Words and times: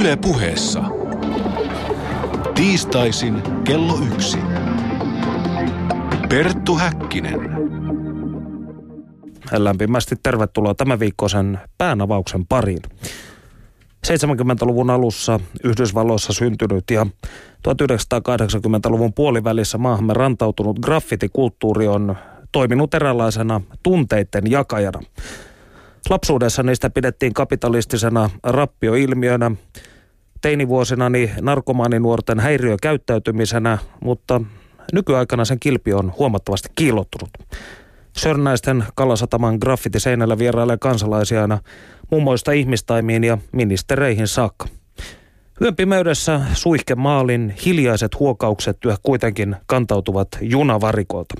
Yle 0.00 0.16
puheessa. 0.16 0.84
Tiistaisin 2.54 3.42
kello 3.64 3.98
yksi. 4.12 4.38
Perttu 6.28 6.76
Häkkinen. 6.76 7.40
Lämpimästi 9.52 10.16
tervetuloa 10.22 10.74
tämän 10.74 11.00
viikkoisen 11.00 11.58
päänavauksen 11.78 12.46
pariin. 12.46 12.82
70-luvun 14.06 14.90
alussa 14.90 15.40
Yhdysvalloissa 15.64 16.32
syntynyt 16.32 16.90
ja 16.90 17.06
1980-luvun 17.68 19.12
puolivälissä 19.12 19.78
maahamme 19.78 20.14
rantautunut 20.14 20.78
graffitikulttuuri 20.78 21.88
on 21.88 22.16
toiminut 22.52 22.94
eräänlaisena 22.94 23.60
tunteiden 23.82 24.50
jakajana. 24.50 25.00
Lapsuudessa 26.10 26.62
niistä 26.62 26.90
pidettiin 26.90 27.34
kapitalistisena 27.34 28.30
rappioilmiönä, 28.42 29.50
teinivuosinani 30.40 31.30
narkomaaninuorten 31.40 32.40
häiriökäyttäytymisenä, 32.40 33.78
mutta 34.04 34.40
nykyaikana 34.92 35.44
sen 35.44 35.60
kilpi 35.60 35.92
on 35.92 36.12
huomattavasti 36.18 36.68
kiillottunut. 36.74 37.30
Sörnäisten 38.16 38.84
Kalasataman 38.94 39.58
graffitiseinällä 39.60 40.38
vierailee 40.38 40.76
kansalaisia 40.76 41.42
aina 41.42 41.58
mummoista 42.10 42.52
ihmistaimiin 42.52 43.24
ja 43.24 43.38
ministereihin 43.52 44.28
saakka. 44.28 44.66
Yön 45.62 45.76
pimeydessä 45.76 46.40
suihke 46.52 46.94
maalin 46.94 47.54
hiljaiset 47.64 48.18
huokaukset 48.18 48.78
kuitenkin 49.02 49.56
kantautuvat 49.66 50.28
junavarikolta. 50.40 51.34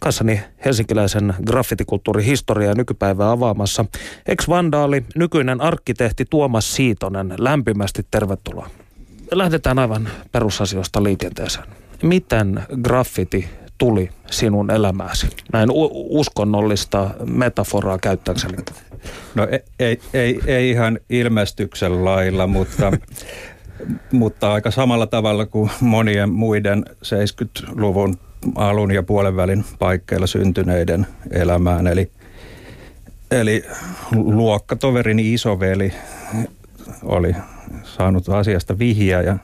Kanssani 0.00 0.40
helsinkiläisen 0.64 1.34
graffitikulttuurin 1.46 2.24
historiaa 2.24 2.74
nykypäivää 2.74 3.30
avaamassa 3.30 3.84
ex-vandaali, 4.26 5.04
nykyinen 5.16 5.60
arkkitehti 5.60 6.24
Tuomas 6.30 6.74
Siitonen. 6.76 7.34
Lämpimästi 7.38 8.06
tervetuloa. 8.10 8.70
Lähdetään 9.32 9.78
aivan 9.78 10.08
perusasioista 10.32 11.02
liikenteeseen. 11.02 11.66
Miten 12.02 12.62
graffiti 12.82 13.48
tuli 13.78 14.10
sinun 14.30 14.70
elämääsi? 14.70 15.26
Näin 15.52 15.70
u- 15.70 16.18
uskonnollista 16.18 17.10
metaforaa 17.26 17.98
käyttääkseni. 17.98 18.56
No 19.34 19.48
ei, 19.50 19.60
ei, 19.78 20.00
ei, 20.14 20.40
ei 20.46 20.70
ihan 20.70 20.98
ilmestyksen 21.10 22.04
lailla, 22.04 22.46
mutta, 22.46 22.92
mutta 24.12 24.52
aika 24.52 24.70
samalla 24.70 25.06
tavalla 25.06 25.46
kuin 25.46 25.70
monien 25.80 26.30
muiden 26.30 26.84
70-luvun 26.88 28.18
alun 28.54 28.90
ja 28.90 29.02
puolen 29.02 29.36
välin 29.36 29.64
paikkeilla 29.78 30.26
syntyneiden 30.26 31.06
elämään. 31.30 31.86
Eli, 31.86 32.10
eli 33.30 33.64
luokkatoverini 34.16 35.34
isoveli 35.34 35.92
oli 37.02 37.34
saanut 37.82 38.28
asiasta 38.28 38.78
vihjaa 38.78 39.22
ja 39.22 39.38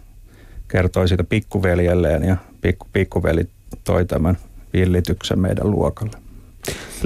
kertoi 0.69 1.09
siitä 1.09 1.25
pikkuveljelleen 1.25 2.25
ja 2.25 2.37
pikku, 2.61 2.87
pikkuveli 2.93 3.49
toi 3.85 4.05
tämän 4.05 4.39
villityksen 4.73 5.39
meidän 5.39 5.71
luokalle. 5.71 6.17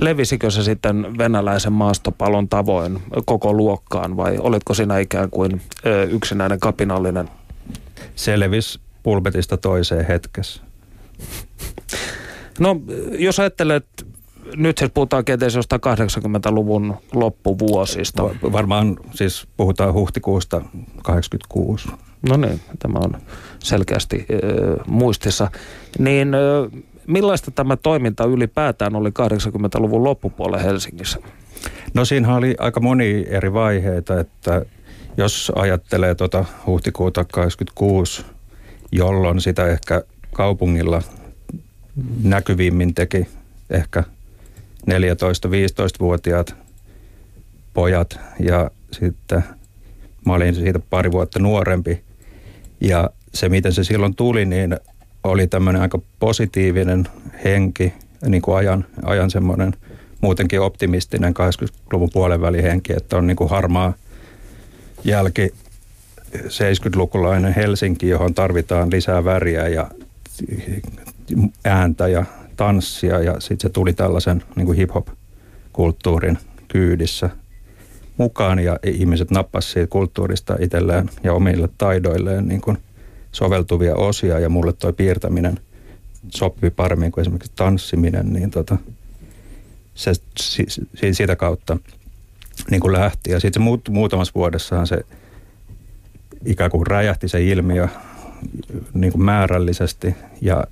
Levisikö 0.00 0.50
se 0.50 0.62
sitten 0.62 1.18
venäläisen 1.18 1.72
maastopalon 1.72 2.48
tavoin 2.48 3.02
koko 3.24 3.52
luokkaan 3.52 4.16
vai 4.16 4.38
olitko 4.38 4.74
sinä 4.74 4.98
ikään 4.98 5.30
kuin 5.30 5.60
ö, 5.86 6.04
yksinäinen 6.04 6.60
kapinallinen? 6.60 7.28
Se 8.16 8.40
levisi 8.40 8.80
pulpetista 9.02 9.56
toiseen 9.56 10.06
hetkessä. 10.06 10.62
No 12.60 12.80
jos 13.18 13.40
ajattelet, 13.40 13.86
nyt 14.56 14.78
siis 14.78 14.90
puhutaan 14.94 15.24
kenties 15.24 15.54
jostain 15.54 15.80
80-luvun 15.80 16.96
loppuvuosista. 17.12 18.22
Varmaan 18.52 18.96
siis 19.14 19.48
puhutaan 19.56 19.94
huhtikuusta 19.94 20.62
86. 21.02 21.88
No 22.28 22.36
niin, 22.36 22.60
tämä 22.78 22.98
on 22.98 23.16
selkeästi 23.58 24.26
ö, 24.30 24.76
muistissa. 24.86 25.50
Niin 25.98 26.34
ö, 26.34 26.70
millaista 27.06 27.50
tämä 27.50 27.76
toiminta 27.76 28.24
ylipäätään 28.24 28.96
oli 28.96 29.08
80-luvun 29.08 30.04
loppupuolella 30.04 30.58
Helsingissä? 30.58 31.18
No 31.94 32.04
siinä 32.04 32.36
oli 32.36 32.54
aika 32.58 32.80
moni 32.80 33.26
eri 33.28 33.52
vaiheita, 33.52 34.20
että 34.20 34.64
jos 35.16 35.52
ajattelee 35.54 36.14
tuota 36.14 36.44
huhtikuuta 36.66 37.24
86, 37.24 38.24
jolloin 38.92 39.40
sitä 39.40 39.66
ehkä 39.66 40.02
kaupungilla 40.32 41.02
näkyvimmin 42.22 42.94
teki 42.94 43.26
ehkä 43.70 44.04
14-15-vuotiaat 44.90 46.54
pojat 47.74 48.20
ja 48.40 48.70
sitten 48.92 49.44
mä 50.26 50.34
olin 50.34 50.54
siitä 50.54 50.78
pari 50.90 51.12
vuotta 51.12 51.38
nuorempi. 51.38 52.02
Ja 52.80 53.10
se, 53.34 53.48
miten 53.48 53.72
se 53.72 53.84
silloin 53.84 54.14
tuli, 54.14 54.44
niin 54.44 54.76
oli 55.24 55.46
tämmöinen 55.46 55.82
aika 55.82 55.98
positiivinen 56.18 57.08
henki, 57.44 57.92
niin 58.26 58.42
kuin 58.42 58.56
ajan, 58.56 58.84
ajan 59.02 59.30
semmoinen 59.30 59.74
muutenkin 60.20 60.60
optimistinen 60.60 61.34
80-luvun 61.34 62.10
puolen 62.12 62.40
välin 62.40 62.62
henki, 62.62 62.92
että 62.92 63.16
on 63.16 63.26
niin 63.26 63.36
kuin 63.36 63.50
harmaa 63.50 63.94
jälki 65.04 65.54
70-lukulainen 66.36 67.54
Helsinki, 67.54 68.08
johon 68.08 68.34
tarvitaan 68.34 68.90
lisää 68.90 69.24
väriä 69.24 69.68
ja 69.68 69.90
ääntä 71.64 72.08
ja 72.08 72.24
tanssia 72.56 73.20
ja 73.20 73.40
sitten 73.40 73.68
se 73.68 73.72
tuli 73.72 73.92
tällaisen 73.92 74.42
niin 74.56 74.66
kuin 74.66 74.78
hip-hop-kulttuurin 74.78 76.38
kyydissä 76.68 77.30
mukaan 78.16 78.58
ja 78.58 78.78
ihmiset 78.82 79.30
nappasivat 79.30 79.72
siitä 79.72 79.90
kulttuurista 79.90 80.56
itselleen 80.60 81.10
ja 81.24 81.32
omille 81.32 81.68
taidoilleen 81.78 82.48
niin 82.48 82.60
kuin 82.60 82.78
soveltuvia 83.32 83.94
osia 83.94 84.38
ja 84.38 84.48
mulle 84.48 84.72
toi 84.72 84.92
piirtäminen 84.92 85.60
sopivi 86.34 86.70
paremmin 86.70 87.12
kuin 87.12 87.22
esimerkiksi 87.22 87.52
tanssiminen, 87.56 88.32
niin 88.32 88.50
tota, 88.50 88.76
se 89.94 90.12
si, 90.40 90.64
si, 90.68 91.14
siitä 91.14 91.36
kautta 91.36 91.76
niin 92.70 92.80
kuin 92.80 92.92
lähti. 92.92 93.30
Ja 93.30 93.40
sitten 93.40 93.62
muut, 93.62 93.88
muutamassa 93.88 94.32
vuodessahan 94.34 94.86
se 94.86 95.00
ikään 96.44 96.70
kuin 96.70 96.86
räjähti 96.86 97.28
se 97.28 97.44
ilmiö 97.44 97.88
niin 98.94 99.12
kuin 99.12 99.22
määrällisesti 99.22 100.14
ja 100.40 100.64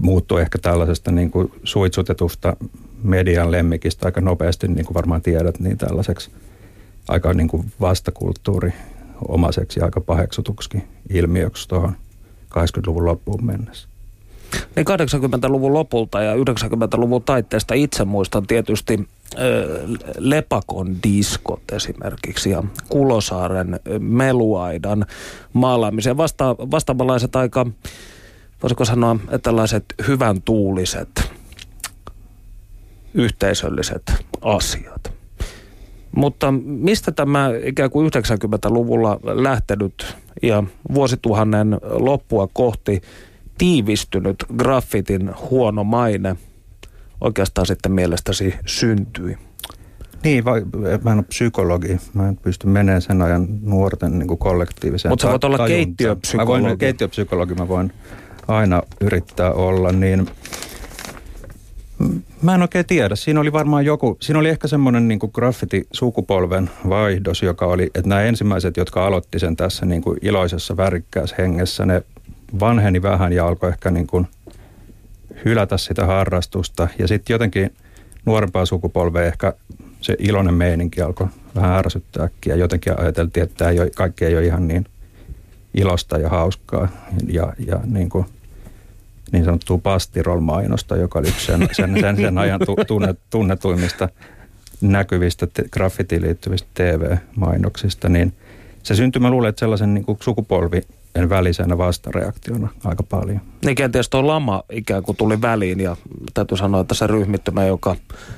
muuttui 0.00 0.40
ehkä 0.40 0.58
tällaisesta 0.58 1.10
niin 1.10 1.30
kuin 1.30 1.52
suitsutetusta 1.64 2.56
median 3.02 3.50
lemmikistä 3.50 4.06
aika 4.06 4.20
nopeasti, 4.20 4.68
niin 4.68 4.86
kuin 4.86 4.94
varmaan 4.94 5.22
tiedät, 5.22 5.60
niin 5.60 5.78
tällaiseksi 5.78 6.30
aika 7.08 7.32
niin 7.32 7.48
kuin 7.48 7.72
vastakulttuuri 7.80 8.72
omaiseksi 9.28 9.80
ja 9.80 9.84
aika 9.84 10.00
paheksutuksikin 10.00 10.88
ilmiöksi 11.10 11.68
tuohon 11.68 11.96
80-luvun 12.58 13.04
loppuun 13.04 13.44
mennessä. 13.46 13.88
Niin 14.76 14.86
80-luvun 14.86 15.74
lopulta 15.74 16.22
ja 16.22 16.34
90-luvun 16.34 17.22
taitteesta 17.22 17.74
itse 17.74 18.04
muistan 18.04 18.46
tietysti 18.46 19.08
Lepakon 20.18 20.96
diskot 21.02 21.62
esimerkiksi 21.72 22.50
ja 22.50 22.62
Kulosaaren 22.88 23.80
Meluaidan 23.98 25.06
maalaamisen. 25.52 26.16
Vasta, 26.16 26.56
vastaavanlaiset 26.58 27.36
aika, 27.36 27.66
voisiko 28.64 28.84
sanoa, 28.84 29.16
että 29.24 29.38
tällaiset 29.38 29.84
hyvän 30.08 30.42
tuuliset 30.42 31.32
yhteisölliset 33.14 34.02
asiat. 34.40 35.12
Mutta 36.16 36.50
mistä 36.64 37.12
tämä 37.12 37.50
ikään 37.64 37.90
kuin 37.90 38.10
90-luvulla 38.10 39.20
lähtenyt 39.22 40.16
ja 40.42 40.62
vuosituhannen 40.94 41.78
loppua 41.82 42.48
kohti 42.52 43.00
tiivistynyt 43.58 44.44
graffitin 44.56 45.30
huono 45.50 45.84
maine 45.84 46.36
oikeastaan 47.20 47.66
sitten 47.66 47.92
mielestäsi 47.92 48.54
syntyi? 48.66 49.38
Niin, 50.22 50.44
vai, 50.44 50.62
mä 51.04 51.12
en 51.12 51.18
ole 51.18 51.24
psykologi. 51.28 52.00
Mä 52.14 52.28
en 52.28 52.36
pysty 52.36 52.66
menemään 52.66 53.02
sen 53.02 53.22
ajan 53.22 53.46
nuorten 53.62 54.18
niin 54.18 54.38
kollektiiviseen 54.38 55.12
Mutta 55.12 55.22
sä 55.22 55.30
voit 55.30 55.44
olla 55.44 55.66
keittiöpsykologi. 55.66 56.62
Mä 56.62 56.68
voin, 56.68 56.78
keittiöpsykologi 56.78 57.54
mä 57.54 57.68
voin 57.68 57.92
aina 58.48 58.82
yrittää 59.00 59.52
olla, 59.52 59.92
niin 59.92 60.28
Mä 62.42 62.54
en 62.54 62.62
oikein 62.62 62.86
tiedä. 62.86 63.16
Siinä 63.16 63.40
oli 63.40 63.52
varmaan 63.52 63.84
joku, 63.84 64.16
siinä 64.20 64.38
oli 64.38 64.48
ehkä 64.48 64.68
semmoinen 64.68 65.08
niin 65.08 65.18
graffiti-sukupolven 65.32 66.70
vaihdos, 66.88 67.42
joka 67.42 67.66
oli, 67.66 67.84
että 67.84 68.08
nämä 68.08 68.22
ensimmäiset, 68.22 68.76
jotka 68.76 69.06
aloitti 69.06 69.38
sen 69.38 69.56
tässä 69.56 69.86
niin 69.86 70.02
kuin 70.02 70.18
iloisessa 70.22 70.76
värikkäässä 70.76 71.36
hengessä, 71.38 71.86
ne 71.86 72.02
vanheni 72.60 73.02
vähän 73.02 73.32
ja 73.32 73.46
alkoi 73.46 73.68
ehkä 73.68 73.90
niin 73.90 74.06
kuin 74.06 74.26
hylätä 75.44 75.76
sitä 75.76 76.06
harrastusta. 76.06 76.88
Ja 76.98 77.08
sitten 77.08 77.34
jotenkin 77.34 77.74
nuorempaa 78.26 78.66
sukupolvea 78.66 79.22
ehkä 79.22 79.52
se 80.00 80.16
iloinen 80.18 80.54
meininki 80.54 81.02
alkoi 81.02 81.26
vähän 81.54 81.78
ärsyttää 81.78 82.24
äkkiä. 82.24 82.56
Jotenkin 82.56 83.00
ajateltiin, 83.00 83.44
että 83.44 83.56
tämä 83.56 83.70
ei 83.70 83.80
ole, 83.80 83.90
kaikki 83.90 84.24
ei 84.24 84.36
ole 84.36 84.44
ihan 84.44 84.68
niin 84.68 84.86
ilosta 85.74 86.18
ja 86.18 86.28
hauskaa. 86.28 86.88
Ja, 87.26 87.52
ja 87.66 87.80
niin 87.84 88.08
kuin 88.08 88.26
niin 89.34 89.44
sanottua 89.44 89.78
pastirol-mainosta, 89.78 90.96
joka 90.96 91.18
oli 91.18 91.28
yksi 91.28 91.46
sen, 91.46 91.68
sen, 91.72 91.96
sen, 92.00 92.16
sen 92.16 92.38
ajan 92.38 92.60
tunnet, 92.86 93.18
tunnetuimmista 93.30 94.08
näkyvistä 94.80 95.46
te, 95.46 95.64
graffitiin 95.72 96.22
liittyvistä 96.22 96.68
TV-mainoksista, 96.74 98.08
niin 98.08 98.32
se 98.82 98.94
syntyi, 98.94 99.20
mä 99.20 99.30
luulen, 99.30 99.48
että 99.48 99.60
sellaisen 99.60 99.94
niin 99.94 100.04
kuin 100.04 100.18
sukupolvien 100.22 100.84
välisenä 101.28 101.78
vastareaktiona 101.78 102.68
aika 102.84 103.02
paljon. 103.02 103.40
Niin 103.64 103.74
kenties 103.74 104.08
tuo 104.08 104.26
lama 104.26 104.62
ikään 104.72 105.02
kuin 105.02 105.16
tuli 105.16 105.40
väliin 105.40 105.80
ja 105.80 105.96
täytyy 106.34 106.56
sanoa, 106.56 106.80
että 106.80 106.94
se 106.94 107.06
ryhmittymä, 107.06 107.64
joka 107.64 107.96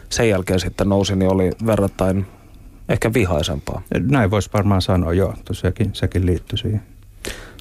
sen 0.09 0.29
jälkeen 0.29 0.61
sitten 0.61 0.89
nousi, 0.89 1.17
niin 1.17 1.31
oli 1.31 1.51
verrattain 1.67 2.27
ehkä 2.89 3.13
vihaisempaa. 3.13 3.83
Näin 4.01 4.31
voisi 4.31 4.51
varmaan 4.53 4.83
sanoa, 4.83 5.13
joo. 5.13 5.35
Sekin, 5.53 5.91
sekin 5.93 6.27
liittyy 6.27 6.59
siihen. 6.59 6.83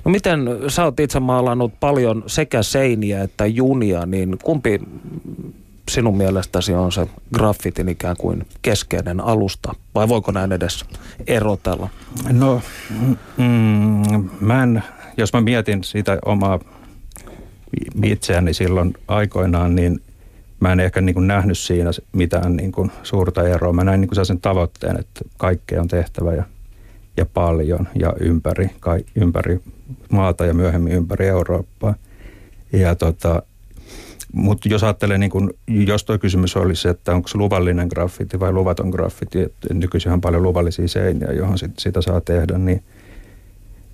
No 0.06 0.12
miten, 0.12 0.50
sä 0.68 0.84
oot 0.84 1.00
itse 1.00 1.20
maalannut 1.20 1.74
paljon 1.80 2.24
sekä 2.28 2.64
seiniä 2.64 3.24
että 3.24 3.46
junia, 3.46 4.06
niin 4.06 4.38
kumpi 4.44 4.80
sinun 5.92 6.18
mielestäsi 6.18 6.74
on 6.74 6.92
se 6.92 7.08
graffitin 7.34 7.90
ikään 7.90 8.16
kuin 8.18 8.48
keskeinen 8.62 9.20
alusta? 9.20 9.76
Vai 9.96 10.10
voiko 10.10 10.32
näin 10.32 10.52
edes 10.52 10.86
erotella? 11.28 11.90
No, 12.32 12.62
mm, 13.38 14.30
mä 14.40 14.64
en, 14.64 14.84
jos 15.18 15.34
mä 15.34 15.42
mietin 15.42 15.84
sitä 15.84 16.18
omaa 16.26 16.60
itseäni 18.04 18.54
silloin 18.54 18.94
aikoinaan, 19.08 19.76
niin 19.76 20.02
mä 20.60 20.72
en 20.72 20.80
ehkä 20.80 21.02
niin 21.02 21.14
kuin 21.14 21.28
nähnyt 21.28 21.58
siinä 21.58 21.92
mitään 22.12 22.56
niin 22.56 22.72
kuin 22.72 22.92
suurta 23.04 23.48
eroa. 23.48 23.74
Mä 23.74 23.84
näin 23.84 24.02
niin 24.02 24.26
sen 24.26 24.42
tavoitteen, 24.42 25.00
että 25.00 25.22
kaikkea 25.38 25.82
on 25.82 25.88
tehtävä 25.88 26.34
ja, 26.34 26.44
ja 27.18 27.26
paljon 27.26 27.88
ja 27.96 28.14
ympäri, 28.20 28.70
ka, 28.80 28.98
ympäri 29.16 29.60
maata 30.12 30.46
ja 30.46 30.54
myöhemmin 30.54 30.94
ympäri 30.94 31.28
Eurooppaa. 31.28 31.96
Ja 32.74 32.96
tota, 32.96 33.42
mutta 34.34 34.70
jos 34.70 34.84
ajattelee, 34.84 35.18
niin 35.18 35.32
kun, 35.32 35.54
jos 35.68 36.04
tuo 36.04 36.18
kysymys 36.18 36.58
olisi 36.58 36.88
että 36.88 37.16
onko 37.16 37.28
se 37.28 37.38
luvallinen 37.38 37.88
graffiti 37.88 38.40
vai 38.40 38.54
luvaton 38.54 38.90
graffiti, 38.90 39.42
että 39.42 39.74
nykyisin 39.74 40.12
on 40.12 40.22
paljon 40.22 40.44
luvallisia 40.44 40.88
seiniä, 40.88 41.32
johon 41.32 41.58
sit, 41.58 41.72
sitä 41.80 42.02
saa 42.02 42.22
tehdä, 42.22 42.58
niin, 42.58 42.84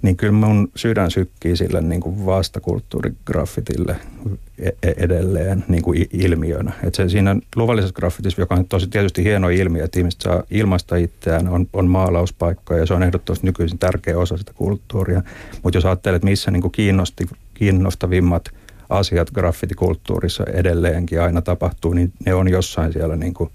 niin 0.01 0.17
kyllä 0.17 0.33
mun 0.33 0.71
sydän 0.75 1.11
sykkii 1.11 1.55
sille 1.55 1.81
niin 1.81 2.01
kuin 2.01 2.25
vastakulttuurigraffitille 2.25 3.95
e-, 4.59 4.69
e- 4.83 4.93
edelleen 4.97 5.65
niin 5.67 5.83
kuin 5.83 6.07
ilmiönä. 6.13 6.71
Et 6.83 6.95
se 6.95 7.09
siinä 7.09 7.35
luvallisessa 7.55 7.95
graffitissa, 7.95 8.41
joka 8.41 8.55
on 8.55 8.65
tosi 8.65 8.87
tietysti 8.87 9.23
hieno 9.23 9.49
ilmiö, 9.49 9.83
että 9.83 9.99
ihmiset 9.99 10.21
saa 10.21 10.43
ilmaista 10.51 10.95
itseään, 10.95 11.47
on, 11.47 11.67
on 11.73 11.87
maalauspaikkoja 11.87 12.79
ja 12.79 12.85
se 12.85 12.93
on 12.93 13.03
ehdottomasti 13.03 13.47
nykyisin 13.47 13.79
tärkeä 13.79 14.17
osa 14.17 14.37
sitä 14.37 14.53
kulttuuria. 14.53 15.21
Mutta 15.63 15.77
jos 15.77 15.85
ajattelee, 15.85 16.15
että 16.15 16.27
missä 16.27 16.51
niin 16.51 16.61
kuin 16.61 16.71
kiinnosti, 16.71 17.25
kiinnostavimmat– 17.53 18.49
asiat 18.91 19.31
graffitikulttuurissa 19.31 20.43
edelleenkin 20.53 21.21
aina 21.21 21.41
tapahtuu, 21.41 21.93
niin 21.93 22.13
ne 22.25 22.33
on 22.33 22.49
jossain 22.49 22.93
siellä 22.93 23.15
niin 23.15 23.33
kuin 23.33 23.49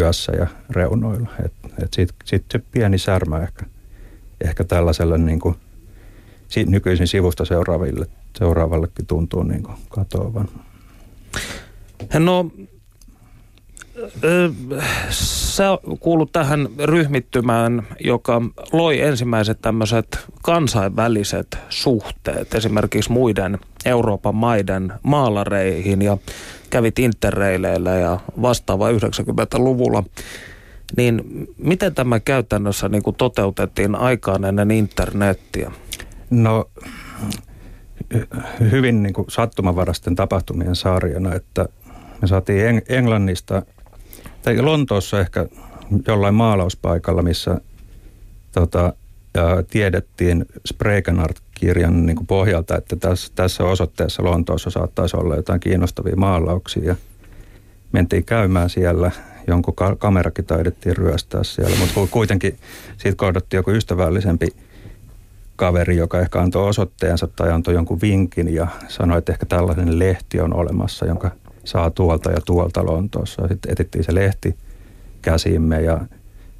yössä 0.00 0.32
ja 0.32 0.46
reunoilla. 0.70 1.28
Et, 1.44 1.52
et 1.82 1.92
se 2.52 2.58
pieni 2.72 2.98
särmä 2.98 3.38
ehkä, 3.38 3.66
ehkä 4.40 4.64
tällaiselle 4.64 5.18
niin 5.18 5.40
kuin, 5.40 5.54
nykyisin 6.66 7.06
sivusta 7.06 7.44
seuraaville, 7.44 8.06
seuraavallekin 8.38 9.06
tuntuu 9.06 9.42
niin 9.42 9.62
kuin 9.62 9.76
katoavan. 9.88 10.48
No 12.18 12.50
Sä 15.10 15.78
kuulut 16.00 16.32
tähän 16.32 16.68
ryhmittymään, 16.84 17.86
joka 18.04 18.42
loi 18.72 19.00
ensimmäiset 19.00 19.58
tämmöiset 19.62 20.18
kansainväliset 20.42 21.58
suhteet 21.68 22.54
esimerkiksi 22.54 23.12
muiden 23.12 23.58
Euroopan 23.84 24.34
maiden 24.34 24.92
maalareihin 25.02 26.02
ja 26.02 26.18
kävit 26.70 26.98
interreileillä 26.98 27.90
ja 27.90 28.20
vastaava 28.42 28.90
90-luvulla. 28.90 30.04
Niin 30.96 31.46
miten 31.58 31.94
tämä 31.94 32.20
käytännössä 32.20 32.88
niin 32.88 33.02
kuin 33.02 33.16
toteutettiin 33.16 33.94
aikaan 33.94 34.44
ennen 34.44 34.70
internettiä? 34.70 35.72
No 36.30 36.70
hyvin 38.70 39.02
niin 39.02 39.12
kuin 39.12 39.30
sattumanvarasten 39.30 40.14
tapahtumien 40.14 40.76
sarjana, 40.76 41.34
että 41.34 41.68
me 42.22 42.28
saatiin 42.28 42.82
Englannista 42.88 43.62
tai 44.42 44.62
Lontoossa 44.62 45.20
ehkä 45.20 45.46
jollain 46.06 46.34
maalauspaikalla, 46.34 47.22
missä 47.22 47.60
tota, 48.52 48.92
ja 49.34 49.62
tiedettiin 49.70 50.46
Sprekenart-kirjan 50.66 52.06
niin 52.06 52.16
kuin 52.16 52.26
pohjalta, 52.26 52.76
että 52.76 52.96
tässä, 52.96 53.32
tässä 53.34 53.64
osoitteessa 53.64 54.24
Lontoossa 54.24 54.70
saattaisi 54.70 55.16
olla 55.16 55.36
jotain 55.36 55.60
kiinnostavia 55.60 56.16
maalauksia. 56.16 56.96
Mentiin 57.92 58.24
käymään 58.24 58.70
siellä, 58.70 59.10
jonkun 59.46 59.74
kamerakin 59.98 60.44
taidettiin 60.44 60.96
ryöstää 60.96 61.44
siellä, 61.44 61.76
mutta 61.76 62.00
kuitenkin 62.10 62.58
siitä 62.96 63.16
kohdattiin 63.16 63.58
joku 63.58 63.70
ystävällisempi 63.70 64.48
kaveri, 65.56 65.96
joka 65.96 66.20
ehkä 66.20 66.40
antoi 66.40 66.68
osoitteensa 66.68 67.26
tai 67.26 67.52
antoi 67.52 67.74
jonkun 67.74 68.00
vinkin 68.00 68.54
ja 68.54 68.66
sanoi, 68.88 69.18
että 69.18 69.32
ehkä 69.32 69.46
tällainen 69.46 69.98
lehti 69.98 70.40
on 70.40 70.54
olemassa, 70.54 71.06
jonka– 71.06 71.30
saa 71.66 71.90
tuolta 71.90 72.30
ja 72.30 72.40
tuolta 72.46 72.86
Lontoossa. 72.86 73.48
Sitten 73.48 73.72
etittiin 73.72 74.04
se 74.04 74.14
lehti 74.14 74.56
käsimme 75.22 75.82
ja 75.82 76.00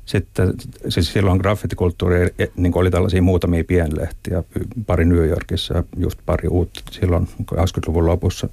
sitten 0.05 0.55
siis 0.88 1.12
silloin 1.12 1.38
graffitikulttuuri 1.38 2.35
e, 2.38 2.47
niin 2.56 2.79
oli 2.79 2.91
tällaisia 2.91 3.23
muutamia 3.23 3.65
pienlehtiä, 3.65 4.43
pari 4.87 5.05
New 5.05 5.29
Yorkissa 5.29 5.75
ja 5.77 5.85
just 5.97 6.19
pari 6.27 6.49
uutta 6.49 6.81
silloin 6.91 7.29
80-luvun 7.55 8.06
lopussa. 8.06 8.49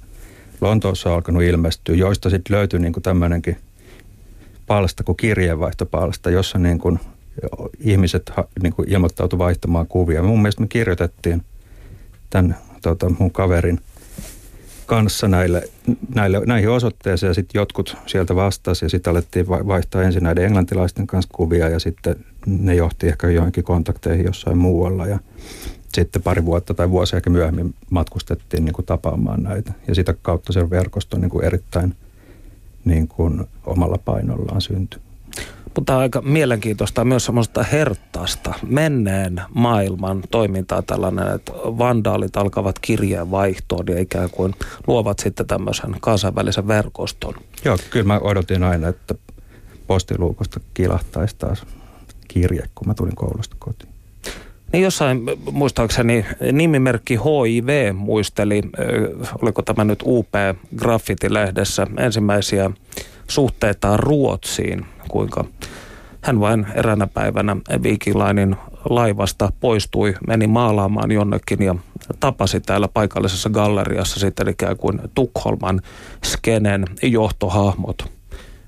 Lontoossa 0.60 1.08
on 1.08 1.14
alkanut 1.14 1.42
ilmestyä, 1.42 1.94
joista 1.94 2.30
sitten 2.30 2.56
löytyi 2.56 2.80
niin 2.80 2.92
tämmöinenkin 3.02 3.56
palsta 4.66 5.04
kuin 5.04 5.16
kirjeenvaihtopalsta, 5.16 6.30
jossa 6.30 6.58
niin 6.58 6.78
kuin 6.78 7.00
ihmiset 7.78 8.32
niin 8.62 8.72
kuin 8.72 8.90
ilmoittautuivat 8.90 9.44
vaihtamaan 9.44 9.86
kuvia. 9.86 10.22
Mun 10.22 10.42
mielestä 10.42 10.62
me 10.62 10.68
kirjoitettiin 10.68 11.42
tämän 12.30 12.56
tota, 12.82 13.10
mun 13.18 13.30
kaverin– 13.30 13.80
kanssa 14.86 15.28
näille, 15.28 15.62
näille, 16.14 16.40
näihin 16.46 16.70
osoitteisiin 16.70 17.28
ja 17.28 17.34
sitten 17.34 17.58
jotkut 17.58 17.96
sieltä 18.06 18.36
vastasi 18.36 18.84
ja 18.84 18.88
sitten 18.88 19.10
alettiin 19.10 19.48
vaihtaa 19.48 20.02
ensin 20.02 20.22
näiden 20.22 20.44
englantilaisten 20.44 21.06
kanssa 21.06 21.30
kuvia 21.34 21.68
ja 21.68 21.78
sitten 21.78 22.16
ne 22.46 22.74
johti 22.74 23.08
ehkä 23.08 23.28
johonkin 23.28 23.64
kontakteihin 23.64 24.26
jossain 24.26 24.58
muualla 24.58 25.06
ja 25.06 25.18
sitten 25.94 26.22
pari 26.22 26.44
vuotta 26.44 26.74
tai 26.74 26.90
vuosia 26.90 27.20
myöhemmin 27.28 27.74
matkustettiin 27.90 28.64
niin 28.64 28.72
kuin 28.72 28.86
tapaamaan 28.86 29.42
näitä 29.42 29.72
ja 29.88 29.94
sitä 29.94 30.14
kautta 30.22 30.52
se 30.52 30.70
verkosto 30.70 31.18
niin 31.18 31.30
kuin 31.30 31.44
erittäin 31.44 31.94
niin 32.84 33.08
kuin 33.08 33.44
omalla 33.66 33.98
painollaan 34.04 34.60
syntyi. 34.60 35.00
Mutta 35.74 35.98
aika 35.98 36.20
mielenkiintoista 36.22 37.04
myös 37.04 37.24
semmoista 37.24 37.62
herttaasta 37.62 38.54
menneen 38.66 39.42
maailman 39.54 40.22
toimintaa 40.30 40.82
tällainen, 40.82 41.34
että 41.34 41.52
vandaalit 41.52 42.36
alkavat 42.36 42.78
kirjeenvaihtoon 42.78 43.84
ja 43.88 44.00
ikään 44.00 44.30
kuin 44.30 44.54
luovat 44.86 45.18
sitten 45.18 45.46
tämmöisen 45.46 45.96
kansainvälisen 46.00 46.68
verkoston. 46.68 47.34
Joo, 47.64 47.78
kyllä 47.90 48.06
mä 48.06 48.18
odotin 48.18 48.62
aina, 48.62 48.88
että 48.88 49.14
postiluukosta 49.86 50.60
kilahtaisi 50.74 51.36
taas 51.38 51.66
kirje, 52.28 52.62
kun 52.74 52.88
mä 52.88 52.94
tulin 52.94 53.16
koulusta 53.16 53.56
kotiin. 53.58 53.93
Niin 54.74 54.84
jossain 54.84 55.22
muistaakseni 55.52 56.26
nimimerkki 56.52 57.16
HIV 57.16 57.94
muisteli, 57.94 58.62
oliko 59.42 59.62
tämä 59.62 59.84
nyt 59.84 60.02
UP 60.04 60.28
Graffiti-lehdessä, 60.76 61.86
ensimmäisiä 61.98 62.70
suhteitaan 63.28 63.98
Ruotsiin, 63.98 64.86
kuinka 65.08 65.44
hän 66.20 66.40
vain 66.40 66.66
eräänä 66.74 67.06
päivänä 67.06 67.56
Viikilainin 67.82 68.56
laivasta 68.90 69.52
poistui, 69.60 70.14
meni 70.26 70.46
maalaamaan 70.46 71.12
jonnekin 71.12 71.62
ja 71.62 71.74
tapasi 72.20 72.60
täällä 72.60 72.88
paikallisessa 72.88 73.50
galleriassa 73.50 74.20
sitten 74.20 74.48
ikään 74.48 74.76
kuin 74.76 75.00
Tukholman 75.14 75.80
skenen 76.24 76.84
johtohahmot. 77.02 78.02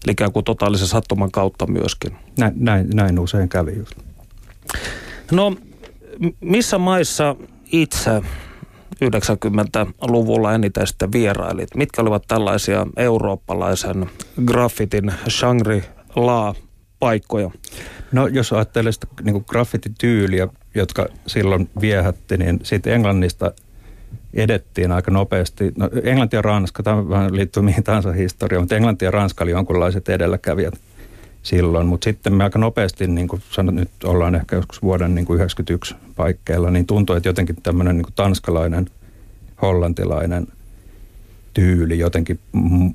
Eli 0.04 0.12
ikään 0.12 0.32
kuin 0.32 0.44
totaalisen 0.44 0.88
sattuman 0.88 1.30
kautta 1.30 1.66
myöskin. 1.66 2.16
Näin, 2.38 2.52
näin, 2.56 2.90
näin 2.94 3.18
usein 3.18 3.48
kävi 3.48 3.76
just. 3.76 3.94
No, 5.32 5.56
missä 6.40 6.78
maissa 6.78 7.36
itse 7.72 8.22
90-luvulla 9.04 10.54
eniten 10.54 10.86
sitten 10.86 11.12
vierailit? 11.12 11.74
Mitkä 11.74 12.02
olivat 12.02 12.24
tällaisia 12.28 12.86
eurooppalaisen 12.96 14.10
graffitin 14.46 15.12
shangri-la 15.28 16.54
paikkoja? 16.98 17.50
No 18.12 18.26
jos 18.26 18.52
ajattelee 18.52 18.92
sitä 18.92 19.06
niin 19.22 19.44
graffitityyliä, 19.48 20.48
jotka 20.74 21.06
silloin 21.26 21.70
viehätti, 21.80 22.36
niin 22.36 22.60
sitten 22.62 22.92
Englannista 22.92 23.52
edettiin 24.34 24.92
aika 24.92 25.10
nopeasti. 25.10 25.72
No, 25.76 25.90
Englanti 26.02 26.36
ja 26.36 26.42
Ranska, 26.42 26.82
tämä 26.82 27.08
vähän 27.08 27.36
liittyy 27.36 27.62
mihin 27.62 27.84
tahansa 27.84 28.12
historiaan, 28.12 28.62
mutta 28.62 28.76
Englanti 28.76 29.04
ja 29.04 29.10
Ranska 29.10 29.44
oli 29.44 29.50
jonkunlaiset 29.50 30.08
edelläkävijät 30.08 30.74
silloin. 31.46 31.86
Mutta 31.86 32.04
sitten 32.04 32.34
me 32.34 32.44
aika 32.44 32.58
nopeasti, 32.58 33.06
niin 33.06 33.28
kuin 33.28 33.42
sanot, 33.50 33.74
nyt 33.74 33.90
ollaan 34.04 34.34
ehkä 34.34 34.56
joskus 34.56 34.82
vuoden 34.82 35.14
niin 35.14 35.26
kuin 35.26 35.36
91 35.36 35.94
paikkeilla, 36.16 36.70
niin 36.70 36.86
tuntui, 36.86 37.16
että 37.16 37.28
jotenkin 37.28 37.56
tämmöinen 37.62 37.96
niin 37.96 38.06
tanskalainen, 38.14 38.86
hollantilainen 39.62 40.46
tyyli 41.54 41.98
jotenkin 41.98 42.38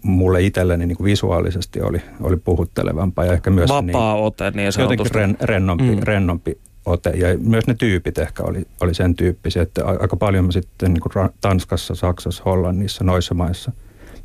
mulle 0.04 0.42
itselleni 0.42 0.86
niin 0.86 0.98
kuin 0.98 1.06
visuaalisesti 1.06 1.82
oli, 1.82 2.02
oli 2.22 2.38
puhuttelevampaa 2.38 3.26
ja 3.26 3.34
ehkä 3.34 3.50
myös 3.50 3.70
Vapaa 3.70 4.14
niin, 4.14 4.24
ote 4.24 4.52
niin 4.52 4.70
Jotenkin 4.80 5.12
ren, 5.12 5.38
rennompi, 5.42 5.96
mm. 5.96 6.04
rennompi 6.04 6.58
ote. 6.86 7.10
Ja 7.10 7.38
myös 7.38 7.68
ne 7.68 7.74
tyypit 7.74 8.18
ehkä 8.18 8.44
oli, 8.44 8.68
oli 8.82 8.94
sen 8.94 9.16
tyyppisiä, 9.16 9.62
että 9.62 9.86
aika 9.86 10.16
paljon 10.16 10.46
mä 10.46 10.52
sitten 10.52 10.94
niin 10.94 11.02
kuin 11.02 11.30
Tanskassa, 11.42 11.96
Saksassa, 11.96 12.44
Hollannissa, 12.46 13.04
noissa 13.04 13.34
maissa 13.34 13.72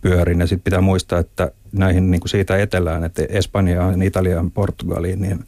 pyörin. 0.00 0.40
Ja 0.40 0.46
sitten 0.46 0.64
pitää 0.64 0.80
muistaa, 0.80 1.18
että 1.18 1.50
näihin 1.72 2.10
niin 2.10 2.20
kuin 2.20 2.28
siitä 2.28 2.58
etelään, 2.58 3.04
että 3.04 3.22
Espanjaan, 3.28 4.02
Italiaan, 4.02 4.50
Portugaliin, 4.50 5.20
niin 5.20 5.44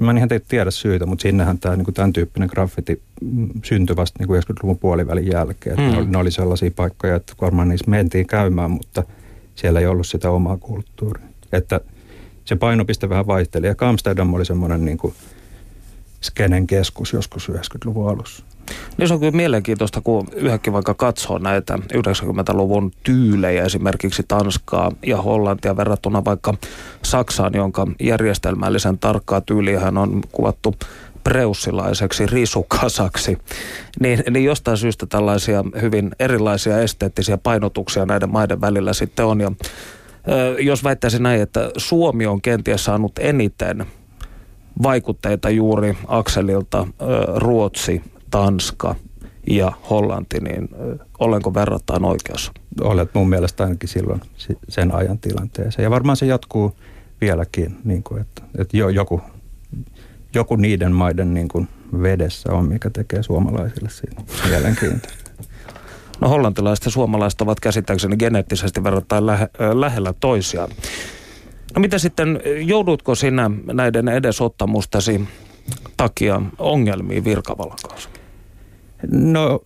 mä 0.00 0.10
en 0.10 0.16
ihan 0.16 0.28
tiedä 0.48 0.70
syytä, 0.70 1.06
mutta 1.06 1.22
sinnehän 1.22 1.58
tämä 1.58 1.76
niin 1.76 1.94
tämän 1.94 2.12
tyyppinen 2.12 2.48
graffiti 2.52 3.02
syntyi 3.64 3.96
vasta 3.96 4.18
niin 4.24 4.42
90-luvun 4.42 4.78
puolivälin 4.78 5.26
jälkeen. 5.26 5.76
Mm. 5.76 5.82
Ne, 5.82 5.98
oli, 5.98 6.06
ne 6.06 6.18
oli 6.18 6.30
sellaisia 6.30 6.70
paikkoja, 6.76 7.16
että 7.16 7.32
varmaan 7.40 7.68
niissä 7.68 7.90
mentiin 7.90 8.26
käymään, 8.26 8.70
mutta 8.70 9.02
siellä 9.54 9.80
ei 9.80 9.86
ollut 9.86 10.06
sitä 10.06 10.30
omaa 10.30 10.56
kulttuuria. 10.56 11.26
Että 11.52 11.80
se 12.44 12.56
painopiste 12.56 13.08
vähän 13.08 13.26
vaihteli. 13.26 13.66
Ja 13.66 13.74
Amsterdam 13.80 14.34
oli 14.34 14.44
semmoinen 14.44 14.84
niin 14.84 14.98
kuin 14.98 15.14
skenen 16.22 16.66
keskus 16.66 17.12
joskus 17.12 17.48
90-luvun 17.48 18.10
alussa. 18.10 18.44
Niin 18.96 19.08
se 19.08 19.14
on 19.14 19.20
kyllä 19.20 19.32
mielenkiintoista, 19.32 20.00
kun 20.00 20.28
yhäkin 20.34 20.72
vaikka 20.72 20.94
katsoo 20.94 21.38
näitä 21.38 21.78
90-luvun 21.94 22.92
tyylejä, 23.02 23.64
esimerkiksi 23.64 24.22
Tanskaa 24.28 24.92
ja 25.06 25.22
Hollantia 25.22 25.76
verrattuna 25.76 26.24
vaikka 26.24 26.54
Saksaan, 27.02 27.54
jonka 27.54 27.86
järjestelmällisen 28.00 28.98
tarkkaa 28.98 29.40
tyyliähän 29.40 29.98
on 29.98 30.22
kuvattu 30.32 30.74
preussilaiseksi 31.24 32.26
risukasaksi, 32.26 33.38
niin, 34.00 34.22
niin 34.30 34.44
jostain 34.44 34.76
syystä 34.76 35.06
tällaisia 35.06 35.64
hyvin 35.80 36.10
erilaisia 36.18 36.78
esteettisiä 36.78 37.38
painotuksia 37.38 38.06
näiden 38.06 38.30
maiden 38.30 38.60
välillä 38.60 38.92
sitten 38.92 39.26
on. 39.26 39.40
Ja, 39.40 39.50
jos 40.58 40.84
väittäisin 40.84 41.22
näin, 41.22 41.42
että 41.42 41.70
Suomi 41.76 42.26
on 42.26 42.42
kenties 42.42 42.84
saanut 42.84 43.12
eniten 43.18 43.86
vaikutteita 44.82 45.50
juuri 45.50 45.96
akselilta 46.08 46.86
Ruotsi, 47.36 48.02
Tanska 48.30 48.94
ja 49.46 49.72
Hollanti, 49.90 50.40
niin 50.40 50.68
olenko 51.18 51.54
verrattain 51.54 52.04
oikeassa? 52.04 52.52
Olet 52.80 53.14
mun 53.14 53.28
mielestä 53.28 53.64
ainakin 53.64 53.88
silloin 53.88 54.20
sen 54.68 54.94
ajan 54.94 55.18
tilanteeseen. 55.18 55.84
Ja 55.84 55.90
varmaan 55.90 56.16
se 56.16 56.26
jatkuu 56.26 56.76
vieläkin, 57.20 57.76
niin 57.84 58.02
kuin, 58.02 58.20
että, 58.20 58.42
että 58.58 58.76
jo, 58.76 58.88
joku, 58.88 59.20
joku 60.34 60.56
niiden 60.56 60.92
maiden 60.92 61.34
niin 61.34 61.48
kuin 61.48 61.68
vedessä 62.02 62.52
on, 62.52 62.68
mikä 62.68 62.90
tekee 62.90 63.22
suomalaisille 63.22 63.88
siitä 63.90 64.22
mielenkiintoista. 64.48 65.30
No 66.20 66.28
hollantilaiset 66.28 66.84
ja 66.84 66.90
suomalaiset 66.90 67.40
ovat 67.40 67.60
käsittääkseni 67.60 68.16
geneettisesti 68.16 68.84
verrattain 68.84 69.26
lähe, 69.26 69.48
lähellä 69.74 70.14
toisiaan. 70.20 70.70
No 71.76 71.80
mitä 71.80 71.98
sitten, 71.98 72.40
joudutko 72.66 73.14
sinä 73.14 73.50
näiden 73.72 74.08
edesottamustasi 74.08 75.28
takia 75.96 76.42
ongelmiin 76.58 77.24
virkavalan 77.24 77.78
kanssa? 77.88 78.08
No 79.10 79.60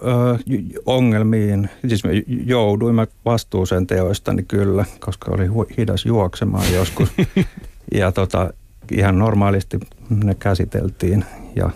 ongelmiin, 0.86 1.70
siis 1.88 2.04
me 2.04 2.10
jouduimme 2.46 3.06
vastuuseen 3.24 3.86
teoistani 3.86 4.42
kyllä, 4.42 4.84
koska 5.00 5.30
oli 5.30 5.46
hidas 5.78 6.06
juoksemaan 6.06 6.72
joskus. 6.74 7.08
ja 7.94 8.12
tota, 8.12 8.52
ihan 8.92 9.18
normaalisti 9.18 9.80
ne 10.24 10.34
käsiteltiin 10.34 11.24
ja 11.56 11.70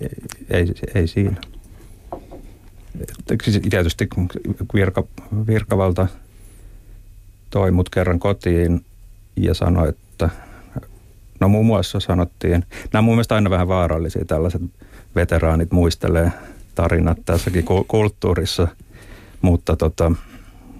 ei, 0.00 0.10
ei, 0.50 0.74
ei 0.94 1.06
siinä. 1.06 1.36
Siis 3.42 3.60
tietysti 3.70 4.08
virka, 4.74 5.04
virkavalta 5.46 6.06
toi 7.50 7.70
mut 7.70 7.90
kerran 7.90 8.18
kotiin 8.18 8.84
ja 9.36 9.54
sanoi, 9.54 9.88
että 9.88 10.30
no 11.40 11.48
muun 11.48 11.66
muassa 11.66 12.00
sanottiin, 12.00 12.64
nämä 12.92 13.00
on 13.00 13.04
mun 13.04 13.14
mielestä 13.14 13.34
aina 13.34 13.50
vähän 13.50 13.68
vaarallisia 13.68 14.24
tällaiset 14.24 14.62
veteraanit 15.14 15.72
muistelee 15.72 16.32
tarinat 16.74 17.18
tässäkin 17.24 17.64
kulttuurissa, 17.88 18.68
mutta 19.42 19.76
tota, 19.76 20.12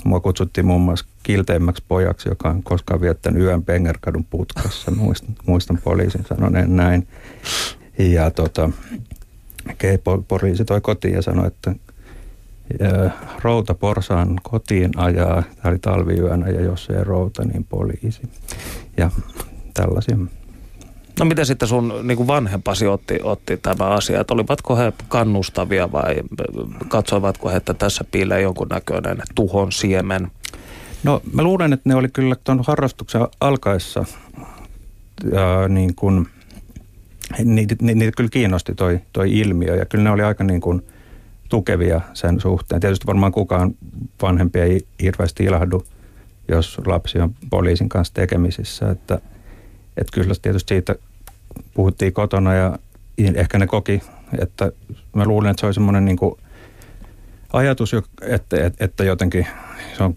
mua 0.04 0.20
kutsuttiin 0.20 0.66
muun 0.66 0.80
muassa 0.80 1.06
kilteimmäksi 1.22 1.84
pojaksi, 1.88 2.28
joka 2.28 2.48
on 2.48 2.62
koskaan 2.62 3.00
viettänyt 3.00 3.42
yön 3.42 3.64
Pengerkadun 3.64 4.24
putkassa. 4.24 4.90
Muistan, 4.90 5.34
muistan 5.46 5.78
poliisin 5.84 6.24
sanoneen 6.28 6.76
näin. 6.76 7.08
Ja 7.98 8.30
tota, 8.30 8.70
poliisi 10.28 10.64
toi 10.64 10.80
kotiin 10.80 11.14
ja 11.14 11.22
sanoi, 11.22 11.46
että 11.46 11.74
routa 13.42 13.74
porsaan 13.74 14.36
kotiin 14.42 14.90
ajaa, 14.96 15.42
tämä 15.42 15.70
oli 15.70 15.78
talviyönä 15.78 16.48
ja 16.48 16.60
jos 16.60 16.90
ei 16.90 17.04
routa, 17.04 17.44
niin 17.44 17.64
poliisi. 17.64 18.22
Ja 18.96 19.10
tällaisia. 19.74 20.16
No 21.18 21.24
miten 21.24 21.46
sitten 21.46 21.68
sun 21.68 21.94
niin 22.02 22.16
kuin 22.16 22.26
vanhempasi 22.26 22.86
otti, 22.86 23.18
otti 23.22 23.56
tämä 23.56 23.84
asia, 23.84 24.20
että 24.20 24.34
olivatko 24.34 24.76
he 24.76 24.92
kannustavia 25.08 25.92
vai 25.92 26.14
katsoivatko 26.88 27.50
he, 27.50 27.56
että 27.56 27.74
tässä 27.74 28.04
piilee 28.10 28.40
jonkunnäköinen 28.40 29.18
tuhon 29.34 29.72
siemen? 29.72 30.30
No 31.04 31.22
mä 31.32 31.42
luulen, 31.42 31.72
että 31.72 31.88
ne 31.88 31.94
oli 31.94 32.08
kyllä 32.08 32.36
tuon 32.44 32.64
harrastuksen 32.66 33.20
alkaessa 33.40 34.04
ja 35.32 35.68
niin 35.68 35.94
kuin, 35.94 36.28
niitä, 37.44 37.74
niitä 37.80 38.16
kyllä 38.16 38.30
kiinnosti 38.30 38.74
toi, 38.74 39.00
toi 39.12 39.38
ilmiö 39.38 39.76
ja 39.76 39.86
kyllä 39.86 40.04
ne 40.04 40.10
oli 40.10 40.22
aika 40.22 40.44
niin 40.44 40.60
kuin 40.60 40.82
tukevia 41.48 42.00
sen 42.14 42.40
suhteen. 42.40 42.80
Tietysti 42.80 43.06
varmaan 43.06 43.32
kukaan 43.32 43.74
vanhempi 44.22 44.60
ei 44.60 44.86
hirveästi 45.02 45.44
ilahdu, 45.44 45.84
jos 46.48 46.80
lapsi 46.86 47.18
on 47.18 47.34
poliisin 47.50 47.88
kanssa 47.88 48.14
tekemisissä, 48.14 48.90
että– 48.90 49.18
että 49.96 50.12
kyllä 50.14 50.34
tietysti 50.42 50.68
siitä 50.68 50.94
puhuttiin 51.74 52.12
kotona 52.12 52.54
ja 52.54 52.78
ehkä 53.34 53.58
ne 53.58 53.66
koki, 53.66 54.02
että 54.38 54.72
mä 55.14 55.24
luulen, 55.24 55.50
että 55.50 55.60
se 55.60 55.66
oli 55.66 55.74
semmoinen 55.74 56.04
niin 56.04 56.18
ajatus, 57.52 57.94
että, 58.22 58.56
että, 58.80 59.04
jotenkin 59.04 59.46
se 59.96 60.02
on 60.04 60.14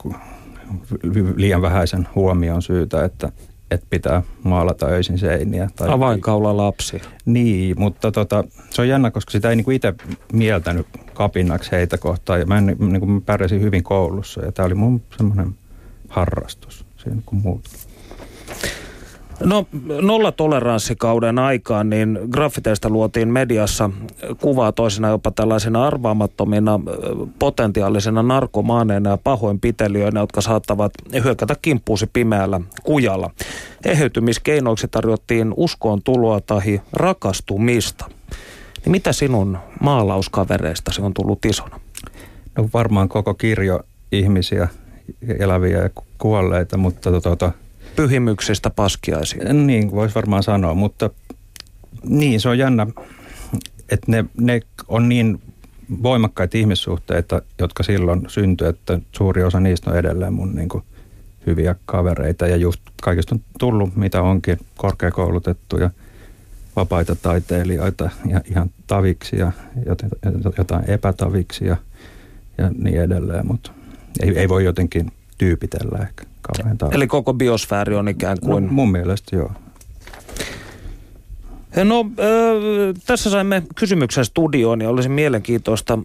liian 1.36 1.62
vähäisen 1.62 2.08
huomion 2.16 2.62
syytä, 2.62 3.06
että, 3.06 3.32
että 3.72 3.88
pitää 3.90 4.24
maalata 4.44 4.86
öisin 4.86 5.20
seiniä. 5.20 5.70
Tai 5.76 5.90
Avainkaula 5.92 6.58
lapsi. 6.58 7.02
Niin, 7.26 7.80
mutta 7.80 8.12
tota, 8.12 8.44
se 8.70 8.82
on 8.82 8.88
jännä, 8.88 9.12
koska 9.12 9.32
sitä 9.32 9.50
ei 9.50 9.56
niinku 9.56 9.72
itse 9.72 9.94
mieltänyt 10.34 10.88
kapinnaksi 11.14 11.72
heitä 11.72 11.98
kohtaan. 11.98 12.40
Ja 12.40 12.46
mä, 12.46 12.58
en, 12.58 12.66
niinku, 12.80 13.06
mä 13.06 13.22
pärjäsin 13.22 13.62
hyvin 13.62 13.84
koulussa 13.84 14.46
ja 14.46 14.52
tämä 14.52 14.66
oli 14.66 14.76
mun 14.76 15.02
semmoinen 15.18 15.56
harrastus 16.10 16.86
siinä 16.98 17.22
kuin 17.26 17.42
muut. 17.42 17.70
No 19.40 19.66
nollatoleranssikauden 20.02 21.40
aikaan 21.40 21.90
niin 21.90 22.20
graffiteista 22.30 22.90
luotiin 22.90 23.28
mediassa 23.28 23.90
kuvaa 24.42 24.72
toisena 24.72 25.10
jopa 25.10 25.32
tällaisina 25.32 25.88
arvaamattomina 25.88 26.80
potentiaalisina 27.40 28.24
narkomaaneina 28.24 29.10
ja 29.10 29.18
pahoinpitelijöinä, 29.18 30.20
jotka 30.20 30.42
saattavat 30.42 30.94
hyökätä 31.24 31.56
kimppuusi 31.62 32.08
pimeällä 32.14 32.62
kujalla. 32.84 33.32
Eheytymiskeinoiksi 33.86 34.88
tarjottiin 34.88 35.54
uskoon 35.58 36.04
tuloa 36.04 36.42
tai 36.42 36.82
rakastumista. 36.94 38.06
Niin 38.86 38.92
mitä 38.92 39.14
sinun 39.14 39.58
maalauskavereistasi 39.82 41.02
on 41.02 41.14
tullut 41.14 41.46
isona? 41.46 41.80
No 42.58 42.70
varmaan 42.74 43.10
koko 43.10 43.34
kirjo 43.34 43.80
ihmisiä, 44.12 44.68
eläviä 45.40 45.78
ja 45.78 45.90
kuolleita, 46.18 46.78
mutta 46.78 47.22
tota, 47.22 47.52
pyhimyksistä 47.98 48.70
paskiaisiin. 48.70 49.68
Niin, 49.68 49.92
voisi 49.92 50.16
varmaan 50.16 50.44
sanoa, 50.44 50.74
mutta 50.74 51.10
niin 52.10 52.42
se 52.42 52.50
on 52.50 52.58
jännä, 52.58 52.88
että 53.90 54.12
ne, 54.12 54.26
ne 54.42 54.62
on 54.88 55.10
niin 55.10 55.42
voimakkaita 56.04 56.58
ihmissuhteita, 56.58 57.42
jotka 57.60 57.84
silloin 57.84 58.22
syntyi, 58.28 58.68
että 58.68 59.00
suuri 59.12 59.44
osa 59.44 59.60
niistä 59.60 59.92
on 59.92 59.98
edelleen 59.98 60.34
mun 60.34 60.56
niin 60.56 60.70
kuin, 60.70 60.84
hyviä 61.48 61.76
kavereita 61.86 62.48
ja 62.48 62.58
just 62.58 62.82
kaikista 63.02 63.36
on 63.36 63.42
tullut, 63.60 63.96
mitä 63.96 64.22
onkin, 64.22 64.58
korkeakoulutettuja, 64.78 65.90
vapaita 66.76 67.16
taiteilijoita 67.16 68.10
ja 68.26 68.42
ihan 68.52 68.70
taviksi 68.88 69.40
ja 69.40 69.52
jotain 70.58 70.90
epätaviksi 70.90 71.66
ja, 71.66 71.78
ja 72.58 72.72
niin 72.78 73.02
edelleen, 73.02 73.48
mutta 73.48 73.72
ei, 74.20 74.40
ei 74.40 74.50
voi 74.50 74.64
jotenkin 74.64 75.12
tyypitellä 75.38 75.98
ehkä 76.02 76.24
kauhean 76.42 76.78
tarkkaan. 76.78 76.98
Eli 76.98 77.08
koko 77.08 77.34
biosfääri 77.34 77.96
on 77.96 78.08
ikään 78.08 78.38
kuin... 78.40 78.66
No, 78.66 78.72
mun 78.72 78.92
mielestä 78.92 79.36
joo. 79.36 79.52
No, 81.84 82.00
äh, 82.00 83.02
tässä 83.06 83.30
saimme 83.30 83.64
kysymyksen 83.76 84.26
studioon 84.26 84.82
ja 84.82 84.90
olisi 84.90 85.10
mielenkiintoista 85.10 85.94
äh, 85.94 86.00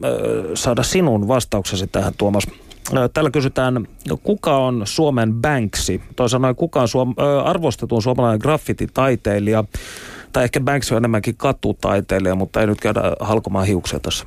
saada 0.55 0.83
sinun 0.83 1.29
vastauksesi 1.29 1.87
tähän, 1.87 2.13
Tuomas. 2.19 2.47
Äh, 2.97 3.11
täällä 3.15 3.31
kysytään, 3.31 3.89
kuka 4.23 4.57
on 4.57 4.83
Suomen 4.85 5.35
Banksy? 5.35 5.99
Toisaalta 5.99 6.29
sanoen, 6.29 6.57
kuka 6.57 6.81
on 6.81 6.89
suom- 6.89 7.15
äh, 7.21 7.47
arvostetun 7.49 8.03
suomalainen 8.03 8.41
graffititaiteilija? 8.43 9.65
Tai 10.33 10.45
ehkä 10.45 10.61
Banksy 10.61 10.95
on 10.95 10.99
enemmänkin 10.99 11.37
katutaiteilija, 11.37 12.35
mutta 12.35 12.61
ei 12.61 12.67
nyt 12.67 12.81
käydä 12.81 13.01
halkomaan 13.21 13.67
hiuksia 13.67 14.01
tässä. 14.01 14.27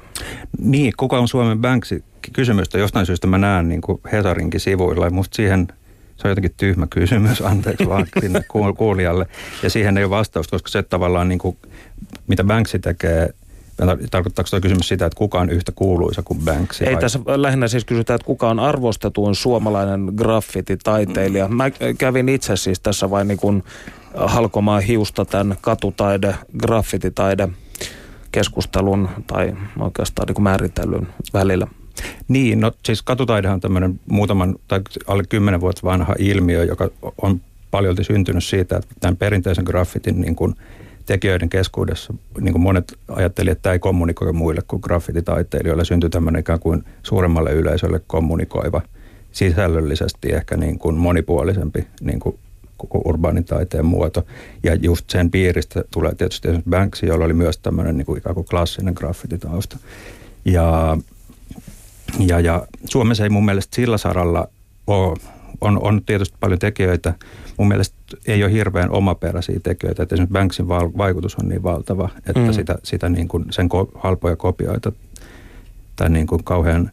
Niin, 0.60 0.94
kuka 0.98 1.20
on 1.20 1.28
Suomen 1.28 1.60
Banksy? 1.60 2.04
Kysymystä 2.34 2.78
jostain 2.78 3.06
syystä 3.06 3.28
mä 3.28 3.38
näen 3.38 3.70
niin 3.70 3.82
kuin 3.82 4.02
Hesarinkin 4.12 4.60
sivuilla. 4.60 5.10
Musta 5.10 5.36
siihen– 5.36 5.68
se 6.16 6.28
on 6.28 6.32
jotenkin 6.32 6.54
tyhmä 6.58 6.88
kysymys, 6.88 7.42
anteeksi 7.52 7.90
vaan 7.90 8.08
sinne 8.22 8.42
kuulijalle. 8.78 9.26
Ja 9.64 9.70
siihen 9.70 9.98
ei 9.98 10.04
ole 10.04 10.10
vastausta, 10.10 10.52
koska 10.52 10.70
se 10.70 10.84
tavallaan 10.84 11.30
niin 11.30 11.40
kuin 11.40 11.58
mitä 12.28 12.44
Banksy 12.44 12.80
tekee, 12.80 13.30
Tarkoittaako 14.12 14.50
tuo 14.50 14.62
kysymys 14.62 14.88
sitä, 14.88 15.06
että 15.06 15.18
kuka 15.18 15.40
on 15.40 15.50
yhtä 15.50 15.72
kuuluisa 15.76 16.24
kuin 16.24 16.40
Banksy? 16.40 16.86
Ei 16.86 16.94
vai? 16.94 17.02
tässä 17.02 17.20
lähinnä 17.36 17.68
siis 17.68 17.86
kysytään, 17.86 18.16
että 18.16 18.26
kuka 18.26 18.50
on 18.50 18.60
arvostetuin 18.60 19.36
suomalainen 19.36 20.14
graffititaiteilija. 20.16 21.48
Mä 21.48 21.70
kävin 21.98 22.30
itse 22.30 22.56
siis 22.56 22.80
tässä 22.80 23.10
vain 23.10 23.28
niin 23.28 23.38
kuin 23.38 23.64
halkomaan 24.18 24.82
hiusta 24.82 25.26
tämän 25.26 25.58
katutaide, 25.62 26.36
graffititaide 26.58 27.50
keskustelun 28.32 29.10
tai 29.28 29.54
oikeastaan 29.80 30.28
niin 30.28 30.44
määritellyn 30.44 31.08
välillä. 31.34 31.68
Niin, 32.28 32.60
no 32.60 32.72
siis 32.86 33.02
katutaidehan 33.02 33.54
on 33.54 33.62
tämmöinen 33.62 34.00
muutaman 34.10 34.56
tai 34.68 34.82
alle 35.08 35.24
kymmenen 35.30 35.62
vuotta 35.62 35.82
vanha 35.84 36.16
ilmiö, 36.20 36.64
joka 36.64 36.90
on 37.22 37.42
paljolti 37.72 38.04
syntynyt 38.04 38.44
siitä, 38.44 38.78
että 38.78 38.96
tämän 39.00 39.18
perinteisen 39.18 39.66
graffitin 39.66 40.22
niin 40.22 40.36
kuin 40.36 40.56
tekijöiden 41.06 41.50
keskuudessa 41.50 42.14
niin 42.42 42.52
kuin 42.52 42.62
monet 42.62 42.94
ajattelivat, 43.10 43.58
että 43.58 43.64
tämä 43.64 43.74
ei 43.74 43.80
kommunikoi 43.80 44.34
muille 44.34 44.62
kuin 44.68 44.82
graffititaiteilijoille. 44.84 45.86
Syntyi 45.86 46.10
tämmöinen 46.10 46.40
ikään 46.40 46.60
kuin 46.60 46.84
suuremmalle 47.04 47.52
yleisölle 47.52 48.02
kommunikoiva, 48.08 48.82
sisällöllisesti 49.32 50.32
ehkä 50.32 50.58
niin 50.58 50.80
kuin 50.80 50.96
monipuolisempi 50.96 51.88
niin 52.02 52.20
kuin 52.20 52.40
koko 52.88 53.10
urbaanin 53.10 53.46
taiteen 53.46 53.86
muoto. 53.86 54.26
Ja 54.64 54.76
just 54.76 55.10
sen 55.10 55.32
piiristä 55.32 55.84
tulee 55.92 56.16
tietysti 56.16 56.48
esimerkiksi 56.48 56.70
Banksy, 56.70 57.06
jolla 57.06 57.26
oli 57.26 57.34
myös 57.34 57.58
tämmöinen 57.58 57.98
niin 57.98 58.06
kuin 58.06 58.18
ikään 58.18 58.36
kuin 58.36 58.48
klassinen 58.50 58.94
graffititausta. 58.98 59.78
Ja, 60.46 60.98
ja, 62.20 62.40
ja 62.40 62.68
Suomessa 62.86 63.24
ei 63.24 63.30
mun 63.30 63.46
mielestä 63.46 63.76
sillä 63.76 63.98
saralla 63.98 64.48
ole, 64.88 65.18
on, 65.62 65.82
on 65.82 66.02
tietysti 66.06 66.38
paljon 66.40 66.60
tekijöitä. 66.60 67.14
Mun 67.58 67.68
mielestä 67.68 67.96
ei 68.28 68.44
ole 68.44 68.52
hirveän 68.52 68.92
omaperäisiä 68.92 69.60
tekijöitä, 69.64 70.04
että 70.04 70.16
esimerkiksi 70.16 70.34
Banksin 70.34 70.68
vaikutus 70.68 71.36
on 71.36 71.50
niin 71.50 71.64
valtava, 71.64 72.10
että 72.18 72.40
mm. 72.40 72.54
sitä, 72.54 72.76
sitä 72.84 73.10
niin 73.10 73.28
kuin 73.28 73.46
sen 73.50 73.66
ko- 73.66 74.00
halpoja 74.00 74.36
kopioita 74.36 74.92
tai 75.96 76.10
niin 76.10 76.28
kuin 76.28 76.44
kauhean 76.44 76.92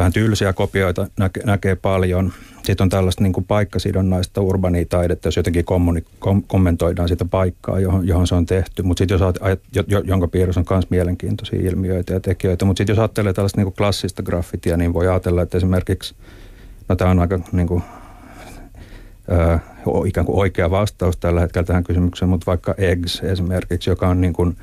vähän 0.00 0.12
tylsiä 0.12 0.52
kopioita 0.52 1.06
näke, 1.18 1.40
näkee 1.44 1.76
paljon. 1.76 2.32
Sitten 2.62 2.84
on 2.84 2.88
tällaista 2.88 3.22
niin 3.22 3.32
kuin 3.32 3.44
paikkasidonnaista 3.44 4.40
urbania 4.40 4.84
taidetta, 4.88 5.28
jos 5.28 5.36
jotenkin 5.36 5.64
kommuni- 5.64 6.04
kom- 6.18 6.42
kommentoidaan 6.46 7.08
sitä 7.08 7.24
paikkaa, 7.24 7.80
johon, 7.80 8.06
johon 8.06 8.26
se 8.26 8.34
on 8.34 8.46
tehty. 8.46 8.82
Mutta 8.82 8.98
sitten 8.98 9.14
jos 9.14 9.34
ajat, 9.40 9.60
jo, 9.88 10.00
jonka 10.04 10.28
piirissä 10.28 10.60
on 10.60 10.66
myös 10.70 10.90
mielenkiintoisia 10.90 11.60
ilmiöitä 11.62 12.12
ja 12.12 12.20
tekijöitä. 12.20 12.64
Mutta 12.64 12.80
sitten 12.80 12.92
jos 12.92 12.98
ajattelee 12.98 13.32
tällaista 13.32 13.58
niin 13.58 13.66
kuin 13.66 13.74
klassista 13.74 14.22
graffitia, 14.22 14.76
niin 14.76 14.94
voi 14.94 15.08
ajatella, 15.08 15.42
että 15.42 15.56
esimerkiksi, 15.56 16.14
no 16.88 16.96
tämä 16.96 17.10
on 17.10 17.18
aika 17.18 17.40
niin 17.52 17.68
kuin, 17.68 17.82
ö, 19.32 19.58
ikään 20.06 20.26
kuin 20.26 20.38
oikea 20.38 20.70
vastaus 20.70 21.16
tällä 21.16 21.40
hetkellä 21.40 21.66
tähän 21.66 21.84
kysymykseen, 21.84 22.28
mutta 22.28 22.46
vaikka 22.46 22.74
Eggs 22.78 23.20
esimerkiksi, 23.22 23.90
joka 23.90 24.08
on 24.08 24.20
niin 24.20 24.32
kuin 24.32 24.56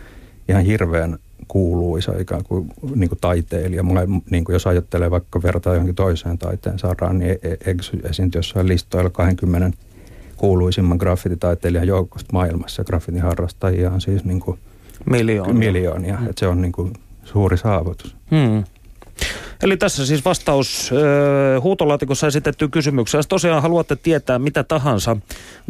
ihan 0.50 0.64
hirveän 0.64 1.18
kuuluisa 1.48 2.14
ikään 2.20 2.44
kuin, 2.44 2.70
niin 2.96 3.10
kuin 3.10 3.20
taiteilija. 3.22 3.84
Mulla, 3.84 4.02
niin 4.30 4.44
kuin 4.44 4.54
jos 4.54 4.68
ajattelee 4.68 5.12
vaikka 5.12 5.44
vertaa 5.44 5.74
johonkin 5.74 5.96
toiseen 5.96 6.38
taiteen 6.38 6.80
saraan, 6.80 7.20
niin 7.20 7.32
e- 7.32 7.50
e- 7.52 7.76
esiintyi 8.10 8.40
jossain 8.40 8.68
listoilla 8.68 9.10
20 9.10 9.78
kuuluisimman 10.38 10.98
graffititaiteilijan 10.98 11.88
joukosta 11.88 12.30
maailmassa. 12.34 12.84
Graffitin 12.84 13.22
harrastajia 13.22 13.92
on 13.92 14.02
siis 14.02 14.26
niin 14.26 14.40
kuin 14.40 14.60
miljoonia. 15.06 15.54
miljoonia. 15.54 16.20
Että 16.20 16.40
se 16.40 16.48
on 16.48 16.62
niin 16.62 16.72
kuin 16.72 16.94
suuri 17.24 17.58
saavutus. 17.58 18.16
Hmm. 18.32 18.64
Eli 19.64 19.78
tässä 19.78 20.06
siis 20.06 20.26
vastaus 20.26 20.92
äh, 20.94 21.64
huutolaatikossa 21.64 22.28
esitettyyn 22.28 22.72
kysymykseen. 22.72 23.20
Jos 23.20 23.28
tosiaan 23.28 23.62
haluatte 23.62 23.96
tietää 23.96 24.40
mitä 24.40 24.64
tahansa 24.64 25.18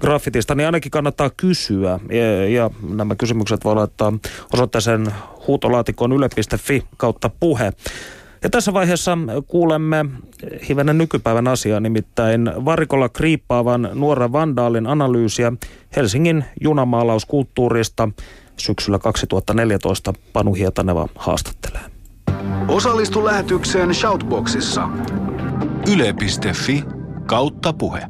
graffitista, 0.02 0.56
niin 0.56 0.66
ainakin 0.66 0.92
kannattaa 0.92 1.30
kysyä. 1.38 2.00
Ja, 2.12 2.50
ja 2.50 2.70
nämä 2.90 3.16
kysymykset 3.16 3.64
voi 3.64 3.76
laittaa 3.76 4.14
osoitteeseen 4.54 5.08
huutolaatikon 5.48 6.14
yle.fi 6.14 6.84
kautta 6.98 7.30
puhe. 7.40 7.74
Ja 8.44 8.50
tässä 8.50 8.74
vaiheessa 8.74 9.18
kuulemme 9.48 10.06
hivenen 10.70 10.98
nykypäivän 10.98 11.48
asiaa, 11.48 11.80
nimittäin 11.80 12.52
varikolla 12.66 13.10
kriippaavan 13.10 13.90
nuoren 13.94 14.32
vandaalin 14.32 14.88
analyysiä 14.88 15.54
Helsingin 15.96 16.46
junamaalauskulttuurista. 16.62 18.10
Syksyllä 18.58 19.00
2014 19.00 20.14
Panu 20.34 20.54
Hietaneva 20.54 21.08
haastattelee. 21.16 21.97
Osallistu 22.68 23.26
lähetykseen 23.26 23.96
Shoutboxissa. 23.96 24.90
Yle.fi 25.94 26.84
kautta 27.26 27.74
puhe. 27.74 28.02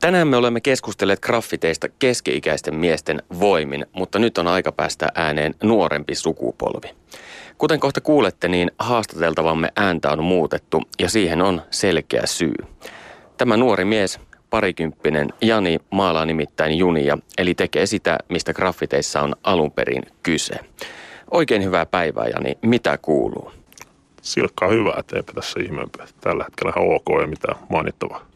Tänään 0.00 0.28
me 0.28 0.36
olemme 0.36 0.60
keskustelleet 0.60 1.20
graffiteista 1.20 1.88
keski-ikäisten 1.98 2.74
miesten 2.74 3.22
voimin, 3.40 3.86
mutta 3.92 4.18
nyt 4.18 4.38
on 4.38 4.46
aika 4.46 4.72
päästä 4.72 5.08
ääneen 5.14 5.54
nuorempi 5.62 6.14
sukupolvi. 6.14 6.94
Kuten 7.58 7.80
kohta 7.80 8.00
kuulette, 8.00 8.48
niin 8.48 8.70
haastateltavamme 8.78 9.68
ääntä 9.76 10.10
on 10.10 10.24
muutettu 10.24 10.82
ja 11.00 11.08
siihen 11.08 11.42
on 11.42 11.62
selkeä 11.70 12.22
syy. 12.24 12.54
Tämä 13.36 13.56
nuori 13.56 13.84
mies, 13.84 14.20
parikymppinen 14.50 15.28
Jani, 15.40 15.78
maalaa 15.90 16.26
nimittäin 16.26 16.78
junia, 16.78 17.18
eli 17.38 17.54
tekee 17.54 17.86
sitä, 17.86 18.18
mistä 18.28 18.52
graffiteissa 18.54 19.20
on 19.20 19.36
alun 19.42 19.72
perin 19.72 20.02
kyse. 20.22 20.54
Oikein 21.30 21.64
hyvää 21.64 21.86
päivää, 21.86 22.26
Jani. 22.26 22.58
Mitä 22.62 22.98
kuuluu? 22.98 23.52
Silkkaa 24.22 24.68
hyvää, 24.68 24.94
että 24.98 25.16
eipä 25.16 25.32
tässä 25.32 25.60
ihmeempää. 25.60 26.06
Tällä 26.20 26.44
hetkellä 26.44 26.72
ihan 26.76 26.94
ok 26.94 27.20
ja 27.20 27.26
mitään 27.26 27.56
mainittavaa. 27.68 28.26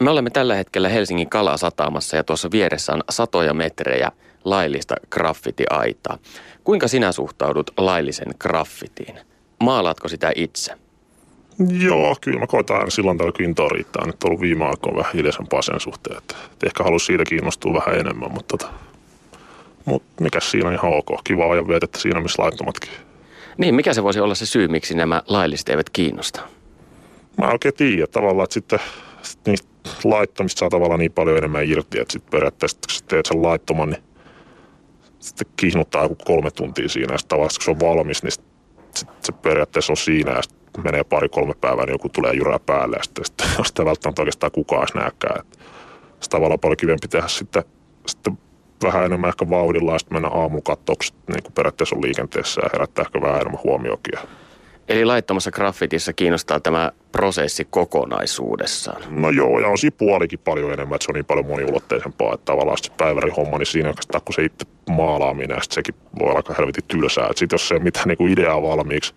Me 0.00 0.10
olemme 0.10 0.30
tällä 0.30 0.54
hetkellä 0.54 0.88
Helsingin 0.88 1.30
kalasatamassa 1.30 2.16
ja 2.16 2.24
tuossa 2.24 2.50
vieressä 2.50 2.92
on 2.92 3.02
satoja 3.10 3.54
metrejä 3.54 4.12
laillista 4.44 4.94
graffitiaitaa. 5.10 6.18
Kuinka 6.64 6.88
sinä 6.88 7.12
suhtaudut 7.12 7.70
laillisen 7.76 8.34
graffitiin? 8.38 9.18
Maalaatko 9.60 10.08
sitä 10.08 10.32
itse? 10.34 10.72
Joo, 11.80 12.16
kyllä 12.20 12.40
mä 12.40 12.46
koitan 12.46 12.76
aina 12.76 12.90
silloin 12.90 13.18
tällä 13.18 13.32
intoa 13.38 13.68
riittää. 13.68 14.06
Nyt 14.06 14.24
on 14.24 14.30
ollut 14.30 14.40
viime 14.40 14.64
aikoina 14.64 14.98
vähän 14.98 15.12
hiljaisempaa 15.12 15.62
sen 15.62 15.80
suhteen. 15.80 16.18
Että 16.18 16.34
ehkä 16.66 16.84
haluaisin 16.84 17.06
siitä 17.06 17.24
kiinnostua 17.24 17.74
vähän 17.74 18.00
enemmän, 18.00 18.32
mutta 18.32 18.56
tota, 18.58 18.72
mutta 19.88 20.22
mikä 20.22 20.40
siinä 20.40 20.68
on 20.68 20.74
ihan 20.74 20.92
ok. 20.92 21.20
Kiva 21.24 21.52
ajan 21.52 21.68
vietettä 21.68 21.98
siinä, 21.98 22.20
missä 22.20 22.42
laittomatkin. 22.42 22.90
Niin, 23.58 23.74
mikä 23.74 23.94
se 23.94 24.02
voisi 24.02 24.20
olla 24.20 24.34
se 24.34 24.46
syy, 24.46 24.68
miksi 24.68 24.94
nämä 24.94 25.22
lailliset 25.28 25.68
eivät 25.68 25.90
kiinnosta? 25.90 26.40
Mä 27.36 27.44
en 27.44 27.52
oikein 27.52 27.74
tiedä 27.74 28.06
tavallaan, 28.06 28.44
että 28.44 28.54
sitten 28.54 28.78
sit 29.22 29.40
niistä 29.46 29.68
laittomista 30.04 30.58
saa 30.58 30.70
tavallaan 30.70 31.00
niin 31.00 31.12
paljon 31.12 31.38
enemmän 31.38 31.68
irti, 31.68 32.00
että 32.00 32.12
sitten 32.12 32.30
periaatteessa 32.30 32.78
kun 32.78 33.08
teet 33.08 33.26
sen 33.26 33.42
laittoman, 33.42 33.90
niin 33.90 34.02
sitten 35.18 35.46
kihnuttaa 35.56 36.02
joku 36.02 36.16
kolme 36.24 36.50
tuntia 36.50 36.88
siinä 36.88 37.14
ja 37.14 37.18
sitten 37.18 37.38
kun 37.38 37.48
se 37.60 37.70
on 37.70 37.80
valmis, 37.80 38.22
niin 38.22 38.32
sitten 38.32 39.14
se 39.20 39.32
periaatteessa 39.32 39.92
on 39.92 39.96
siinä 39.96 40.32
ja 40.32 40.42
sitten 40.42 40.84
menee 40.84 41.04
pari-kolme 41.04 41.54
päivää, 41.60 41.86
niin 41.86 41.94
joku 41.94 42.08
tulee 42.08 42.32
jyrää 42.32 42.58
päälle 42.58 42.96
ja 42.96 43.02
sitten, 43.02 43.24
sitten 43.24 43.46
sitä 43.66 43.84
välttämättä 43.84 44.22
oikeastaan 44.22 44.52
kukaan 44.52 44.82
edes 44.82 44.94
näkään. 44.94 45.46
Sitten 46.02 46.30
tavallaan 46.30 46.60
paljon 46.60 46.76
kivempi 46.76 47.08
tehdä 47.08 47.28
sitten, 47.28 47.64
sitten 48.06 48.38
vähän 48.82 49.04
enemmän 49.04 49.28
ehkä 49.28 49.50
vauhdilla 49.50 49.92
ja 49.92 49.98
sitten 49.98 50.16
mennä 50.16 50.28
aamulla 50.28 50.62
katsoksi, 50.64 51.14
niin 51.26 51.42
kuin 51.42 51.52
periaatteessa 51.52 51.96
on 51.96 52.02
liikenteessä 52.02 52.60
ja 52.64 52.68
herättää 52.72 53.02
ehkä 53.02 53.20
vähän 53.20 53.40
enemmän 53.40 53.60
huomiokin. 53.64 54.18
Eli 54.88 55.04
laittomassa 55.04 55.50
graffitissa 55.50 56.12
kiinnostaa 56.12 56.60
tämä 56.60 56.92
prosessi 57.12 57.66
kokonaisuudessaan. 57.70 59.02
No 59.10 59.30
joo, 59.30 59.60
ja 59.60 59.68
on 59.68 59.78
siinä 59.78 59.96
puolikin 59.98 60.38
paljon 60.38 60.72
enemmän, 60.72 60.94
että 60.94 61.04
se 61.04 61.10
on 61.10 61.14
niin 61.14 61.24
paljon 61.24 61.46
moniulotteisempaa, 61.46 62.34
että 62.34 62.44
tavallaan 62.44 62.78
se 62.78 62.92
päiväri 62.96 63.30
homma, 63.30 63.58
niin 63.58 63.66
siinä 63.66 63.88
oikeastaan 63.88 64.22
kun 64.24 64.34
se 64.34 64.44
itse 64.44 64.66
maalaaminen, 64.90 65.54
ja 65.54 65.60
sekin 65.70 65.94
voi 66.18 66.28
olla 66.28 66.38
aika 66.38 66.54
helvetin 66.58 66.84
tylsää. 66.88 67.28
Sitten 67.34 67.54
jos 67.54 67.68
se 67.68 67.74
ei 67.74 67.80
mitään 67.80 68.08
niin 68.08 68.18
kuin 68.18 68.32
ideaa 68.32 68.62
valmiiksi, 68.62 69.14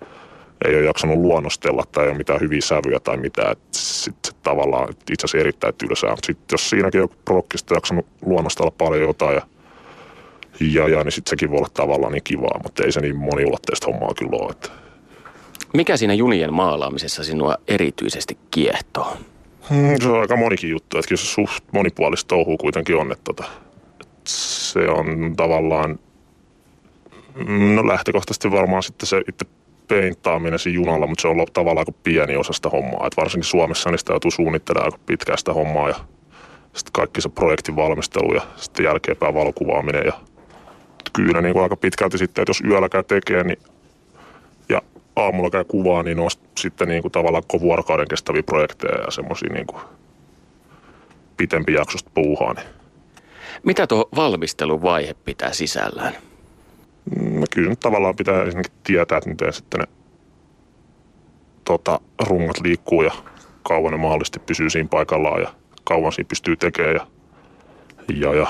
ei 0.66 0.76
ole 0.76 0.86
jaksanut 0.86 1.18
luonnostella 1.18 1.84
tai 1.92 2.04
ei 2.04 2.10
ole 2.10 2.18
mitään 2.18 2.40
hyviä 2.40 2.62
sävyjä 2.62 3.00
tai 3.00 3.18
mitään, 3.18 3.56
sitten 3.72 4.34
tavallaan 4.44 4.90
itse 4.90 5.26
asiassa 5.26 5.38
erittäin 5.38 5.74
tylsää. 5.78 6.10
Mutta 6.10 6.26
sitten 6.26 6.54
jos 6.54 6.70
siinäkin 6.70 7.00
joku 7.00 7.16
prokkista 7.26 7.74
jaksanut 7.74 8.06
luonnostella 8.22 8.72
paljon 8.72 9.02
jotain 9.02 9.36
ja 9.36 9.42
ja, 10.60 10.88
ja 10.88 11.04
niin 11.04 11.12
sitten 11.12 11.30
sekin 11.30 11.52
voi 11.52 11.58
olla 11.58 11.70
tavallaan 11.74 12.14
niin 12.14 12.24
kivaa, 12.24 12.60
mutta 12.64 12.84
ei 12.84 12.92
se 12.92 13.02
niin 13.02 13.16
moniulotteista 13.16 13.88
hommaa 13.88 14.14
kyllä 14.20 14.38
ole. 14.38 14.52
Että. 14.52 14.70
Mikä 15.74 15.98
siinä 15.98 16.14
junien 16.14 16.54
maalaamisessa 16.54 17.24
sinua 17.24 17.56
erityisesti 17.68 18.38
kiehtoo? 18.52 19.18
Hmm, 19.70 20.02
se 20.02 20.10
on 20.10 20.22
aika 20.22 20.36
monikin 20.36 20.70
juttu, 20.70 20.98
että 20.98 21.08
kyllä 21.08 21.22
se 21.22 21.28
suht 21.28 21.64
monipuolista 21.72 22.28
touhua 22.28 22.58
kuitenkin 22.58 22.96
on, 22.96 23.12
että, 23.12 23.24
tota, 23.24 23.44
että 24.02 24.10
se 24.26 24.80
on 24.80 25.34
tavallaan, 25.38 26.00
no 27.76 27.88
lähtökohtaisesti 27.88 28.52
varmaan 28.52 28.84
sitten 28.84 29.08
se 29.08 29.22
itse 29.28 29.46
peintaaminen 29.92 30.60
siinä 30.60 30.76
junalla, 30.76 31.08
mutta 31.08 31.22
se 31.22 31.28
on 31.28 31.46
tavallaan 31.54 31.82
aika 31.88 32.00
pieni 32.04 32.38
osa 32.38 32.54
sitä 32.54 32.70
hommaa. 32.70 33.08
että 33.08 33.22
varsinkin 33.22 33.50
Suomessa 33.50 33.90
niin 33.90 34.00
sitä 34.00 34.14
joutuu 34.14 34.32
suunnittelemaan 34.32 34.94
aika 34.94 35.04
pitkään 35.06 35.38
sitä 35.38 35.54
hommaa 35.54 35.90
ja 35.90 35.96
sitten 36.64 36.92
kaikki 36.94 37.22
se 37.22 37.30
projektin 37.30 37.76
valmistelu 37.76 38.34
ja 38.34 38.42
sitten 38.56 38.84
jälkeenpäin 38.84 39.34
valokuvaaminen 39.34 40.06
ja 40.06 40.14
kyllä 41.14 41.42
niin 41.42 41.54
kuin 41.54 41.64
aika 41.64 41.76
pitkälti 41.76 42.18
sitten, 42.18 42.42
että 42.42 42.50
jos 42.50 42.62
yöllä 42.62 42.90
käy 42.90 43.04
tekee, 43.04 43.44
niin 43.44 43.60
ja 44.70 44.82
aamulla 45.16 45.50
käy 45.50 45.64
kuvaa, 45.64 46.04
niin 46.04 46.20
on 46.20 46.30
sitten 46.58 46.88
niin 46.88 47.02
kuin 47.02 47.12
tavallaan 47.12 47.44
koko 47.48 47.62
vuorokauden 47.62 48.08
kestäviä 48.08 48.44
projekteja 48.44 49.02
ja 49.02 49.12
semmoisia 49.12 49.54
niin 49.54 49.68
kuin 49.68 49.82
pitempi 51.38 51.74
jaksosta 51.74 52.12
puuhaa. 52.14 52.54
Niin. 52.54 52.68
Mitä 53.64 53.88
tuo 53.88 54.10
valmisteluvaihe 54.16 55.14
pitää 55.14 55.54
sisällään? 55.54 56.31
No 57.06 57.46
kyllä 57.54 57.70
nyt 57.70 57.80
tavallaan 57.80 58.16
pitää 58.16 58.44
ensinnäkin 58.44 58.74
tietää, 58.84 59.18
että 59.18 59.30
miten 59.30 59.54
sitten 59.54 59.80
ne 59.80 59.88
tota, 61.66 62.00
rungot 62.28 62.60
liikkuu 62.60 63.02
ja 63.02 63.12
kauan 63.64 63.92
ne 63.92 63.98
mahdollisesti 63.98 64.40
pysyy 64.40 64.70
siinä 64.70 64.90
paikallaan 64.90 65.42
ja 65.42 65.54
kauan 65.84 66.12
siinä 66.12 66.28
pystyy 66.28 66.56
tekemään 66.56 66.96
ja, 66.96 67.08
ja, 68.14 68.36
ja 68.36 68.48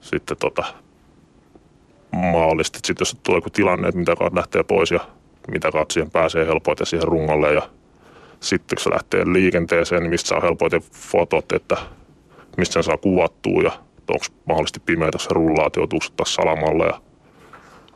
sitten 0.00 0.36
tota, 0.36 0.64
mahdollisesti 2.12 2.78
sitten 2.78 3.00
jos 3.00 3.16
tulee 3.22 3.38
joku 3.38 3.50
tilanne, 3.50 3.88
että 3.88 3.98
mitä 3.98 4.16
kautta 4.16 4.38
lähtee 4.38 4.62
pois 4.62 4.90
ja 4.90 5.00
mitä 5.50 5.72
kautta 5.72 5.92
siihen 5.92 6.10
pääsee 6.10 6.46
helpoiten 6.46 6.86
siihen 6.86 7.08
rungolle 7.08 7.52
ja 7.52 7.62
sitten 8.40 8.76
kun 8.76 8.82
se 8.82 8.90
lähtee 8.90 9.24
liikenteeseen, 9.32 10.02
niin 10.02 10.10
mistä 10.10 10.28
saa 10.28 10.40
helpoiten 10.40 10.82
fotot, 10.92 11.52
että 11.52 11.76
mistä 12.56 12.82
saa 12.82 12.96
kuvattua 12.96 13.62
ja 13.62 13.70
onko 14.08 14.24
mahdollisesti 14.44 14.80
pimeätä 14.80 15.18
se 15.18 15.28
rullaa, 15.30 15.66
että 15.66 15.80
joutuu 15.80 15.98
taas 16.16 16.34
salamalla 16.34 16.84
ja 16.84 17.00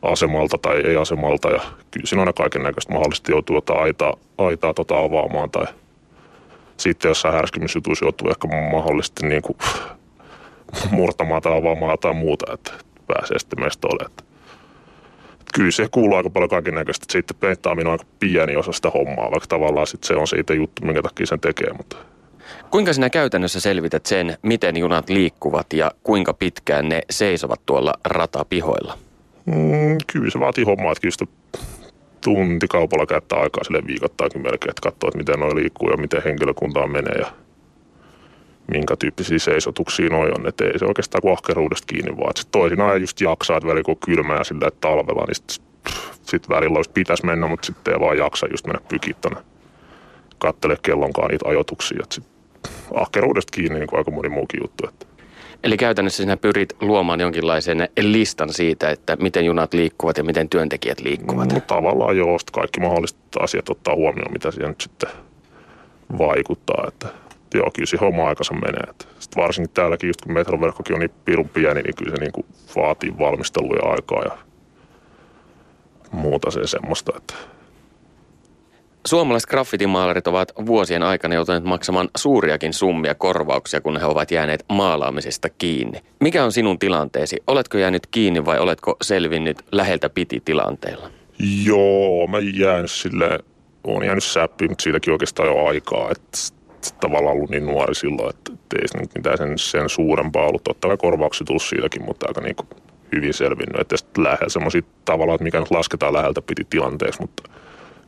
asemalta 0.03 0.57
tai 0.57 0.81
ei 0.81 0.97
asemalta 0.97 1.49
ja 1.49 1.61
kyllä 1.91 2.05
siinä 2.05 2.21
on 2.21 2.27
aina 2.27 2.33
kaiken 2.33 2.63
näköistä 2.63 2.93
mahdollisesti 2.93 3.31
joutuu 3.31 3.55
jotain 3.55 3.79
aitaa, 3.79 4.13
aitaa 4.37 4.73
tota 4.73 4.99
avaamaan 4.99 5.51
tai 5.51 5.65
sitten 6.77 7.09
jossain 7.09 7.33
härskimysjutuissa 7.33 8.05
joutuu 8.05 8.29
ehkä 8.29 8.47
mahdollisesti 8.71 9.27
niin 9.27 9.41
kuin 9.41 9.57
murtamaan 10.91 11.41
tai 11.41 11.57
avaamaan 11.57 11.99
tai 11.99 12.13
muuta, 12.13 12.53
että 12.53 12.71
pääsee 13.07 13.39
sitten 13.39 13.59
meistä 13.59 13.87
olemaan. 13.87 14.27
Kyllä 15.53 15.71
se 15.71 15.87
kuuluu 15.91 16.17
aika 16.17 16.29
paljon 16.29 16.49
kaiken 16.49 16.75
näköistä. 16.75 17.05
Sitten 17.09 17.37
peittaaminen 17.39 17.87
on 17.87 17.91
aika 17.91 18.05
pieni 18.19 18.55
osa 18.55 18.71
sitä 18.71 18.89
hommaa, 18.89 19.31
vaikka 19.31 19.47
tavallaan 19.47 19.87
sitten 19.87 20.07
se 20.07 20.15
on 20.15 20.27
se 20.27 20.37
itse 20.37 20.53
juttu, 20.53 20.85
minkä 20.85 21.01
takia 21.01 21.25
sen 21.25 21.39
tekee. 21.39 21.73
Mutta 21.77 21.95
Kuinka 22.71 22.93
sinä 22.93 23.09
käytännössä 23.09 23.59
selvität 23.59 24.05
sen, 24.05 24.37
miten 24.41 24.77
junat 24.77 25.09
liikkuvat 25.09 25.73
ja 25.73 25.91
kuinka 26.03 26.33
pitkään 26.33 26.89
ne 26.89 27.01
seisovat 27.09 27.61
tuolla 27.65 27.93
ratapihoilla? 28.05 28.97
Mm, 29.45 29.97
kyllä 30.13 30.31
se 30.31 30.39
vaatii 30.39 30.63
hommaa, 30.63 30.91
että 30.91 31.01
kyllä 31.01 31.11
sitä 31.11 31.25
tunti 32.23 32.67
kaupalla 32.67 33.05
käyttää 33.05 33.39
aikaa 33.39 33.63
sille 33.63 33.81
viikoittaakin 33.87 34.41
melkein, 34.41 34.69
että 34.69 34.81
katsoo, 34.81 35.07
että 35.07 35.17
miten 35.17 35.39
noi 35.39 35.55
liikkuu 35.55 35.89
ja 35.89 35.97
miten 35.97 36.23
henkilökuntaa 36.23 36.87
menee 36.87 37.15
ja 37.19 37.27
minkä 38.71 38.95
tyyppisiä 38.95 39.39
seisotuksia 39.39 40.09
noi 40.09 40.31
on. 40.39 40.47
Että 40.47 40.65
ei 40.65 40.79
se 40.79 40.85
oikeastaan 40.85 41.21
kuin 41.21 41.33
ahkeruudesta 41.33 41.85
kiinni, 41.87 42.17
vaan 42.17 42.29
että 42.29 42.41
toisinaan 42.51 43.01
just 43.01 43.21
jaksaa, 43.21 43.57
että 43.57 43.67
välillä 43.67 43.83
kun 43.83 43.97
kylmää 44.05 44.37
ja 44.37 44.43
sillä, 44.43 44.71
talvella, 44.81 45.25
niin 45.25 45.35
sitten 45.35 45.57
sit 46.23 46.49
välillä 46.49 46.77
olisi 46.77 46.91
pitäisi 46.91 47.25
mennä, 47.25 47.47
mutta 47.47 47.65
sitten 47.65 47.93
ei 47.93 47.99
vaan 47.99 48.17
jaksa 48.17 48.47
just 48.51 48.67
mennä 48.67 48.81
pykit 48.89 49.21
tonne 49.21 49.41
kattele 50.37 50.77
kellonkaan 50.81 51.29
niitä 51.31 51.49
ajoituksia. 51.49 51.99
Että 52.03 52.15
sit 52.15 52.23
ahkeruudesta 52.93 53.51
kiinni 53.51 53.79
niin 53.79 53.87
kuin 53.87 53.97
aika 53.97 54.11
moni 54.11 54.29
muukin 54.29 54.59
juttu. 54.63 54.87
Että. 54.87 55.12
Eli 55.63 55.77
käytännössä 55.77 56.23
sinä 56.23 56.37
pyrit 56.37 56.73
luomaan 56.81 57.19
jonkinlaisen 57.19 57.89
listan 58.01 58.53
siitä, 58.53 58.89
että 58.89 59.15
miten 59.15 59.45
junat 59.45 59.73
liikkuvat 59.73 60.17
ja 60.17 60.23
miten 60.23 60.49
työntekijät 60.49 60.99
liikkuvat. 60.99 61.53
No, 61.53 61.59
tavallaan 61.59 62.17
joo, 62.17 62.37
kaikki 62.51 62.79
mahdolliset 62.79 63.17
asiat 63.39 63.69
ottaa 63.69 63.95
huomioon, 63.95 64.33
mitä 64.33 64.51
siihen 64.51 64.69
nyt 64.69 64.81
sitten 64.81 65.09
vaikuttaa. 66.17 66.85
Että 66.87 67.07
joo, 67.53 67.71
kyllä 67.75 67.85
se 67.85 67.97
homma 67.97 68.27
aikansa 68.27 68.53
menee. 68.53 68.83
Että 68.89 69.05
varsinkin 69.35 69.73
täälläkin, 69.73 70.07
just 70.07 70.21
kun 70.21 70.33
metroverkkokin 70.33 70.93
on 70.93 70.99
niin 70.99 71.11
pirun 71.25 71.49
pieni, 71.49 71.81
niin 71.81 71.95
kyllä 71.95 72.15
se 72.15 72.21
niin 72.21 72.31
kuin 72.31 72.45
vaatii 72.75 73.17
valmisteluja 73.19 73.91
aikaa 73.91 74.23
ja 74.23 74.37
muuta 76.11 76.51
se 76.51 76.67
semmoista, 76.67 77.13
että 77.17 77.33
Suomalaiset 79.07 79.49
graffitimaalarit 79.49 80.27
ovat 80.27 80.51
vuosien 80.65 81.03
aikana 81.03 81.35
joutuneet 81.35 81.63
maksamaan 81.63 82.09
suuriakin 82.17 82.73
summia 82.73 83.15
korvauksia, 83.15 83.81
kun 83.81 83.99
he 83.99 84.05
ovat 84.05 84.31
jääneet 84.31 84.65
maalaamisesta 84.69 85.49
kiinni. 85.49 85.99
Mikä 86.19 86.43
on 86.43 86.51
sinun 86.51 86.79
tilanteesi? 86.79 87.37
Oletko 87.47 87.77
jäänyt 87.77 88.07
kiinni 88.07 88.45
vai 88.45 88.59
oletko 88.59 88.97
selvinnyt 89.01 89.57
läheltä 89.71 90.09
piti 90.09 90.41
tilanteella? 90.45 91.11
Joo, 91.65 92.27
mä 92.27 92.37
jään 92.53 92.87
sille, 92.87 93.39
on 93.83 94.05
jäänyt 94.05 94.23
säppiin, 94.23 94.71
mutta 94.71 94.83
siitäkin 94.83 95.13
oikeastaan 95.13 95.49
jo 95.49 95.65
aikaa, 95.65 96.11
että 96.11 96.37
tavallaan 96.99 97.35
ollut 97.35 97.49
niin 97.49 97.65
nuori 97.65 97.95
silloin, 97.95 98.29
että 98.29 98.51
ei 98.81 98.87
se 98.87 98.97
mitään 99.15 99.37
sen, 99.37 99.57
sen 99.57 99.89
suurempaa 99.89 100.47
ollut. 100.47 100.63
Totta 100.63 100.87
kai 100.87 100.97
korvauksia 100.97 101.45
tullut 101.45 101.63
siitäkin, 101.63 102.05
mutta 102.05 102.27
aika 102.27 102.41
niin 102.41 102.55
kuin 102.55 102.67
hyvin 103.15 103.33
selvinnyt. 103.33 103.81
Että 103.81 103.97
sitten 103.97 104.23
lähellä 104.23 104.49
semmoisia 104.49 104.81
tavallaan, 105.05 105.35
että 105.35 105.43
mikä 105.43 105.59
nyt 105.59 105.71
lasketaan 105.71 106.13
läheltä 106.13 106.41
piti 106.41 106.67
tilanteeksi, 106.69 107.21
mutta 107.21 107.43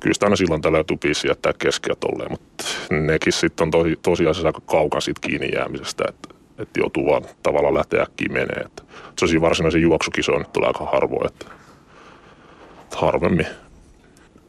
kyllä 0.06 0.14
sitä 0.14 0.26
aina 0.26 0.36
silloin 0.36 0.62
tällä 0.62 0.84
tupisi 0.84 1.28
jättää 1.28 1.54
keskeä 1.60 1.96
tolleen, 2.00 2.32
mutta 2.32 2.66
nekin 2.90 3.34
sitten 3.34 3.64
on 3.64 3.72
tosi, 3.72 4.00
tosiasiassa 4.02 4.48
aika 4.48 4.62
kaukan 4.66 5.02
siitä 5.02 5.22
kiinni 5.22 5.50
jäämisestä, 5.56 6.04
että, 6.10 6.30
että 6.58 6.80
joutuu 6.80 7.06
vaan 7.06 7.24
tavallaan 7.44 7.74
lähteä 7.74 8.02
äkkiä 8.02 8.28
menee. 8.32 8.62
Että 8.66 8.84
se 9.28 9.42
varsinaisen 9.42 9.82
juoksukisoon 9.82 10.40
nyt 10.40 10.54
tulee 10.54 10.68
aika 10.68 10.86
harvoin, 10.86 11.28
että, 11.28 11.46
että 12.84 12.98
harvemmin. 12.98 13.48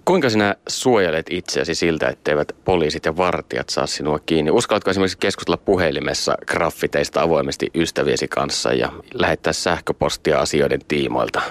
Kuinka 0.04 0.30
sinä 0.30 0.54
suojelet 0.68 1.26
itseäsi 1.30 1.74
siltä, 1.74 2.08
etteivät 2.08 2.52
poliisit 2.64 3.04
ja 3.04 3.16
vartijat 3.16 3.68
saa 3.68 3.86
sinua 3.86 4.18
kiinni? 4.26 4.50
Uskallatko 4.50 4.90
esimerkiksi 4.90 5.18
keskustella 5.18 5.56
puhelimessa 5.56 6.34
graffiteista 6.46 7.22
avoimesti 7.22 7.70
ystäviesi 7.74 8.28
kanssa 8.28 8.72
ja 8.72 8.92
lähettää 9.14 9.52
sähköpostia 9.52 10.40
asioiden 10.40 10.80
tiimoilta? 10.88 11.42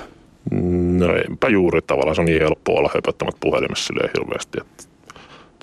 No 0.52 1.16
enpä 1.30 1.50
juuri 1.50 1.82
tavallaan, 1.82 2.16
se 2.16 2.22
on 2.22 2.26
niin 2.26 2.42
helppo 2.42 2.76
olla 2.76 2.92
höpöttämät 2.96 3.36
puhelimessa 3.40 3.86
silleen 3.86 4.10
hirveästi, 4.18 4.58
että 4.62 4.84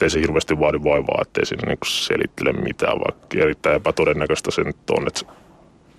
ei 0.03 0.11
se 0.11 0.21
hirveästi 0.21 0.59
vaadi 0.59 0.79
vaivaa, 0.85 1.23
ettei 1.23 1.47
siinä 1.47 1.67
niin 1.67 1.79
selittele 1.87 2.53
mitään, 2.53 2.99
vaikka 2.99 3.39
erittäin 3.39 3.77
epätodennäköistä 3.77 4.51
se 4.51 4.63
nyt 4.63 4.91
on, 4.91 5.07
että 5.07 5.21
se 5.21 5.27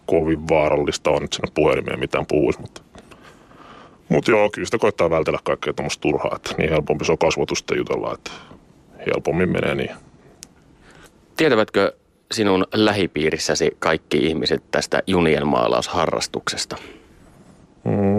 kovin 0.06 0.50
vaarallista 0.50 1.12
on, 1.12 1.24
että 1.24 1.36
siinä 1.36 1.52
puhelimeen 1.56 2.00
mitään 2.00 2.26
puhuisi, 2.26 2.62
mutta 2.62 2.82
mutta 4.10 4.32
joo, 4.32 4.50
kyllä 4.50 4.66
sitä 4.66 4.78
koittaa 4.78 5.10
vältellä 5.10 5.40
kaikkea 5.44 5.74
tuommoista 5.74 6.02
turhaa, 6.02 6.36
että 6.36 6.56
niin 6.58 6.70
helpompi 6.70 7.06
se 7.06 7.12
on 7.12 7.18
kasvatusta 7.18 7.76
jutella, 7.76 8.14
että 8.14 8.32
helpommin 9.08 9.50
menee 9.50 9.76
niin. 9.76 9.92
Tietävätkö 11.38 11.94
sinun 12.32 12.66
lähipiirissäsi 12.74 13.78
kaikki 13.80 14.18
ihmiset 14.18 14.64
tästä 14.72 15.04
junien 15.08 15.48
maalausharrastuksesta? 15.48 16.78
Mm, 17.84 18.13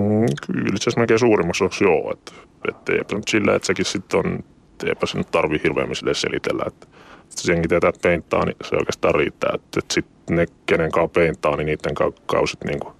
kyllä 0.46 0.68
itse 0.68 0.82
asiassa 0.82 1.00
melkein 1.00 1.18
suurimmaksi 1.18 1.64
osaksi 1.64 1.84
joo. 1.84 2.12
Että, 2.12 2.32
et 2.68 2.88
eipä 2.88 3.16
nyt 3.16 3.28
sillä, 3.28 3.54
että 3.54 3.66
sekin 3.66 3.84
sitten 3.84 4.18
on, 4.18 4.44
eipä 4.86 5.06
se 5.06 5.18
nyt 5.18 5.30
tarvii 5.30 5.60
hirveämmin 5.64 5.96
sille 5.96 6.14
selitellä. 6.14 6.64
Että, 6.66 6.86
että 7.22 7.42
senkin 7.42 7.68
tietää, 7.68 7.88
että 7.88 8.08
niin 8.08 8.56
se 8.64 8.76
oikeastaan 8.76 9.14
riittää. 9.14 9.50
Että, 9.54 9.78
että 9.78 9.94
sitten 9.94 10.36
ne, 10.36 10.46
kenen 10.66 10.90
kanssa 10.90 11.08
peinttaa, 11.08 11.56
niin 11.56 11.66
niiden 11.66 11.94
kausit 12.26 12.64
niin 12.64 12.80
kuin 12.80 12.94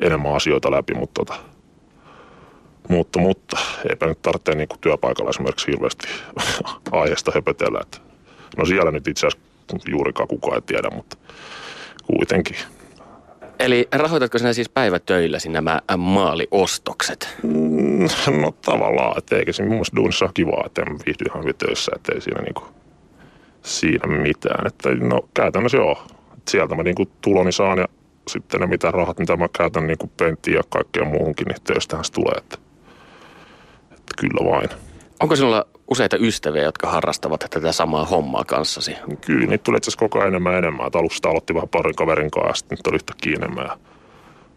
enemmän 0.00 0.34
asioita 0.34 0.70
läpi. 0.70 0.94
Mutta, 0.94 1.24
tota, 1.24 1.42
mutta, 2.88 3.18
mutta 3.18 3.58
eipä 3.90 4.06
nyt 4.06 4.22
tarvitse 4.22 4.54
niin 4.54 4.68
kuin 4.68 4.80
työpaikalla 4.80 5.30
esimerkiksi 5.30 5.66
hirveästi 5.66 6.08
aiheesta 6.92 7.32
höpötellä. 7.34 7.78
Että, 7.82 7.98
no 8.56 8.64
siellä 8.64 8.90
nyt 8.90 9.08
itse 9.08 9.26
asiassa 9.26 9.48
juurikaan 9.90 10.28
kukaan 10.28 10.54
ei 10.54 10.62
tiedä, 10.62 10.90
mutta 10.90 11.16
kuitenkin– 12.06 12.56
Eli 13.62 13.88
rahoitatko 13.92 14.38
sinä 14.38 14.52
siis 14.52 14.68
päivätöilläsi 14.68 15.48
nämä 15.48 15.80
maaliostokset? 15.96 17.28
Mm, 17.42 18.08
no 18.40 18.54
tavallaan, 18.64 19.18
että 19.18 19.36
eikä 19.36 19.52
se 19.52 19.64
mun 19.64 19.84
duunissa 19.96 20.24
ole 20.24 20.32
kivaa, 20.34 20.62
että 20.66 20.82
viihdy 20.86 21.24
ihan 21.28 21.42
hyvin 21.42 21.54
töissä, 21.58 21.92
että 21.96 22.12
ei 22.14 22.20
siinä, 22.20 22.42
niinku, 22.42 22.62
siinä 23.62 24.06
mitään. 24.06 24.66
Että 24.66 24.90
no 24.90 25.28
käytännössä 25.34 25.78
joo. 25.78 26.02
Et 26.38 26.48
sieltä 26.48 26.74
mä 26.74 26.82
niinku 26.82 27.04
tuloni 27.20 27.52
saan 27.52 27.78
ja 27.78 27.88
sitten 28.28 28.60
ne 28.60 28.66
mitä 28.66 28.90
rahat, 28.90 29.18
mitä 29.18 29.36
mä 29.36 29.48
käytän 29.58 29.86
niinku 29.86 30.10
penttiin 30.16 30.54
ja 30.54 30.62
kaikkeen 30.68 31.08
muuhunkin, 31.08 31.46
niin 31.46 31.62
töistähän 31.64 32.04
se 32.04 32.12
tulee. 32.12 32.34
Että, 32.38 32.58
että 33.90 34.14
kyllä 34.18 34.50
vain. 34.50 34.68
Onko 35.20 35.36
sinulla 35.36 35.66
useita 35.92 36.16
ystäviä, 36.16 36.62
jotka 36.62 36.90
harrastavat 36.90 37.46
tätä 37.50 37.72
samaa 37.72 38.04
hommaa 38.04 38.44
kanssasi? 38.44 38.96
Kyllä, 39.26 39.46
niitä 39.46 39.64
tulee 39.64 39.76
itse 39.76 39.88
asiassa 39.88 39.98
koko 39.98 40.18
ajan 40.18 40.28
enemmän 40.28 40.54
enemmän. 40.54 40.86
Et 40.86 40.96
aluksi 40.96 41.28
aloitti 41.28 41.54
vähän 41.54 41.68
parin 41.68 41.96
kaverin 41.96 42.30
kanssa 42.30 42.48
ja 42.48 42.54
sitten 42.54 42.76
nyt 42.78 42.86
oli 42.86 42.94
yhtäkkiä 42.94 43.36
enemmän. 43.36 43.64
Ja 43.64 43.78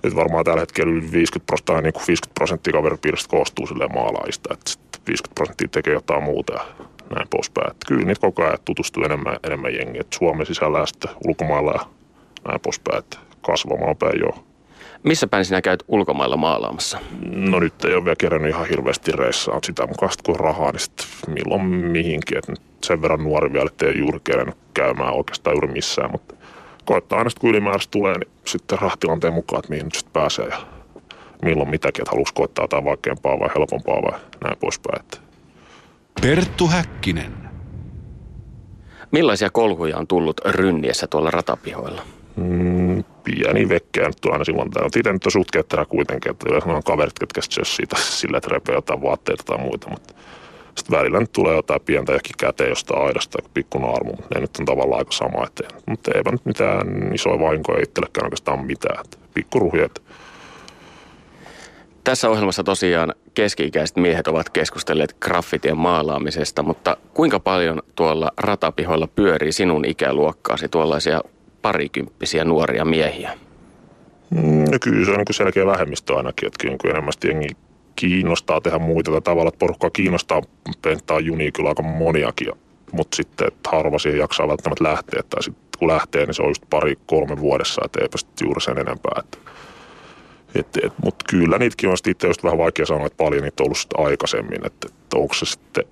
nyt 0.04 0.15
varmaan 0.15 0.45
tällä 0.45 0.60
hetkellä 0.60 0.93
yli 0.93 1.12
50 1.12 1.45
prosenttia, 1.45 1.82
niin 1.82 1.93
kuin 1.93 2.04
50 2.08 2.34
prosenttia 2.34 2.74
kaveripiiristä 2.74 3.30
koostuu 3.30 3.67
sille 3.67 3.88
maalaista. 3.88 4.54
Että 4.54 4.71
50 5.08 5.36
prosenttia 5.36 5.67
tekee 5.71 5.93
jotain 5.93 6.24
muuta 6.24 6.54
ja 6.54 6.65
näin 7.15 7.28
poispäin. 7.30 7.71
Että 7.71 7.88
kyllä 7.88 8.06
niitä 8.06 8.21
koko 8.21 8.43
ajan 8.43 8.58
tutustuu 8.65 9.04
enemmän, 9.04 9.38
enemmän 9.43 9.74
jengiä. 9.74 10.04
Suomen 10.13 10.45
sisällä 10.45 10.80
ja 10.80 10.86
sitten 10.86 11.12
ulkomailla 11.28 11.71
ja 11.71 11.86
näin 12.48 12.60
poispäin. 12.62 13.00
Että 13.00 13.17
kasvamaan 13.41 13.98
päin 13.98 14.19
joo. 14.19 14.43
Missä 15.06 15.28
päin 15.28 15.46
sinä 15.46 15.62
käyt 15.62 15.84
ulkomailla 15.88 16.38
maalaamassa? 16.38 17.00
No 17.26 17.60
nyt 17.60 17.86
ei 17.86 17.96
ole 17.96 18.06
vielä 18.06 18.15
kerännyt 18.15 18.50
ihan 18.50 18.68
hirveästi 18.68 19.12
reissaa. 19.12 19.60
Sitä 19.63 19.88
mukaan 19.88 20.12
kun 20.26 20.36
rahaa, 20.36 20.72
niin 20.72 20.80
sitten 20.80 21.08
milloin 21.28 21.65
mihinkin. 21.65 22.38
Et 22.38 22.62
sen 22.84 23.02
verran 23.02 23.24
nuori 23.24 23.54
vielä, 23.54 23.65
ettei 23.65 23.98
juuri 23.98 24.20
kerännyt 24.24 24.58
käymään 24.74 25.13
oikeastaan 25.13 25.56
juuri 25.56 25.68
missään. 25.68 26.12
Mutta 26.12 26.36
koittaa 26.86 27.18
aina 27.18 27.30
kun 27.39 27.50
ylimääräistä 27.50 27.91
tulee, 27.91 28.18
niin 28.18 28.32
sitten 28.46 28.80
rahtilanteen 28.80 29.34
mukaan, 29.34 29.60
että 29.60 29.70
mihin 29.70 29.86
nyt 29.86 29.96
sitten 29.96 30.13
pääsee 30.13 30.48
ja 30.48 30.58
milloin 31.41 31.70
mitäkin, 31.70 32.02
että 32.02 32.12
haluaisi 32.12 32.34
koittaa 32.34 32.63
jotain 32.63 32.86
vaikeampaa 32.86 33.39
vai 33.39 33.50
helpompaa 33.56 34.02
vai 34.02 34.20
näin 34.44 34.58
poispäin. 34.60 35.00
Että. 35.00 35.18
Perttu 36.22 36.68
Häkkinen. 36.68 37.34
Millaisia 39.12 39.50
kolhuja 39.50 39.98
on 39.98 40.08
tullut 40.08 40.41
rynniessä 40.46 41.08
tuolla 41.08 41.32
ratapihoilla? 41.32 42.02
Mm, 42.36 42.75
pieni 43.26 43.66
nyt 43.66 44.26
aina 44.32 44.44
silloin. 44.44 44.70
On 44.82 44.90
itse 44.98 45.14
nyt 45.14 45.26
on 45.26 45.32
suht 45.32 45.52
ketterä 45.52 45.86
kuitenkin, 45.86 46.32
että 46.32 46.46
yleensä 46.50 46.70
on 46.70 46.84
kaverit, 46.84 47.20
ketkä 47.20 47.42
siitä 47.64 47.96
sillä, 48.00 48.38
että 48.38 48.50
repee 48.52 48.76
jotain 48.76 49.02
vaatteita 49.02 49.44
tai 49.44 49.58
muita, 49.58 49.90
mutta 49.90 50.14
sitten 50.76 51.00
välillä 51.00 51.20
nyt 51.20 51.32
tulee 51.32 51.56
jotain 51.56 51.82
pientä 51.82 52.14
ja 52.14 52.20
käteen 52.38 52.70
jostain 52.70 53.06
aidasta, 53.06 53.38
pikku 53.54 53.78
naarmu. 53.78 54.14
Ne 54.36 54.42
nyt 54.42 54.58
on 54.60 54.66
tavallaan 54.66 55.00
aika 55.00 55.12
sama, 55.12 55.46
että, 55.48 55.64
mutta 55.86 56.12
eipä 56.16 56.32
nyt 56.32 56.46
mitään 56.46 57.14
isoja 57.14 57.40
vahinkoja 57.40 57.84
itsellekään 57.84 58.26
oikeastaan 58.26 58.66
mitään. 58.66 59.06
Pikku 59.34 59.60
ruhjet. 59.60 60.02
Tässä 62.04 62.30
ohjelmassa 62.30 62.64
tosiaan 62.64 63.14
keski-ikäiset 63.34 63.98
miehet 63.98 64.28
ovat 64.28 64.50
keskustelleet 64.50 65.18
graffitien 65.20 65.78
maalaamisesta, 65.78 66.64
mutta 66.64 66.98
kuinka 67.14 67.40
paljon 67.40 67.82
tuolla 67.96 68.32
ratapihoilla 68.38 69.08
pyörii 69.08 69.52
sinun 69.52 69.86
ikäluokkaasi 69.86 70.70
tuollaisia 70.70 71.22
parikymppisiä 71.65 72.45
nuoria 72.45 72.86
miehiä? 72.86 73.32
Mm, 74.30 74.65
no 74.71 74.78
kyllä 74.82 75.06
se 75.06 75.12
on 75.12 75.17
niin 75.17 75.25
selkeä 75.32 75.65
vähemmistö 75.65 76.15
ainakin, 76.15 76.47
että 76.47 76.67
kyllä 76.82 76.91
enemmän 76.91 77.13
jengi 77.23 77.47
kiinnostaa 77.95 78.62
tehdä 78.62 78.80
muita 78.80 79.21
tavalla, 79.21 79.47
että 79.47 79.60
porukkaa 79.60 79.89
kiinnostaa 79.89 80.41
penttää 80.82 81.19
junia 81.19 81.51
kyllä 81.51 81.69
aika 81.69 81.84
moniakin, 81.84 82.51
mutta 82.91 83.15
sitten 83.15 83.47
että 83.47 83.69
harva 83.69 83.99
siihen 83.99 84.19
jaksaa 84.19 84.47
välttämättä 84.47 84.84
lähteä, 84.84 85.21
tai 85.30 85.43
sitten 85.43 85.80
kun 85.80 85.88
lähtee, 85.88 86.25
niin 86.25 86.34
se 86.34 86.41
on 86.41 86.49
just 86.49 86.63
pari 86.69 86.95
kolme 87.06 87.39
vuodessa, 87.39 87.82
että 87.86 87.99
eipä 88.01 88.17
sitten 88.17 88.45
juuri 88.45 88.62
sen 88.62 88.78
enempää. 88.78 89.19
Että, 89.19 89.38
et, 90.56 90.67
et, 90.84 90.93
mutta 91.04 91.25
kyllä 91.30 91.58
niitäkin 91.58 91.89
on 91.89 91.97
sitten 91.97 92.28
just 92.28 92.43
vähän 92.43 92.58
vaikea 92.58 92.86
sanoa, 92.86 93.06
että 93.06 93.23
paljon 93.23 93.43
niitä 93.43 93.63
on 93.63 93.67
ollut 93.67 94.08
aikaisemmin, 94.10 94.65
että, 94.65 94.88
että 94.91 95.17
onko 95.17 95.34
se 95.34 95.45
sitten 95.45 95.84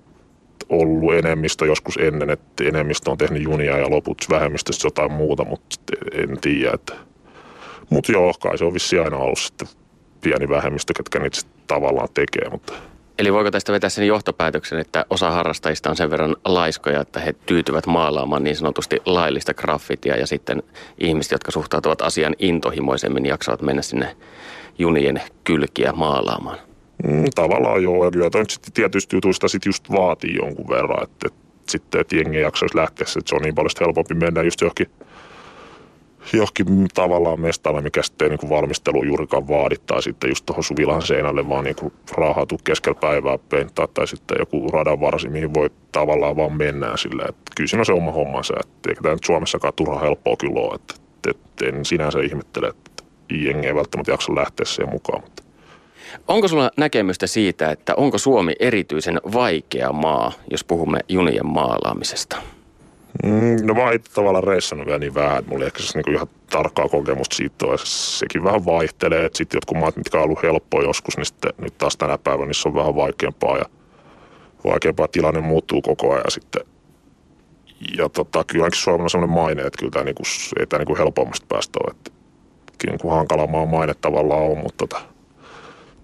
ollut 0.68 1.14
enemmistö 1.14 1.66
joskus 1.66 1.96
ennen, 1.96 2.30
että 2.30 2.64
enemmistö 2.64 3.10
on 3.10 3.18
tehnyt 3.18 3.42
junia 3.42 3.78
ja 3.78 3.90
loput 3.90 4.18
vähemmistöstä 4.30 4.86
jotain 4.86 5.12
muuta, 5.12 5.44
mutta 5.44 5.76
en 6.12 6.40
tiedä. 6.40 6.78
Mutta 7.90 8.12
joo, 8.12 8.34
kai 8.40 8.58
se 8.58 8.64
on 8.64 8.74
vissi 8.74 8.98
aina 8.98 9.16
ollut 9.16 9.38
sitten 9.38 9.68
pieni 10.20 10.48
vähemmistö, 10.48 10.92
ketkä 10.96 11.18
niitä 11.18 11.40
tavallaan 11.66 12.08
tekee. 12.14 12.48
Mutta. 12.50 12.72
Eli 13.18 13.32
voiko 13.32 13.50
tästä 13.50 13.72
vetää 13.72 13.90
sen 13.90 14.06
johtopäätöksen, 14.06 14.78
että 14.78 15.06
osa 15.10 15.30
harrastajista 15.30 15.90
on 15.90 15.96
sen 15.96 16.10
verran 16.10 16.36
laiskoja, 16.44 17.00
että 17.00 17.20
he 17.20 17.32
tyytyvät 17.32 17.86
maalaamaan 17.86 18.44
niin 18.44 18.56
sanotusti 18.56 19.00
laillista 19.06 19.54
graffitia 19.54 20.16
ja 20.16 20.26
sitten 20.26 20.62
ihmiset, 20.98 21.32
jotka 21.32 21.50
suhtautuvat 21.50 22.02
asian 22.02 22.34
intohimoisemmin, 22.38 23.26
jaksavat 23.26 23.62
mennä 23.62 23.82
sinne 23.82 24.16
junien 24.78 25.22
kylkiä 25.44 25.92
maalaamaan? 25.92 26.58
Mm, 27.02 27.24
tavallaan 27.34 27.82
joo, 27.82 28.04
ja 28.04 28.10
kyllä 28.10 28.30
sitten 28.48 28.72
tietysti 28.72 29.16
jutuista 29.16 29.48
sit 29.48 29.66
just 29.66 29.90
vaatii 29.90 30.34
jonkun 30.34 30.68
verran, 30.68 31.02
että, 31.02 31.26
että 31.26 31.40
sitten 31.68 32.00
että 32.00 32.16
jengi 32.16 32.40
jaksaisi 32.40 32.76
lähteä, 32.76 33.06
että 33.18 33.28
se 33.28 33.36
on 33.36 33.42
niin 33.42 33.54
paljon 33.54 33.70
helpompi 33.80 34.14
mennä 34.14 34.42
just 34.42 34.60
johonkin 34.60 34.90
johonkin 36.32 36.88
tavallaan 36.94 37.40
mestalle, 37.40 37.80
mikä 37.80 38.02
sitten 38.02 38.30
ei 38.30 38.36
niin 38.36 38.50
valmistelu 38.50 39.04
juurikaan 39.04 39.48
vaadi, 39.48 39.76
tai 39.86 40.02
sitten 40.02 40.30
just 40.30 40.46
tuohon 40.46 40.64
Suvilan 40.64 41.02
seinälle 41.02 41.48
vaan 41.48 41.64
niin 41.64 41.76
raahatu 42.10 42.58
keskellä 42.64 42.98
päivää 43.00 43.38
penttaa, 43.38 43.86
tai 43.86 44.06
sitten 44.06 44.36
joku 44.38 44.68
radan 44.68 45.00
varsi, 45.00 45.28
mihin 45.28 45.54
voi 45.54 45.70
tavallaan 45.92 46.36
vaan 46.36 46.56
mennä 46.56 46.96
silleen, 46.96 47.28
että 47.28 47.52
kyllä 47.56 47.68
siinä 47.68 47.80
on 47.80 47.86
se 47.86 47.92
oma 47.92 48.12
hommansa, 48.12 48.54
että 48.60 48.90
eikä 48.90 49.02
tämä 49.02 49.14
nyt 49.14 49.24
Suomessakaan 49.24 49.74
turha 49.76 49.98
helppoa 49.98 50.36
kyllä 50.36 50.60
ole, 50.60 50.74
että, 50.74 50.94
että, 50.94 51.30
että 51.30 51.66
en 51.66 51.84
sinänsä 51.84 52.20
ihmettele, 52.20 52.68
että 52.68 53.04
jengi 53.30 53.66
ei 53.66 53.74
välttämättä 53.74 54.12
jaksa 54.12 54.34
lähteä 54.34 54.66
siihen 54.66 54.92
mukaan, 54.92 55.22
mutta 55.22 55.42
Onko 56.28 56.48
sulla 56.48 56.70
näkemystä 56.76 57.26
siitä, 57.26 57.70
että 57.70 57.94
onko 57.94 58.18
Suomi 58.18 58.52
erityisen 58.60 59.20
vaikea 59.32 59.92
maa, 59.92 60.32
jos 60.50 60.64
puhumme 60.64 61.00
junien 61.08 61.46
maalaamisesta? 61.46 62.36
Mm, 63.22 63.66
no 63.66 63.74
mä 63.74 63.82
oon 63.82 63.98
tavallaan 64.14 64.44
reissannut 64.44 64.86
vielä 64.86 64.98
niin 64.98 65.14
vähän, 65.14 65.38
että 65.38 65.50
mulla 65.50 65.64
ei 65.64 65.66
ehkä 65.66 65.78
siis 65.78 65.94
niinku 65.94 66.10
ihan 66.10 66.26
tarkkaa 66.50 66.88
kokemusta 66.88 67.36
siitä 67.36 67.66
ole. 67.66 67.76
Sekin 67.84 68.44
vähän 68.44 68.66
vaihtelee, 68.66 69.24
että 69.24 69.38
sitten 69.38 69.56
jotkut 69.56 69.78
maat, 69.78 69.96
mitkä 69.96 70.18
on 70.18 70.24
ollut 70.24 70.42
helppoa 70.42 70.82
joskus, 70.82 71.16
niin 71.16 71.26
sitten 71.26 71.52
nyt 71.58 71.78
taas 71.78 71.96
tänä 71.96 72.18
päivänä 72.18 72.46
niissä 72.46 72.68
on 72.68 72.74
vähän 72.74 72.96
vaikeampaa 72.96 73.58
ja 73.58 73.64
vaikeampaa 74.64 75.08
tilanne 75.08 75.40
muuttuu 75.40 75.82
koko 75.82 76.12
ajan 76.12 76.30
sitten. 76.30 76.62
Ja 77.98 78.08
tota, 78.08 78.44
kyllä 78.46 78.68
Suomella 78.74 79.04
on 79.04 79.10
sellainen 79.10 79.34
maine, 79.34 79.62
että 79.62 79.78
kyllä 79.78 79.90
tämä 79.90 80.04
niinku, 80.04 80.22
ei 80.58 80.66
tämä 80.66 80.78
niinku 80.78 80.96
helpommasta 80.96 81.46
päästä 81.48 81.78
ole. 81.84 81.90
Että 81.90 82.10
kyllä 82.78 82.92
niinku 82.92 83.10
hankala 83.10 83.46
maa 83.46 83.66
maine 83.66 83.94
tavallaan 83.94 84.42
on, 84.42 84.58
mutta 84.58 84.86
tota, 84.86 85.13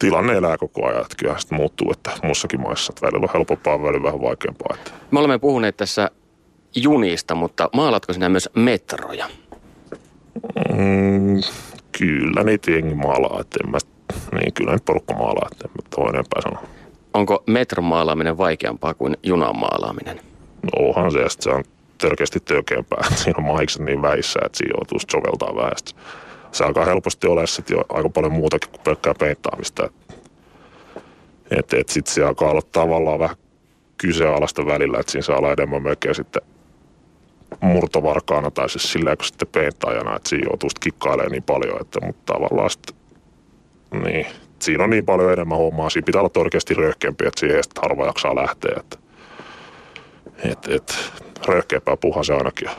tilanne 0.01 0.33
elää 0.33 0.59
koko 0.59 0.87
ajan. 0.87 1.01
Että 1.01 1.17
kyllä 1.19 1.39
sitten 1.39 1.57
muuttuu, 1.57 1.93
että 1.93 2.11
muissakin 2.23 2.61
maissa, 2.61 2.93
että 2.93 3.07
välillä 3.07 3.25
on 3.25 3.35
helpompaa, 3.35 3.83
välillä 3.83 4.03
vähän 4.03 4.23
vaikeampaa. 4.23 4.77
Että. 4.79 4.91
Me 5.11 5.19
olemme 5.19 5.39
puhuneet 5.39 5.77
tässä 5.77 6.11
junista, 6.77 7.35
mutta 7.35 7.71
maalatko 7.73 8.13
sinä 8.13 8.29
myös 8.29 8.51
metroja? 8.55 9.27
Mm, 10.69 11.41
kyllä 11.99 12.43
niitä 12.45 12.71
jengi 12.71 12.95
maalaa, 12.95 13.41
että 13.41 13.59
en 13.65 13.71
mä, 13.71 13.79
niin 14.33 14.53
kyllä 14.53 14.73
nyt 14.73 14.85
porukka 14.85 15.15
maalaa, 15.15 15.49
että 15.53 15.65
en 15.69 15.71
mä 15.71 15.89
toinen 15.97 16.25
sanoa. 16.43 16.63
Onko 17.15 17.43
metron 17.47 17.85
maalaaminen 17.85 18.39
vaikeampaa 18.39 18.95
kuin 18.95 19.17
junan 19.23 19.59
maalaaminen? 19.59 20.21
No 20.63 20.89
onhan 20.89 21.13
se, 21.13 21.19
että 21.19 21.37
se 21.41 21.51
on 21.51 21.65
törkeästi 21.99 22.41
töykeämpää. 22.41 23.05
Siinä 23.15 23.39
on 23.39 23.45
mahikset 23.45 23.83
niin 23.83 24.03
väissä, 24.03 24.41
että 24.45 24.59
siinä 24.59 24.75
joutuu 24.77 24.99
soveltaa 25.11 25.57
vähän. 25.57 25.73
Se 26.53 26.65
alkaa 26.65 26.85
helposti 26.85 27.27
olla 27.27 27.47
sitten 27.47 27.77
jo 27.77 27.85
aika 27.89 28.09
paljon 28.09 28.33
muutakin 28.33 28.71
kuin 28.71 28.81
pelkkää 28.85 29.15
peittaamista. 29.19 29.91
Että 31.51 31.77
et, 31.77 31.89
sitten 31.89 32.15
se 32.15 32.25
alkaa 32.25 32.51
olla 32.51 32.63
tavallaan 32.73 33.19
vähän 33.19 33.37
kyseenalaista 33.99 34.67
välillä, 34.67 35.01
että 35.01 35.13
siinä 35.13 35.23
saa 35.23 35.39
olla 35.39 35.53
enemmän 35.53 35.83
melkein 35.83 36.15
sitten 36.15 36.43
murtovarkaana 37.61 38.51
tai 38.51 38.71
siis 38.71 38.93
sillä 38.93 39.17
kun 39.17 39.25
sitten 39.25 39.49
peittajana, 39.49 40.17
että 40.17 40.29
siinä 40.29 40.49
joutuu 40.51 40.71
kikkailemaan 40.81 41.33
niin 41.33 41.43
paljon, 41.43 41.81
että 41.81 42.07
mutta 42.07 42.33
tavallaan 42.33 42.71
sitten, 42.71 42.97
niin, 44.05 44.27
siinä 44.59 44.85
on 44.85 44.91
niin 44.91 45.05
paljon 45.05 45.33
enemmän 45.33 45.59
hommaa, 45.59 45.91
siinä 45.91 46.07
pitää 46.07 46.21
olla 46.21 46.31
oikeasti 46.37 46.75
röyhkeämpi, 46.75 47.27
että 47.27 47.41
siihen 47.41 47.65
sitten 47.65 47.83
harva 47.83 48.07
jaksaa 48.07 48.35
lähteä, 48.35 48.77
että 48.81 48.99
et, 50.45 50.59
et, 50.69 51.13
röyhkeämpää 51.49 51.97
puha 51.97 52.23
se 52.23 52.35
ainakin 52.35 52.71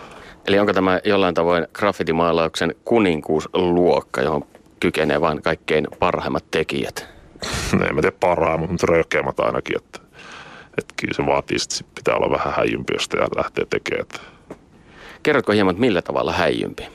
Eli 0.48 0.60
onko 0.60 0.74
tämä 0.74 1.00
jollain 1.06 1.36
tavoin 1.36 1.68
graffitimaalauksen 1.74 2.76
kuninkuusluokka, 2.86 4.22
johon 4.22 4.46
kykenee 4.80 5.22
vain 5.22 5.42
kaikkein 5.42 5.88
parhaimmat 6.00 6.46
tekijät? 6.52 7.08
en 7.90 7.96
mä 7.96 8.02
tiedä 8.02 8.18
parhaimmat, 8.20 8.70
mutta 8.70 8.88
röyhkeämmät 8.88 9.40
ainakin, 9.40 9.78
että, 9.78 10.00
että 10.78 10.94
kyllä 11.02 11.14
se 11.14 11.26
vaatii, 11.26 11.58
että 11.64 11.92
pitää 11.96 12.16
olla 12.16 12.32
vähän 12.32 12.54
häijympi, 12.54 12.94
jos 12.94 13.10
lähtee 13.36 13.66
tekemään. 13.66 14.06
Kerrotko 15.24 15.52
hieman, 15.52 15.76
millä 15.80 16.02
tavalla 16.02 16.34
häijympi? 16.34 16.88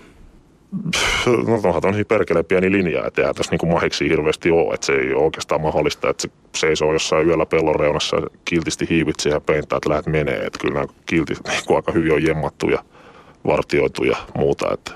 No 1.26 1.54
onhan 1.54 1.86
on 1.86 2.04
perkele 2.08 2.42
pieni 2.42 2.72
linja, 2.72 3.06
että 3.06 3.26
ei 3.26 3.34
tässä 3.34 3.56
niin 3.56 3.72
mahiksi 3.72 4.08
hirveästi 4.08 4.50
ole, 4.50 4.74
että 4.74 4.86
se 4.86 4.92
ei 4.92 5.14
ole 5.14 5.24
oikeastaan 5.24 5.60
mahdollista, 5.60 6.10
että 6.10 6.22
se 6.22 6.28
seisoo 6.56 6.92
jossain 6.92 7.26
yöllä 7.26 7.46
pellon 7.46 7.76
reunassa 7.76 8.16
kiltisti 8.44 8.86
hiivit 8.90 9.20
siihen 9.20 9.42
peintaan, 9.42 9.76
että 9.76 9.90
lähdet 9.90 10.06
menee, 10.06 10.38
että 10.38 10.58
kyllä 10.58 10.74
nämä 10.74 10.86
kiltit 11.06 11.38
niin 11.48 11.76
aika 11.76 11.92
hyvin 11.92 12.12
on 12.12 12.22
jemmattu 12.22 12.68
ja 12.68 12.84
vartioitu 13.46 14.04
ja 14.04 14.16
muuta, 14.34 14.66
että, 14.72 14.92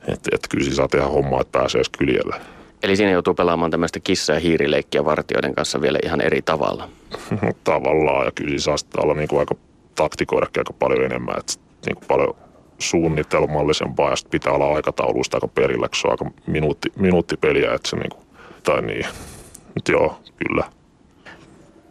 että, 0.00 0.30
että 0.32 0.48
kyllä 0.50 0.74
saa 0.74 0.88
tehdä 0.88 1.06
hommaa, 1.06 1.40
että 1.40 1.58
pääsee 1.58 1.78
edes 1.78 1.88
kyljelle. 1.98 2.34
Eli 2.82 2.96
siinä 2.96 3.12
joutuu 3.12 3.34
pelaamaan 3.34 3.70
tämmöistä 3.70 4.00
kissa- 4.00 4.32
ja 4.32 4.40
hiirileikkiä 4.40 5.04
vartioiden 5.04 5.54
kanssa 5.54 5.80
vielä 5.80 5.98
ihan 6.04 6.20
eri 6.20 6.42
tavalla. 6.42 6.88
Tavallaan, 7.64 8.24
ja 8.24 8.32
kyllä 8.34 8.58
saa 8.58 8.76
sitten 8.76 9.04
olla 9.04 9.14
niin 9.14 9.28
kuin 9.28 9.40
aika 9.40 9.54
taktikoidakin 9.94 10.60
aika 10.60 10.72
paljon 10.72 11.04
enemmän, 11.04 11.38
että 11.38 11.52
niin 11.86 11.96
kuin 11.96 12.06
paljon 12.08 12.36
suunnitelmallisempaa 12.78 14.10
ja 14.10 14.16
sitten 14.16 14.30
pitää 14.30 14.52
olla 14.52 14.74
aikatauluista 14.74 15.36
aika 15.36 15.48
perillä, 15.48 15.88
kun 15.88 15.96
se 15.96 16.08
on 16.08 16.10
aika 16.10 16.30
minuutti, 16.46 16.92
minuuttipeliä, 16.96 17.74
että 17.74 17.88
se 17.88 17.96
niin 17.96 18.10
kuin, 18.10 18.26
tai 18.62 18.82
niin, 18.82 19.06
mutta 19.74 19.92
joo, 19.92 20.18
kyllä. 20.46 20.77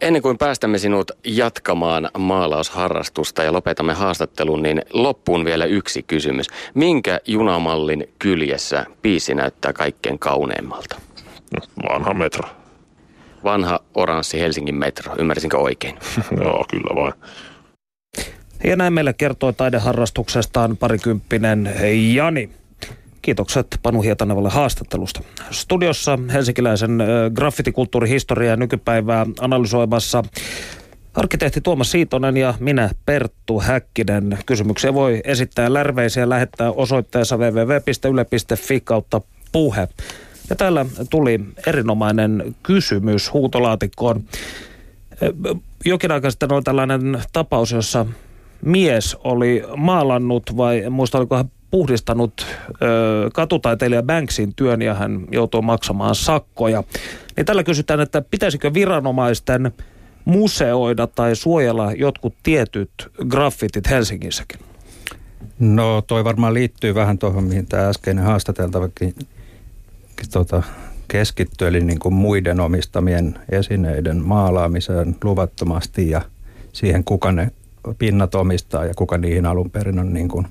Ennen 0.00 0.22
kuin 0.22 0.38
päästämme 0.38 0.78
sinut 0.78 1.10
jatkamaan 1.24 2.10
maalausharrastusta 2.18 3.42
ja 3.42 3.52
lopetamme 3.52 3.92
haastattelun, 3.92 4.62
niin 4.62 4.82
loppuun 4.92 5.44
vielä 5.44 5.64
yksi 5.64 6.02
kysymys. 6.02 6.46
Minkä 6.74 7.20
junamallin 7.26 8.08
kyljessä 8.18 8.86
piisi 9.02 9.34
näyttää 9.34 9.72
kaikkein 9.72 10.18
kauneimmalta? 10.18 11.00
No, 11.56 11.88
vanha 11.88 12.14
metro. 12.14 12.48
Vanha 13.44 13.80
oranssi 13.94 14.40
Helsingin 14.40 14.74
metro, 14.74 15.14
ymmärsinkö 15.18 15.58
oikein? 15.58 15.98
Joo, 16.40 16.64
kyllä 16.70 17.02
vain. 17.02 17.14
Ja 18.64 18.76
näin 18.76 18.92
meille 18.92 19.12
kertoi 19.12 19.52
taideharrastuksestaan 19.52 20.76
parikymppinen 20.76 21.70
Jani. 22.14 22.50
Kiitokset 23.22 23.66
Panu 23.82 24.02
Hietanevalle 24.02 24.50
haastattelusta. 24.50 25.20
Studiossa 25.50 26.18
helsinkiläisen 26.32 26.98
graffitikulttuurihistoriaa 27.34 28.56
nykypäivää 28.56 29.26
analysoimassa 29.40 30.22
arkkitehti 31.14 31.60
Tuomas 31.60 31.90
Siitonen 31.90 32.36
ja 32.36 32.54
minä 32.60 32.90
Perttu 33.06 33.60
Häkkinen. 33.60 34.38
Kysymyksiä 34.46 34.94
voi 34.94 35.20
esittää 35.24 35.72
lärveisiä 35.72 36.28
lähettää 36.28 36.70
osoitteessa 36.70 37.36
www.yle.fi 37.36 38.80
kautta 38.80 39.20
puhe. 39.52 39.88
Ja 40.50 40.56
täällä 40.56 40.86
tuli 41.10 41.40
erinomainen 41.66 42.54
kysymys 42.62 43.32
huutolaatikkoon. 43.32 44.24
Jokin 45.84 46.12
aika 46.12 46.30
sitten 46.30 46.52
oli 46.52 46.62
tällainen 46.62 47.22
tapaus, 47.32 47.72
jossa 47.72 48.06
mies 48.64 49.16
oli 49.24 49.62
maalannut 49.76 50.56
vai 50.56 50.84
muista 50.90 51.18
oliko 51.18 51.44
puhdistanut 51.70 52.46
ö, 52.82 53.30
katutaiteilija 53.34 54.02
Banksin 54.02 54.54
työn 54.54 54.82
ja 54.82 54.94
hän 54.94 55.26
joutuu 55.30 55.62
maksamaan 55.62 56.14
sakkoja. 56.14 56.84
Niin 57.36 57.46
tällä 57.46 57.64
kysytään, 57.64 58.00
että 58.00 58.22
pitäisikö 58.30 58.74
viranomaisten 58.74 59.72
museoida 60.24 61.06
tai 61.06 61.36
suojella 61.36 61.92
jotkut 61.92 62.34
tietyt 62.42 62.90
graffitit 63.28 63.90
Helsingissäkin? 63.90 64.60
No 65.58 66.02
toi 66.02 66.24
varmaan 66.24 66.54
liittyy 66.54 66.94
vähän 66.94 67.18
tuohon, 67.18 67.44
mihin 67.44 67.66
tämä 67.66 67.88
äskeinen 67.88 68.24
haastateltavakin 68.24 69.14
tota, 70.32 70.62
keskittyi, 71.08 71.68
eli 71.68 71.80
niin 71.80 71.98
kuin 71.98 72.14
muiden 72.14 72.60
omistamien 72.60 73.38
esineiden 73.48 74.24
maalaamiseen 74.24 75.16
luvattomasti 75.24 76.10
ja 76.10 76.22
siihen, 76.72 77.04
kuka 77.04 77.32
ne 77.32 77.50
pinnat 77.98 78.34
omistaa 78.34 78.84
ja 78.84 78.94
kuka 78.94 79.18
niihin 79.18 79.46
alun 79.46 79.70
perin 79.70 79.98
on 79.98 80.12
niin 80.12 80.28
kuin 80.28 80.46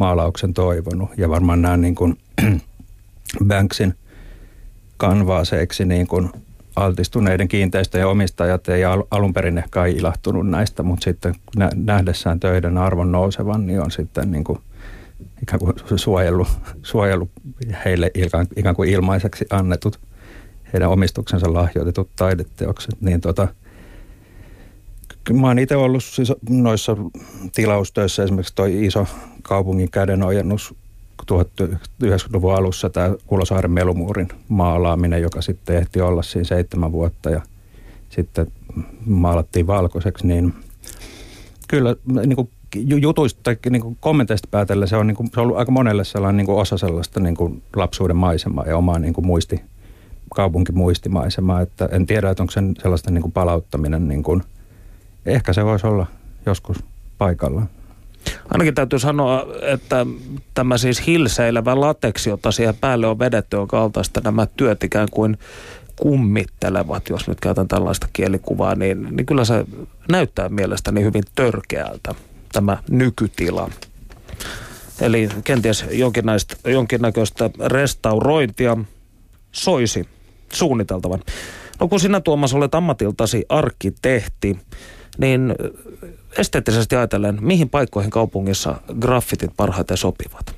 maalauksen 0.00 0.54
toivonut. 0.54 1.10
Ja 1.16 1.28
varmaan 1.28 1.62
nämä 1.62 1.76
niin 1.76 1.94
kuin 1.94 2.18
Banksin 3.48 3.94
kanvaaseiksi 4.96 5.84
niin 5.84 6.06
kuin 6.06 6.30
altistuneiden 6.76 7.48
kiinteistöjen 7.48 8.06
omistajat 8.06 8.68
ei 8.68 8.82
alun 9.10 9.32
perin 9.32 9.58
ehkä 9.58 9.86
ilahtunut 9.86 10.48
näistä, 10.48 10.82
mutta 10.82 11.04
sitten 11.04 11.34
nähdessään 11.74 12.40
töiden 12.40 12.78
arvon 12.78 13.12
nousevan, 13.12 13.66
niin 13.66 13.80
on 13.80 13.90
sitten 13.90 14.30
niin 14.30 14.44
kuin 14.44 14.58
ikään 15.42 15.60
kuin 15.60 15.74
suojellut, 15.96 16.48
suojellut 16.82 17.30
heille 17.84 18.10
ikään 18.56 18.76
kuin 18.76 18.90
ilmaiseksi 18.90 19.46
annetut 19.50 20.00
heidän 20.72 20.90
omistuksensa 20.90 21.52
lahjoitetut 21.52 22.10
taideteokset, 22.16 23.00
niin 23.00 23.20
tota, 23.20 23.48
mä 25.32 25.46
oon 25.46 25.58
itse 25.58 25.76
ollut 25.76 26.04
siis 26.04 26.32
noissa 26.48 26.96
tilaustöissä, 27.54 28.22
esimerkiksi 28.22 28.54
toi 28.54 28.86
iso 28.86 29.06
kaupungin 29.42 29.90
kädenojennus 29.90 30.74
1990-luvun 31.32 32.54
alussa 32.54 32.90
tämä 32.90 33.14
Kulosaaren 33.26 33.70
melumuurin 33.70 34.28
maalaaminen, 34.48 35.22
joka 35.22 35.42
sitten 35.42 35.76
ehti 35.76 36.00
olla 36.00 36.22
siinä 36.22 36.44
seitsemän 36.44 36.92
vuotta 36.92 37.30
ja 37.30 37.40
sitten 38.08 38.52
maalattiin 39.06 39.66
valkoiseksi, 39.66 40.26
niin 40.26 40.54
kyllä 41.68 41.96
niin 42.26 42.36
kuin 42.36 42.50
jutuista 42.74 43.40
tai 43.42 43.56
niin 43.70 43.82
kuin 43.82 43.96
kommenteista 44.00 44.48
päätellä 44.50 44.86
se 44.86 44.96
on, 44.96 45.06
niin 45.06 45.16
kuin, 45.16 45.30
se 45.34 45.40
on 45.40 45.44
ollut 45.44 45.58
aika 45.58 45.72
monelle 45.72 46.04
sellainen 46.04 46.36
niin 46.36 46.46
kuin 46.46 46.58
osa 46.58 46.78
sellaista 46.78 47.20
niin 47.20 47.34
kuin 47.36 47.62
lapsuuden 47.76 48.16
maisemaa 48.16 48.66
ja 48.66 48.76
omaa 48.76 48.98
niin 48.98 49.14
kuin 49.14 49.26
muisti, 49.26 49.60
kaupunkimuistimaisemaa, 50.34 51.60
että 51.60 51.88
en 51.92 52.06
tiedä, 52.06 52.30
että 52.30 52.42
onko 52.42 52.50
sen 52.50 52.74
sellaista 52.82 53.10
niin 53.10 53.22
kuin 53.22 53.32
palauttaminen, 53.32 54.08
niin 54.08 54.22
kuin, 54.22 54.42
ehkä 55.26 55.52
se 55.52 55.64
voisi 55.64 55.86
olla 55.86 56.06
joskus 56.46 56.84
paikallaan. 57.18 57.68
Ainakin 58.50 58.74
täytyy 58.74 58.98
sanoa, 58.98 59.46
että 59.62 60.06
tämä 60.54 60.78
siis 60.78 61.06
hilseilevä 61.06 61.80
lateksi, 61.80 62.30
jota 62.30 62.52
siihen 62.52 62.76
päälle 62.80 63.06
on 63.06 63.18
vedetty, 63.18 63.56
on 63.56 63.68
kaltaista 63.68 64.20
nämä 64.24 64.46
työt 64.56 64.84
ikään 64.84 65.08
kuin 65.10 65.38
kummittelevat, 65.96 67.08
jos 67.08 67.28
nyt 67.28 67.40
käytän 67.40 67.68
tällaista 67.68 68.08
kielikuvaa, 68.12 68.74
niin, 68.74 69.08
niin 69.10 69.26
kyllä 69.26 69.44
se 69.44 69.64
näyttää 70.08 70.48
mielestäni 70.48 71.02
hyvin 71.02 71.22
törkeältä, 71.34 72.14
tämä 72.52 72.78
nykytila. 72.90 73.70
Eli 75.00 75.28
kenties 75.44 75.84
jonkinnäköistä 76.64 77.50
restaurointia 77.66 78.76
soisi 79.52 80.08
suunniteltavan. 80.52 81.20
No 81.80 81.88
kun 81.88 82.00
sinä 82.00 82.20
Tuomas 82.20 82.54
olet 82.54 82.74
ammatiltasi 82.74 83.44
arkkitehti, 83.48 84.58
niin 85.18 85.54
esteettisesti 86.38 86.96
ajatellen, 86.96 87.38
mihin 87.40 87.68
paikkoihin 87.68 88.10
kaupungissa 88.10 88.80
graffitit 89.00 89.50
parhaiten 89.56 89.96
sopivat? 89.96 90.54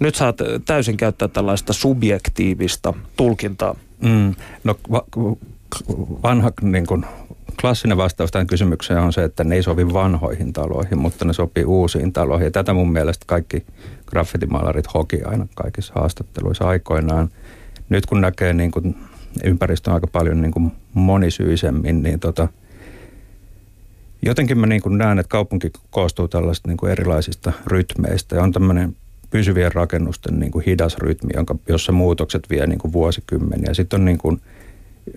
Nyt 0.00 0.14
saat 0.14 0.36
täysin 0.64 0.96
käyttää 0.96 1.28
tällaista 1.28 1.72
subjektiivista 1.72 2.94
tulkintaa. 3.16 3.74
Mm, 4.00 4.34
no 4.64 4.76
va- 4.90 5.06
vanha 6.22 6.52
niin 6.62 6.86
kun, 6.86 7.06
klassinen 7.60 7.96
vastaus 7.96 8.30
tähän 8.30 8.46
kysymykseen 8.46 9.00
on 9.00 9.12
se, 9.12 9.24
että 9.24 9.44
ne 9.44 9.54
ei 9.54 9.62
sovi 9.62 9.92
vanhoihin 9.92 10.52
taloihin, 10.52 10.98
mutta 10.98 11.24
ne 11.24 11.32
sopii 11.32 11.64
uusiin 11.64 12.12
taloihin. 12.12 12.44
Ja 12.44 12.50
tätä 12.50 12.72
mun 12.72 12.92
mielestä 12.92 13.24
kaikki 13.28 13.66
graffitimaalarit 14.06 14.94
hoki 14.94 15.22
aina 15.24 15.46
kaikissa 15.54 15.92
haastatteluissa 15.96 16.64
aikoinaan. 16.64 17.28
Nyt 17.88 18.06
kun 18.06 18.20
näkee 18.20 18.52
niin 18.52 18.70
kun, 18.70 18.96
ympäristön 19.44 19.94
aika 19.94 20.06
paljon 20.06 20.42
niin 20.42 20.52
kun 20.52 20.72
monisyisemmin, 20.94 22.02
niin 22.02 22.20
tota– 22.20 22.48
Jotenkin 24.22 24.58
mä 24.58 24.66
niin 24.66 24.82
kuin 24.82 24.98
näen, 24.98 25.18
että 25.18 25.30
kaupunki 25.30 25.70
koostuu 25.90 26.28
tällaisista 26.28 26.68
niin 26.68 26.76
kuin 26.76 26.92
erilaisista 26.92 27.52
rytmeistä 27.66 28.36
ja 28.36 28.42
on 28.42 28.52
tämmöinen 28.52 28.96
pysyvien 29.30 29.72
rakennusten 29.72 30.38
niin 30.38 30.52
kuin 30.52 30.64
hidas 30.64 30.98
rytmi, 30.98 31.30
jonka, 31.34 31.54
jossa 31.68 31.92
muutokset 31.92 32.50
vie 32.50 32.66
niin 32.66 32.78
kuin 32.78 32.92
vuosikymmeniä. 32.92 33.74
Sitten 33.74 34.00
on 34.00 34.04
niin 34.04 34.18
kuin 34.18 34.40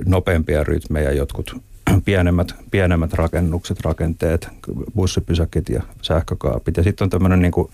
nopeampia 0.05 0.63
rytmejä, 0.63 1.11
jotkut 1.11 1.55
pienemmät, 2.05 2.55
pienemmät 2.71 3.13
rakennukset, 3.13 3.81
rakenteet, 3.81 4.47
bussipysäkit 4.95 5.69
ja 5.69 5.83
sähkökaapit. 6.01 6.77
Ja 6.77 6.83
sitten 6.83 7.05
on 7.05 7.09
tämmöinen 7.09 7.41
niin 7.41 7.51
kuin 7.51 7.71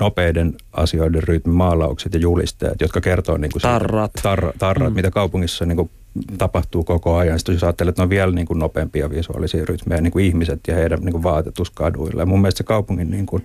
nopeiden 0.00 0.54
asioiden 0.72 1.22
rytmi, 1.22 1.52
maalaukset 1.52 2.14
ja 2.14 2.20
julisteet, 2.20 2.80
jotka 2.80 3.00
kertoo 3.00 3.36
niin 3.36 3.52
kuin 3.52 3.62
tarrat, 3.62 4.10
siitä, 4.10 4.22
tarra, 4.28 4.52
tarrat 4.58 4.92
mm. 4.92 4.96
mitä 4.96 5.10
kaupungissa 5.10 5.66
niin 5.66 5.76
kuin 5.76 5.90
tapahtuu 6.38 6.84
koko 6.84 7.16
ajan. 7.16 7.38
Sitten 7.38 7.52
jos 7.52 7.64
ajattelet, 7.64 7.88
että 7.88 8.02
ne 8.02 8.04
on 8.04 8.10
vielä 8.10 8.32
niin 8.32 8.46
kuin 8.46 8.58
nopeampia 8.58 9.10
visuaalisia 9.10 9.64
rytmejä, 9.64 10.00
niin 10.00 10.10
kuin 10.10 10.24
ihmiset 10.24 10.60
ja 10.68 10.74
heidän 10.74 11.00
niin 11.00 11.12
kuin 11.12 11.22
vaatetus 11.22 11.70
kaduilla. 11.70 12.22
Ja 12.22 12.26
mun 12.26 12.40
mielestä 12.40 12.58
se 12.58 12.64
kaupungin 12.64 13.10
niin 13.10 13.26
kuin, 13.26 13.44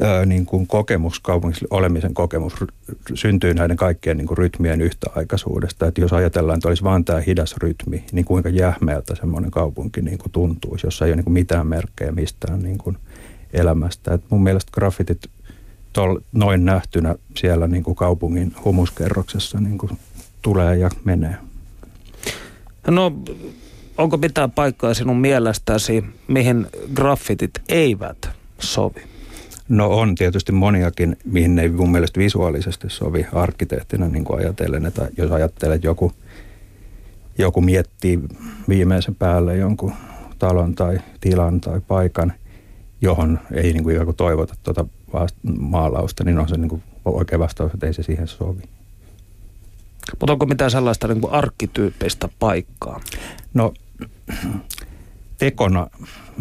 ää, 0.00 0.26
niin 0.26 0.46
kuin 0.46 0.66
kokemus, 0.66 1.20
kaupungissa 1.20 1.66
olemisen 1.70 2.14
kokemus 2.14 2.54
syntyy 3.14 3.54
näiden 3.54 3.76
kaikkien 3.76 4.16
niin 4.16 4.26
kuin 4.26 4.38
rytmien 4.38 4.80
yhtäaikaisuudesta. 4.80 5.86
Että 5.86 6.00
jos 6.00 6.12
ajatellaan, 6.12 6.56
että 6.56 6.68
olisi 6.68 6.84
vain 6.84 7.04
tämä 7.04 7.20
hidas 7.20 7.56
rytmi, 7.56 8.04
niin 8.12 8.24
kuinka 8.24 8.48
jähmeältä 8.48 9.14
semmoinen 9.14 9.50
kaupunki 9.50 10.02
niin 10.02 10.18
kuin 10.18 10.32
tuntuisi, 10.32 10.86
jossa 10.86 11.04
ei 11.04 11.10
ole 11.10 11.16
niin 11.16 11.24
kuin 11.24 11.34
mitään 11.34 11.66
merkkejä 11.66 12.12
mistään 12.12 12.62
niin 12.62 12.78
kuin 12.78 12.96
elämästä. 13.52 14.14
Et 14.14 14.22
mun 14.30 14.42
mielestä 14.42 14.72
graffitit 14.72 15.30
tol, 15.92 16.18
noin 16.32 16.64
nähtynä 16.64 17.14
siellä 17.36 17.66
niin 17.66 17.82
kuin 17.82 17.94
kaupungin 17.94 18.54
humuskerroksessa 18.64 19.60
niin 19.60 19.78
kuin 19.78 19.92
tulee 20.42 20.76
ja 20.76 20.90
menee. 21.04 21.36
No, 22.86 23.12
onko 23.98 24.16
mitään 24.16 24.50
paikkaa 24.50 24.94
sinun 24.94 25.20
mielestäsi, 25.20 26.04
mihin 26.28 26.66
graffitit 26.94 27.50
eivät 27.68 28.28
sovi? 28.58 29.02
No 29.68 29.88
on 29.88 30.14
tietysti 30.14 30.52
moniakin, 30.52 31.16
mihin 31.24 31.54
ne 31.54 31.62
ei 31.62 31.68
mun 31.68 31.92
mielestä 31.92 32.20
visuaalisesti 32.20 32.90
sovi 32.90 33.26
arkkitehtina, 33.32 34.08
niin 34.08 34.24
kuin 34.24 34.40
ajatellen, 34.40 34.86
että 34.86 35.08
jos 35.16 35.30
ajattelet, 35.30 35.74
että 35.74 35.86
joku, 35.86 36.12
joku 37.38 37.60
miettii 37.60 38.20
viimeisen 38.68 39.14
päälle 39.14 39.56
jonkun 39.56 39.92
talon 40.38 40.74
tai 40.74 40.98
tilan 41.20 41.60
tai 41.60 41.80
paikan, 41.88 42.32
johon 43.00 43.38
ei 43.52 43.72
niin 43.72 43.82
kuin 43.82 43.92
ikään 43.92 44.06
kuin 44.06 44.16
toivota 44.16 44.54
tuota 44.62 44.86
maalausta, 45.58 46.24
niin 46.24 46.38
on 46.38 46.48
se 46.48 46.56
niin 46.56 46.68
kuin 46.68 46.82
oikea 47.04 47.38
vastaus, 47.38 47.74
että 47.74 47.86
ei 47.86 47.94
se 47.94 48.02
siihen 48.02 48.28
sovi. 48.28 48.62
Mutta 50.20 50.32
onko 50.32 50.46
mitään 50.46 50.70
sellaista 50.70 51.08
niin 51.08 51.20
kuin 51.20 51.32
arkkityyppistä 51.32 52.28
paikkaa? 52.38 53.00
No 53.54 53.74
tekona, 55.38 55.86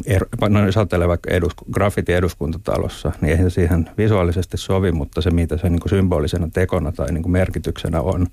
er, 0.05 0.25
no 0.49 0.65
jos 0.65 0.77
ajattelee 0.77 1.07
vaikka 1.07 1.31
edus, 1.31 1.51
graffiti 1.71 2.13
eduskuntatalossa, 2.13 3.11
niin 3.21 3.31
eihän 3.31 3.51
se 3.51 3.53
siihen 3.53 3.89
visuaalisesti 3.97 4.57
sovi, 4.57 4.91
mutta 4.91 5.21
se 5.21 5.31
mitä 5.31 5.57
se 5.57 5.69
niin 5.69 5.79
kuin 5.79 5.89
symbolisena 5.89 6.49
tekona 6.53 6.91
tai 6.91 7.11
niin 7.11 7.23
kuin 7.23 7.31
merkityksenä 7.31 8.01
on, 8.01 8.27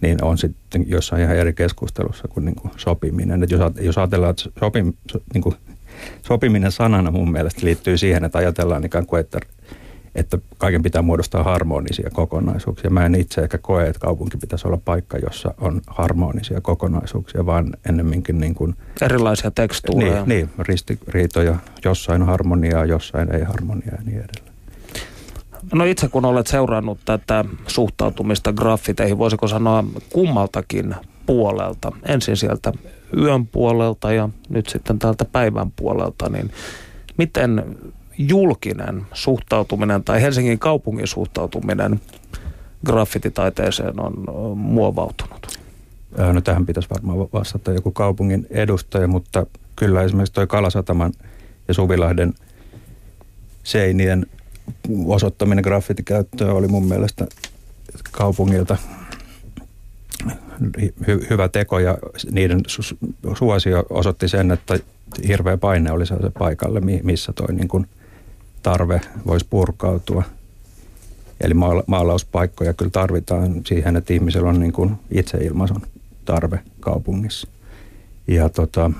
niin 0.00 0.24
on 0.24 0.38
sitten 0.38 0.84
jossain 0.88 1.22
ihan 1.22 1.36
eri 1.36 1.52
keskustelussa 1.52 2.28
kuin, 2.28 2.44
niin 2.44 2.56
kuin 2.56 2.72
sopiminen. 2.76 3.42
Et 3.42 3.50
jos, 3.50 3.60
jos 3.80 3.98
ajatellaan, 3.98 4.30
että 4.30 4.60
sopim, 4.60 4.92
niin 5.34 5.42
kuin, 5.42 5.54
sopiminen 6.22 6.72
sanana 6.72 7.10
mun 7.10 7.32
mielestä 7.32 7.60
liittyy 7.64 7.98
siihen, 7.98 8.24
että 8.24 8.38
ajatellaan 8.38 8.84
ikään 8.84 9.06
kuin, 9.06 9.20
että 9.20 9.40
että 10.14 10.38
kaiken 10.58 10.82
pitää 10.82 11.02
muodostaa 11.02 11.42
harmonisia 11.42 12.10
kokonaisuuksia. 12.10 12.90
Mä 12.90 13.06
en 13.06 13.14
itse 13.14 13.40
ehkä 13.40 13.58
koe, 13.58 13.88
että 13.88 14.00
kaupunki 14.00 14.36
pitäisi 14.36 14.68
olla 14.68 14.78
paikka, 14.84 15.18
jossa 15.18 15.54
on 15.60 15.80
harmonisia 15.86 16.60
kokonaisuuksia, 16.60 17.46
vaan 17.46 17.76
ennemminkin 17.88 18.40
niin 18.40 18.54
kuin... 18.54 18.74
Erilaisia 19.02 19.50
tekstuureja. 19.50 20.12
Niin, 20.14 20.26
niin 20.28 20.50
ristiriitoja. 20.58 21.56
Jossain 21.84 22.22
harmoniaa, 22.22 22.84
jossain 22.84 23.34
ei 23.34 23.42
harmoniaa 23.42 23.94
ja 23.94 24.02
niin 24.04 24.18
edelleen. 24.18 24.54
No 25.74 25.84
itse 25.84 26.08
kun 26.08 26.24
olet 26.24 26.46
seurannut 26.46 26.98
tätä 27.04 27.44
suhtautumista 27.66 28.52
graffiteihin, 28.52 29.18
voisiko 29.18 29.48
sanoa 29.48 29.84
kummaltakin 30.12 30.94
puolelta, 31.26 31.92
ensin 32.08 32.36
sieltä 32.36 32.72
yön 33.16 33.46
puolelta 33.46 34.12
ja 34.12 34.28
nyt 34.48 34.66
sitten 34.68 34.98
täältä 34.98 35.24
päivän 35.24 35.70
puolelta, 35.76 36.28
niin 36.28 36.50
miten 37.16 37.64
julkinen 38.18 39.02
suhtautuminen 39.12 40.04
tai 40.04 40.22
Helsingin 40.22 40.58
kaupungin 40.58 41.06
suhtautuminen 41.06 42.00
graffititaiteeseen 42.86 44.00
on 44.00 44.58
muovautunut? 44.58 45.58
No 46.32 46.40
tähän 46.40 46.66
pitäisi 46.66 46.90
varmaan 46.90 47.18
vastata 47.18 47.72
joku 47.72 47.90
kaupungin 47.90 48.46
edustaja, 48.50 49.08
mutta 49.08 49.46
kyllä 49.76 50.02
esimerkiksi 50.02 50.32
tuo 50.32 50.46
Kalasataman 50.46 51.12
ja 51.68 51.74
Suvilahden 51.74 52.34
seinien 53.64 54.26
osoittaminen 55.06 55.64
graffitikäyttöön 55.64 56.50
oli 56.50 56.68
mun 56.68 56.88
mielestä 56.88 57.26
kaupungilta 58.12 58.76
hy- 61.08 61.30
hyvä 61.30 61.48
teko 61.48 61.78
ja 61.78 61.98
niiden 62.30 62.60
su- 62.68 63.36
suosio 63.38 63.86
osoitti 63.90 64.28
sen, 64.28 64.50
että 64.50 64.78
hirveä 65.28 65.56
paine 65.56 65.92
oli 65.92 66.06
se 66.06 66.14
paikalle, 66.38 66.80
missä 67.02 67.32
toi 67.32 67.54
niin 67.54 67.68
kuin 67.68 67.86
tarve 68.64 69.00
voisi 69.26 69.46
purkautua. 69.50 70.22
Eli 71.40 71.54
maalauspaikkoja 71.86 72.74
kyllä 72.74 72.90
tarvitaan 72.90 73.60
siihen, 73.66 73.96
että 73.96 74.12
ihmisellä 74.12 74.48
on 74.48 74.60
niin 74.60 74.72
kuin 74.72 74.96
itseilmaisun 75.10 75.82
tarve 76.24 76.60
kaupungissa. 76.80 77.48
Ja 78.26 78.48
tota, 78.48 78.90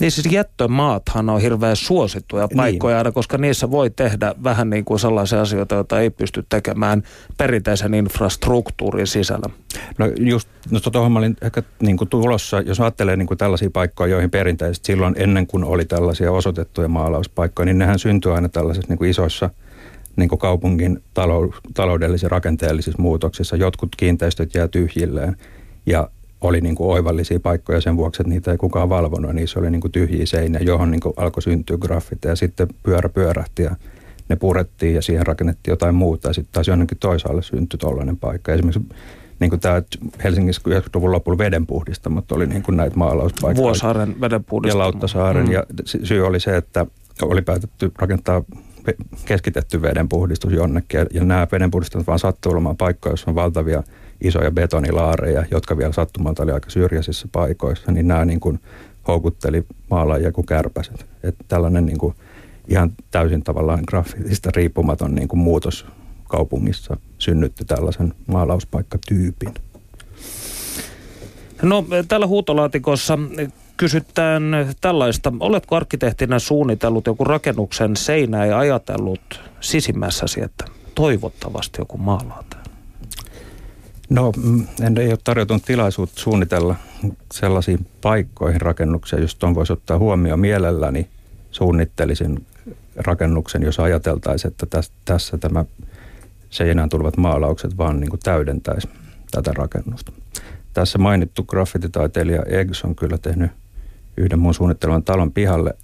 niin 0.00 0.10
siis 0.10 0.32
jättömaathan 0.32 1.30
on 1.30 1.40
hirveän 1.40 1.76
suosittuja 1.76 2.46
niin. 2.46 2.56
paikkoja 2.56 3.02
niin. 3.02 3.14
koska 3.14 3.38
niissä 3.38 3.70
voi 3.70 3.90
tehdä 3.90 4.34
vähän 4.44 4.70
niin 4.70 4.84
kuin 4.84 5.00
sellaisia 5.00 5.40
asioita, 5.40 5.74
joita 5.74 6.00
ei 6.00 6.10
pysty 6.10 6.44
tekemään 6.48 7.02
perinteisen 7.36 7.94
infrastruktuurin 7.94 9.06
sisällä. 9.06 9.50
No 9.98 10.06
just, 10.18 10.48
no 10.70 10.80
tuohon 10.80 11.12
mä 11.12 11.18
olin 11.18 11.36
ehkä 11.42 11.62
niin 11.82 11.96
kuin 11.96 12.08
tulossa, 12.08 12.60
jos 12.60 12.80
ajattelee 12.80 13.16
niin 13.16 13.26
kuin 13.26 13.38
tällaisia 13.38 13.70
paikkoja, 13.72 14.10
joihin 14.10 14.30
perinteisesti 14.30 14.86
silloin 14.86 15.14
ennen 15.18 15.46
kuin 15.46 15.64
oli 15.64 15.84
tällaisia 15.84 16.32
osoitettuja 16.32 16.88
maalauspaikkoja, 16.88 17.66
niin 17.66 17.78
nehän 17.78 17.98
syntyi 17.98 18.32
aina 18.32 18.48
tällaisissa 18.48 18.88
niin 18.88 18.98
kuin 18.98 19.10
isoissa 19.10 19.50
niin 20.16 20.28
kuin 20.28 20.38
kaupungin 20.38 21.02
taloudellisissa 21.74 22.28
rakenteellisissa 22.28 23.02
muutoksissa. 23.02 23.56
Jotkut 23.56 23.96
kiinteistöt 23.96 24.54
jää 24.54 24.68
tyhjilleen 24.68 25.36
ja 25.86 26.08
oli 26.40 26.60
niin 26.60 26.74
kuin 26.74 26.90
oivallisia 26.90 27.40
paikkoja 27.40 27.80
sen 27.80 27.96
vuoksi, 27.96 28.22
että 28.22 28.28
niitä 28.28 28.50
ei 28.50 28.58
kukaan 28.58 28.88
valvonut. 28.88 29.32
Niissä 29.32 29.60
oli 29.60 29.70
niin 29.70 29.80
kuin 29.80 29.92
tyhjiä 29.92 30.26
seinä, 30.26 30.58
johon 30.58 30.90
niin 30.90 31.00
kuin 31.00 31.14
alkoi 31.16 31.42
syntyä 31.42 31.78
graffita 31.78 32.28
ja 32.28 32.36
sitten 32.36 32.68
pyörä 32.82 33.08
pyörähti 33.08 33.62
ja 33.62 33.76
ne 34.28 34.36
purettiin 34.36 34.94
ja 34.94 35.02
siihen 35.02 35.26
rakennettiin 35.26 35.72
jotain 35.72 35.94
muuta 35.94 36.28
ja 36.28 36.34
sitten 36.34 36.52
taas 36.52 36.68
jonnekin 36.68 36.98
toisaalle 36.98 37.42
syntyi 37.42 37.78
tollainen 37.78 38.16
paikka. 38.16 38.52
Esimerkiksi 38.52 38.94
niin 39.40 39.50
kuin 39.50 39.60
tämä 39.60 39.82
Helsingissä 40.24 40.62
90-luvun 40.68 41.12
lopulla 41.12 41.38
vedenpuhdistamat 41.38 42.32
oli 42.32 42.46
niin 42.46 42.62
kuin 42.62 42.76
näitä 42.76 42.96
maalauspaikkoja. 42.96 43.64
Vuosaaren 43.64 44.20
vedenpuhdistamo. 44.20 44.82
Ja 44.82 44.84
Lauttasaaren 44.84 45.46
mm. 45.46 45.52
ja 45.52 45.64
syy 45.84 46.26
oli 46.26 46.40
se, 46.40 46.56
että 46.56 46.86
oli 47.22 47.42
päätetty 47.42 47.92
rakentaa 47.98 48.42
keskitetty 49.24 49.82
vedenpuhdistus 49.82 50.52
jonnekin 50.52 50.98
ja, 51.00 51.06
ja 51.14 51.24
nämä 51.24 51.46
vedenpuhdistamat 51.52 52.06
vaan 52.06 52.18
sattuu 52.18 52.52
olemaan 52.52 52.76
paikkoja, 52.76 53.10
joissa 53.10 53.30
on 53.30 53.34
valtavia– 53.34 53.82
isoja 54.20 54.50
betonilaareja, 54.50 55.44
jotka 55.50 55.76
vielä 55.76 55.92
sattumalta 55.92 56.42
oli 56.42 56.52
aika 56.52 56.70
syrjäisissä 56.70 57.28
paikoissa, 57.32 57.92
niin 57.92 58.08
nämä 58.08 58.24
niin 58.24 58.40
kuin 58.40 58.60
houkutteli 59.08 59.66
maalaajia 59.90 60.32
kuin 60.32 60.46
kärpäset. 60.46 61.06
Että 61.22 61.44
tällainen 61.48 61.86
niin 61.86 61.98
kuin 61.98 62.14
ihan 62.68 62.92
täysin 63.10 63.42
tavallaan 63.42 63.84
graffitista 63.88 64.50
riippumaton 64.56 65.14
niin 65.14 65.28
kuin 65.28 65.40
muutos 65.40 65.86
kaupungissa 66.28 66.96
synnytti 67.18 67.64
tällaisen 67.64 68.14
maalauspaikkatyypin. 68.26 69.54
No 71.62 71.84
tällä 72.08 72.26
huutolaatikossa 72.26 73.18
kysytään 73.76 74.42
tällaista. 74.80 75.32
Oletko 75.40 75.76
arkkitehtinä 75.76 76.38
suunnitellut 76.38 77.06
joku 77.06 77.24
rakennuksen 77.24 77.96
seinää 77.96 78.46
ja 78.46 78.58
ajatellut 78.58 79.40
sisimmässäsi, 79.60 80.42
että 80.42 80.64
toivottavasti 80.94 81.80
joku 81.80 81.98
maalaa 81.98 82.44
No 84.10 84.32
mm, 84.36 84.66
en 84.82 84.98
ei 84.98 85.08
ole 85.08 85.18
tarjoutunut 85.24 85.64
tilaisuutta 85.64 86.20
suunnitella 86.20 86.76
sellaisiin 87.32 87.86
paikkoihin 88.00 88.60
rakennuksia, 88.60 89.20
jos 89.20 89.34
tuon 89.34 89.54
voisi 89.54 89.72
ottaa 89.72 89.98
huomioon 89.98 90.40
mielelläni 90.40 91.08
suunnittelisin 91.50 92.46
rakennuksen, 92.96 93.62
jos 93.62 93.80
ajateltaisiin, 93.80 94.52
että 94.52 94.82
tässä, 95.04 95.38
tämä 95.38 95.64
seinään 96.50 96.88
tulevat 96.88 97.16
maalaukset 97.16 97.76
vaan 97.78 98.00
niin 98.00 98.10
kuin 98.10 98.20
täydentäisi 98.20 98.88
tätä 99.30 99.52
rakennusta. 99.54 100.12
Tässä 100.72 100.98
mainittu 100.98 101.44
graffititaiteilija 101.44 102.42
Eggs 102.42 102.84
on 102.84 102.94
kyllä 102.94 103.18
tehnyt 103.18 103.50
yhden 104.16 104.38
mun 104.38 104.54
suunnittelevan 104.54 105.04
talon 105.04 105.32
pihalle 105.32 105.74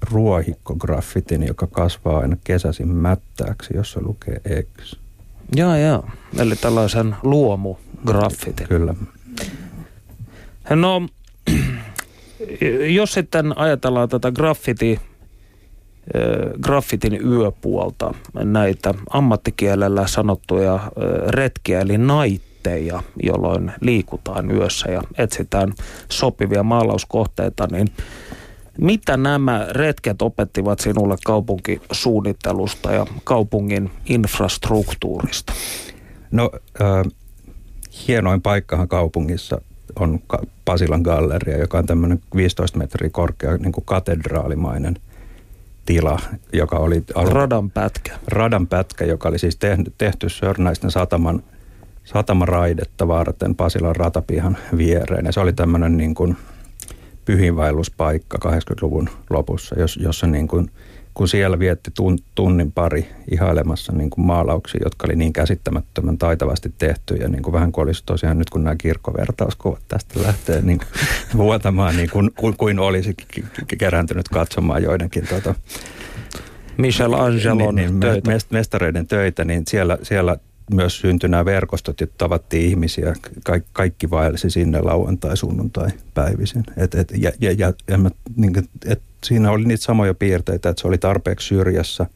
ruohikko-graffitin, 0.00 1.46
joka 1.46 1.66
kasvaa 1.66 2.18
aina 2.18 2.36
kesäisin 2.44 2.88
mättääksi, 2.88 3.76
jossa 3.76 4.00
lukee 4.02 4.40
Eggs. 4.44 5.03
Joo, 5.56 5.76
joo. 5.76 6.04
Eli 6.38 6.56
tällaisen 6.56 7.16
luomu-graffitin. 7.22 8.68
Kyllä. 8.68 8.94
No, 10.70 11.02
jos 12.96 13.12
sitten 13.12 13.58
ajatellaan 13.58 14.08
tätä 14.08 14.32
graffiti, 14.32 15.00
graffitin 16.62 17.26
yöpuolta, 17.26 18.14
näitä 18.34 18.94
ammattikielellä 19.10 20.06
sanottuja 20.06 20.80
retkiä, 21.28 21.80
eli 21.80 21.98
naitteja, 21.98 23.02
jolloin 23.22 23.72
liikutaan 23.80 24.50
yössä 24.50 24.90
ja 24.90 25.02
etsitään 25.18 25.72
sopivia 26.08 26.62
maalauskohteita, 26.62 27.68
niin 27.70 27.88
mitä 28.78 29.16
nämä 29.16 29.66
retket 29.70 30.22
opettivat 30.22 30.80
sinulle 30.80 31.16
kaupunkisuunnittelusta 31.24 32.92
ja 32.92 33.06
kaupungin 33.24 33.90
infrastruktuurista? 34.06 35.52
No 36.30 36.50
äh, 36.80 37.12
hienoin 38.08 38.42
paikkahan 38.42 38.88
kaupungissa 38.88 39.60
on 39.96 40.20
Pasilan 40.64 41.00
galleria, 41.00 41.58
joka 41.58 41.78
on 41.78 41.86
tämmöinen 41.86 42.20
15 42.36 42.78
metriä 42.78 43.10
korkea 43.10 43.56
niin 43.56 43.72
kuin 43.72 43.84
katedraalimainen 43.84 44.96
tila, 45.86 46.18
joka 46.52 46.76
oli... 46.76 47.04
Radan 47.14 47.70
pätkä. 47.70 48.12
Radan 48.26 48.66
pätkä, 48.66 49.04
joka 49.04 49.28
oli 49.28 49.38
siis 49.38 49.56
tehty, 49.56 49.92
tehty 49.98 50.28
Sörnäisten 50.28 50.90
sataman, 50.90 51.42
satamaraidetta 52.04 53.08
varten 53.08 53.54
Pasilan 53.54 53.96
ratapihan 53.96 54.56
viereen. 54.76 55.26
Ja 55.26 55.32
se 55.32 55.40
oli 55.40 55.52
tämmöinen 55.52 55.96
niin 55.96 56.14
kuin 56.14 56.36
pyhinvaelluspaikka 57.24 58.38
80-luvun 58.46 59.08
lopussa, 59.30 59.78
jos, 59.78 59.96
jossa 59.96 60.26
niin 60.26 60.48
kuin, 60.48 60.70
kun 61.14 61.28
siellä 61.28 61.58
vietti 61.58 61.90
tunnin 62.34 62.72
pari 62.72 63.08
ihailemassa 63.30 63.92
niin 63.92 64.10
kuin 64.10 64.26
maalauksia, 64.26 64.80
jotka 64.84 65.06
oli 65.06 65.16
niin 65.16 65.32
käsittämättömän 65.32 66.18
taitavasti 66.18 66.74
tehty 66.78 67.14
ja 67.14 67.28
niin 67.28 67.42
kuin 67.42 67.52
vähän 67.52 67.72
kuin 67.72 67.82
olisi 67.82 68.02
tosiaan 68.06 68.38
nyt 68.38 68.50
kun 68.50 68.64
nämä 68.64 68.76
kirkkovertauskuvat 68.76 69.82
tästä 69.88 70.22
lähtee 70.22 70.62
niin 70.62 70.78
kuin 70.78 70.88
vuotamaan 71.44 71.96
niin 71.96 72.10
kuin, 72.10 72.30
kuin, 72.36 72.56
kuin 72.56 72.78
olisi 72.78 73.14
kerääntynyt 73.78 74.28
katsomaan 74.28 74.82
joidenkin 74.82 75.26
tota, 75.26 75.54
Michelangelon 76.76 77.74
niin, 77.74 78.00
niin, 78.00 78.00
töitä. 78.00 78.30
mestareiden 78.50 79.06
töitä, 79.06 79.44
niin 79.44 79.62
siellä, 79.68 79.98
siellä 80.02 80.36
myös 80.70 80.98
syntyi 81.00 81.28
nämä 81.28 81.44
verkostot, 81.44 82.02
että 82.02 82.14
tavattiin 82.18 82.68
ihmisiä. 82.68 83.14
Ka- 83.44 83.60
kaikki 83.72 84.10
vaellisi 84.10 84.50
sinne 84.50 84.80
lauantai, 84.80 85.36
sunnuntai 85.36 85.90
päivisin. 86.14 86.64
Et, 86.76 86.94
et, 86.94 87.12
ja, 87.16 87.32
ja, 87.40 87.52
ja, 87.58 87.72
ja 87.88 87.98
mä, 87.98 88.10
niin, 88.36 88.52
et 88.86 89.02
siinä 89.24 89.50
oli 89.50 89.64
niitä 89.64 89.84
samoja 89.84 90.14
piirteitä, 90.14 90.68
että 90.68 90.80
se 90.80 90.88
oli 90.88 90.98
tarpeeksi 90.98 91.46
syrjässä. 91.46 92.06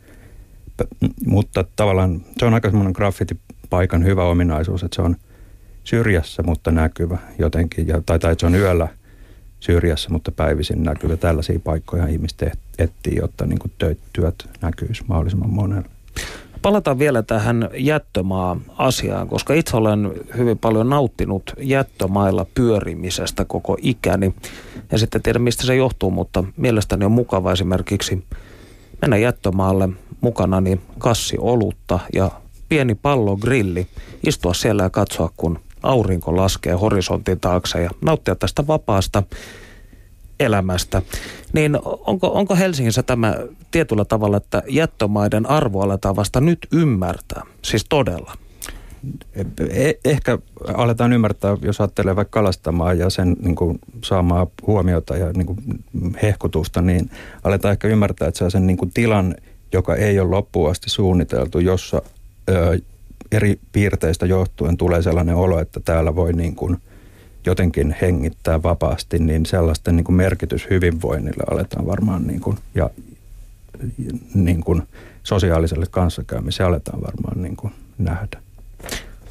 Mutta 1.26 1.64
tavallaan 1.76 2.24
se 2.38 2.44
on 2.44 2.54
aika 2.54 2.68
semmoinen 2.68 2.92
graffitipaikan 2.96 4.04
hyvä 4.04 4.24
ominaisuus, 4.24 4.82
että 4.82 4.96
se 4.96 5.02
on 5.02 5.16
syrjässä, 5.84 6.42
mutta 6.42 6.70
näkyvä 6.70 7.18
jotenkin. 7.38 7.88
Ja, 7.88 8.02
tai, 8.06 8.18
tai 8.18 8.32
että 8.32 8.40
se 8.40 8.46
on 8.46 8.54
yöllä 8.54 8.88
syrjässä, 9.60 10.10
mutta 10.10 10.32
päivisin 10.32 10.82
näkyvä. 10.82 11.16
Tällaisia 11.16 11.60
paikkoja 11.60 12.06
ihmiset 12.06 12.58
etsii, 12.78 13.16
jotta 13.16 13.46
niin 13.46 13.58
työt 14.12 14.48
näkyisi 14.60 15.04
mahdollisimman 15.08 15.50
monelle. 15.50 15.88
Palataan 16.62 16.98
vielä 16.98 17.22
tähän 17.22 17.68
jättömaa-asiaan, 17.74 19.28
koska 19.28 19.54
itse 19.54 19.76
olen 19.76 20.12
hyvin 20.36 20.58
paljon 20.58 20.88
nauttinut 20.88 21.52
jättömailla 21.60 22.46
pyörimisestä 22.54 23.44
koko 23.44 23.76
ikäni. 23.82 24.34
Ja 24.92 24.98
sitten 24.98 25.22
tiedä, 25.22 25.38
mistä 25.38 25.66
se 25.66 25.76
johtuu, 25.76 26.10
mutta 26.10 26.44
mielestäni 26.56 27.04
on 27.04 27.12
mukava 27.12 27.52
esimerkiksi 27.52 28.24
mennä 29.02 29.16
jättömaalle 29.16 29.88
mukanani 30.20 30.80
kassi 30.98 31.36
olutta 31.40 31.98
ja 32.12 32.30
pieni 32.68 32.94
pallogrilli, 32.94 33.86
istua 34.26 34.54
siellä 34.54 34.82
ja 34.82 34.90
katsoa, 34.90 35.30
kun 35.36 35.58
aurinko 35.82 36.36
laskee 36.36 36.72
horisontin 36.72 37.40
taakse 37.40 37.82
ja 37.82 37.90
nauttia 38.00 38.36
tästä 38.36 38.66
vapaasta 38.66 39.22
elämästä. 40.40 41.02
Niin 41.52 41.78
onko, 41.84 42.26
onko 42.26 42.56
Helsingissä 42.56 43.02
tämä 43.02 43.34
tietyllä 43.70 44.04
tavalla, 44.04 44.36
että 44.36 44.62
jättömaiden 44.68 45.50
arvo 45.50 45.80
aletaan 45.80 46.16
vasta 46.16 46.40
nyt 46.40 46.58
ymmärtää? 46.72 47.42
Siis 47.62 47.86
todella. 47.88 48.34
Eh, 49.70 49.94
ehkä 50.04 50.38
aletaan 50.74 51.12
ymmärtää, 51.12 51.56
jos 51.62 51.80
ajattelee 51.80 52.16
vaikka 52.16 52.40
kalastamaan 52.40 52.98
ja 52.98 53.10
sen 53.10 53.36
niin 53.40 53.54
kuin, 53.54 53.78
saamaa 54.04 54.46
huomiota 54.66 55.16
ja 55.16 55.32
niin 55.32 55.46
kuin, 55.46 55.58
hehkutusta, 56.22 56.82
niin 56.82 57.10
aletaan 57.44 57.72
ehkä 57.72 57.88
ymmärtää, 57.88 58.28
että 58.28 58.38
se 58.38 58.44
on 58.44 58.50
sen 58.50 58.66
niin 58.66 58.76
kuin, 58.76 58.90
tilan, 58.94 59.34
joka 59.72 59.96
ei 59.96 60.20
ole 60.20 60.30
loppuun 60.30 60.70
asti 60.70 60.90
suunniteltu, 60.90 61.58
jossa 61.58 62.02
ö, 62.48 62.78
eri 63.32 63.60
piirteistä 63.72 64.26
johtuen 64.26 64.76
tulee 64.76 65.02
sellainen 65.02 65.34
olo, 65.34 65.60
että 65.60 65.80
täällä 65.84 66.16
voi 66.16 66.32
niin 66.32 66.54
kuin, 66.54 66.76
jotenkin 67.48 67.96
hengittää 68.00 68.62
vapaasti, 68.62 69.18
niin 69.18 69.46
sellaisten 69.46 69.96
niin 69.96 70.04
kuin 70.04 70.16
merkitys 70.16 70.66
hyvinvoinnille 70.70 71.44
aletaan 71.50 71.86
varmaan 71.86 72.26
niin 72.26 72.40
kuin, 72.40 72.58
ja 72.74 72.90
niin 74.34 74.60
kuin 74.60 74.82
sosiaaliselle 75.22 75.86
kanssakäymiselle 75.90 76.68
aletaan 76.68 77.02
varmaan 77.02 77.42
niin 77.42 77.56
kuin 77.56 77.72
nähdä. 77.98 78.38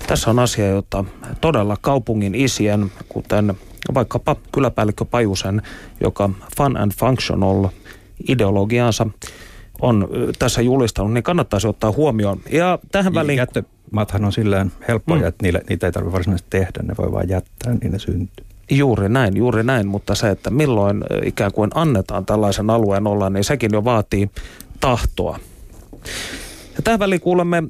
Tässä 0.08 0.30
on 0.30 0.40
asia, 0.40 0.68
jota 0.68 1.06
todella 1.42 1.78
kaupungin 1.82 2.36
isien, 2.36 2.92
kuten 3.10 3.54
vaikkapa 3.94 4.36
kyläpäällikkö 4.52 5.06
Pajusen, 5.06 5.62
joka 6.02 6.30
fun 6.58 6.78
and 6.78 6.92
functional 7.00 7.68
ideologiaansa 8.30 9.08
on 9.82 10.10
tässä 10.40 10.62
julistanut, 10.62 11.14
niin 11.14 11.24
kannattaisi 11.24 11.68
ottaa 11.68 11.92
huomioon. 11.92 12.40
Ja 12.52 12.80
tähän 12.92 13.14
väliin... 13.14 13.40
Jättömathan 13.88 14.26
on 14.26 14.34
sillä 14.34 14.66
helppoja, 14.88 15.22
mm. 15.22 15.28
että 15.28 15.44
niille, 15.44 15.62
niitä 15.70 15.88
ei 15.88 15.92
tarvitse 15.92 16.14
varsinaisesti 16.14 16.50
tehdä, 16.50 16.84
ne 16.84 16.96
voi 16.98 17.12
vain 17.12 17.30
jättää, 17.30 17.74
niin 17.74 17.92
ne 17.92 18.00
syntyy. 18.00 18.46
Juuri 18.72 19.10
näin, 19.10 19.38
juuri 19.38 19.64
näin, 19.64 19.88
mutta 19.88 20.16
se, 20.16 20.30
että 20.30 20.50
milloin 20.50 21.04
ikään 21.24 21.52
kuin 21.52 21.72
annetaan 21.74 22.26
tällaisen 22.26 22.70
alueen 22.70 23.08
olla, 23.08 23.30
niin 23.30 23.44
sekin 23.44 23.70
jo 23.74 23.84
vaatii 23.84 24.30
tahtoa. 24.80 25.40
Ja 26.76 26.84
tähän 26.84 27.00
väliin 27.00 27.22
kuulemme 27.22 27.64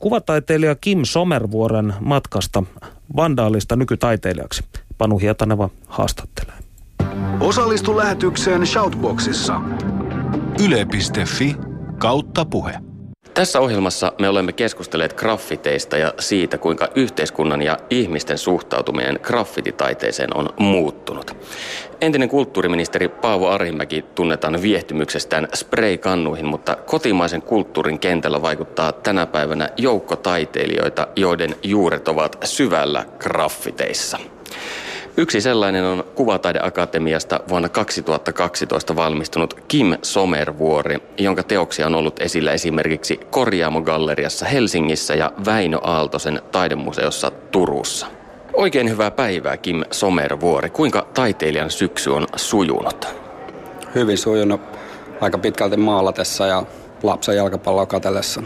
kuvataiteilija 0.00 0.74
Kim 0.74 1.00
Somervuoren 1.04 1.94
matkasta 2.00 2.62
vandaalista 3.16 3.76
nykytaiteilijaksi. 3.76 4.64
Panu 4.98 5.18
Hietaneva 5.18 5.70
haastattelee. 5.86 6.54
Osallistu 7.40 7.96
lähetykseen 7.96 8.66
Shoutboxissa. 8.66 9.60
Yle.fi 10.64 11.56
kautta 11.98 12.44
puhe. 12.44 12.87
Tässä 13.38 13.60
ohjelmassa 13.60 14.12
me 14.18 14.28
olemme 14.28 14.52
keskustelleet 14.52 15.12
graffiteista 15.12 15.98
ja 15.98 16.14
siitä, 16.18 16.58
kuinka 16.58 16.88
yhteiskunnan 16.94 17.62
ja 17.62 17.78
ihmisten 17.90 18.38
suhtautuminen 18.38 19.18
graffititaiteeseen 19.22 20.36
on 20.36 20.48
muuttunut. 20.58 21.36
Entinen 22.00 22.28
kulttuuriministeri 22.28 23.08
Paavo 23.08 23.48
Arhimäki 23.48 24.04
tunnetaan 24.14 24.62
viehtymyksestään 24.62 25.48
spray-kannuihin, 25.54 26.46
mutta 26.46 26.76
kotimaisen 26.76 27.42
kulttuurin 27.42 27.98
kentällä 27.98 28.42
vaikuttaa 28.42 28.92
tänä 28.92 29.26
päivänä 29.26 29.68
joukko 29.76 30.16
taiteilijoita, 30.16 31.08
joiden 31.16 31.56
juuret 31.62 32.08
ovat 32.08 32.38
syvällä 32.44 33.04
graffiteissa. 33.18 34.18
Yksi 35.18 35.40
sellainen 35.40 35.84
on 35.84 36.04
Kuvataideakatemiasta 36.14 37.40
vuonna 37.48 37.68
2012 37.68 38.96
valmistunut 38.96 39.60
Kim 39.68 39.96
Somervuori, 40.02 40.96
jonka 41.18 41.42
teoksia 41.42 41.86
on 41.86 41.94
ollut 41.94 42.20
esillä 42.20 42.52
esimerkiksi 42.52 43.20
Korjaamo-galleriassa 43.30 44.46
Helsingissä 44.46 45.14
ja 45.14 45.32
Väinö 45.46 45.78
Aaltosen 45.82 46.42
taidemuseossa 46.52 47.30
Turussa. 47.30 48.06
Oikein 48.52 48.90
hyvää 48.90 49.10
päivää 49.10 49.56
Kim 49.56 49.82
Somervuori. 49.90 50.70
Kuinka 50.70 51.06
taiteilijan 51.14 51.70
syksy 51.70 52.10
on 52.10 52.26
sujunut? 52.36 53.08
Hyvin 53.94 54.18
sujunut 54.18 54.60
aika 55.20 55.38
pitkälti 55.38 55.76
maalatessa 55.76 56.46
ja 56.46 56.62
lapsen 57.02 57.36
jalkapalloa 57.36 57.86
katellessa. 57.86 58.42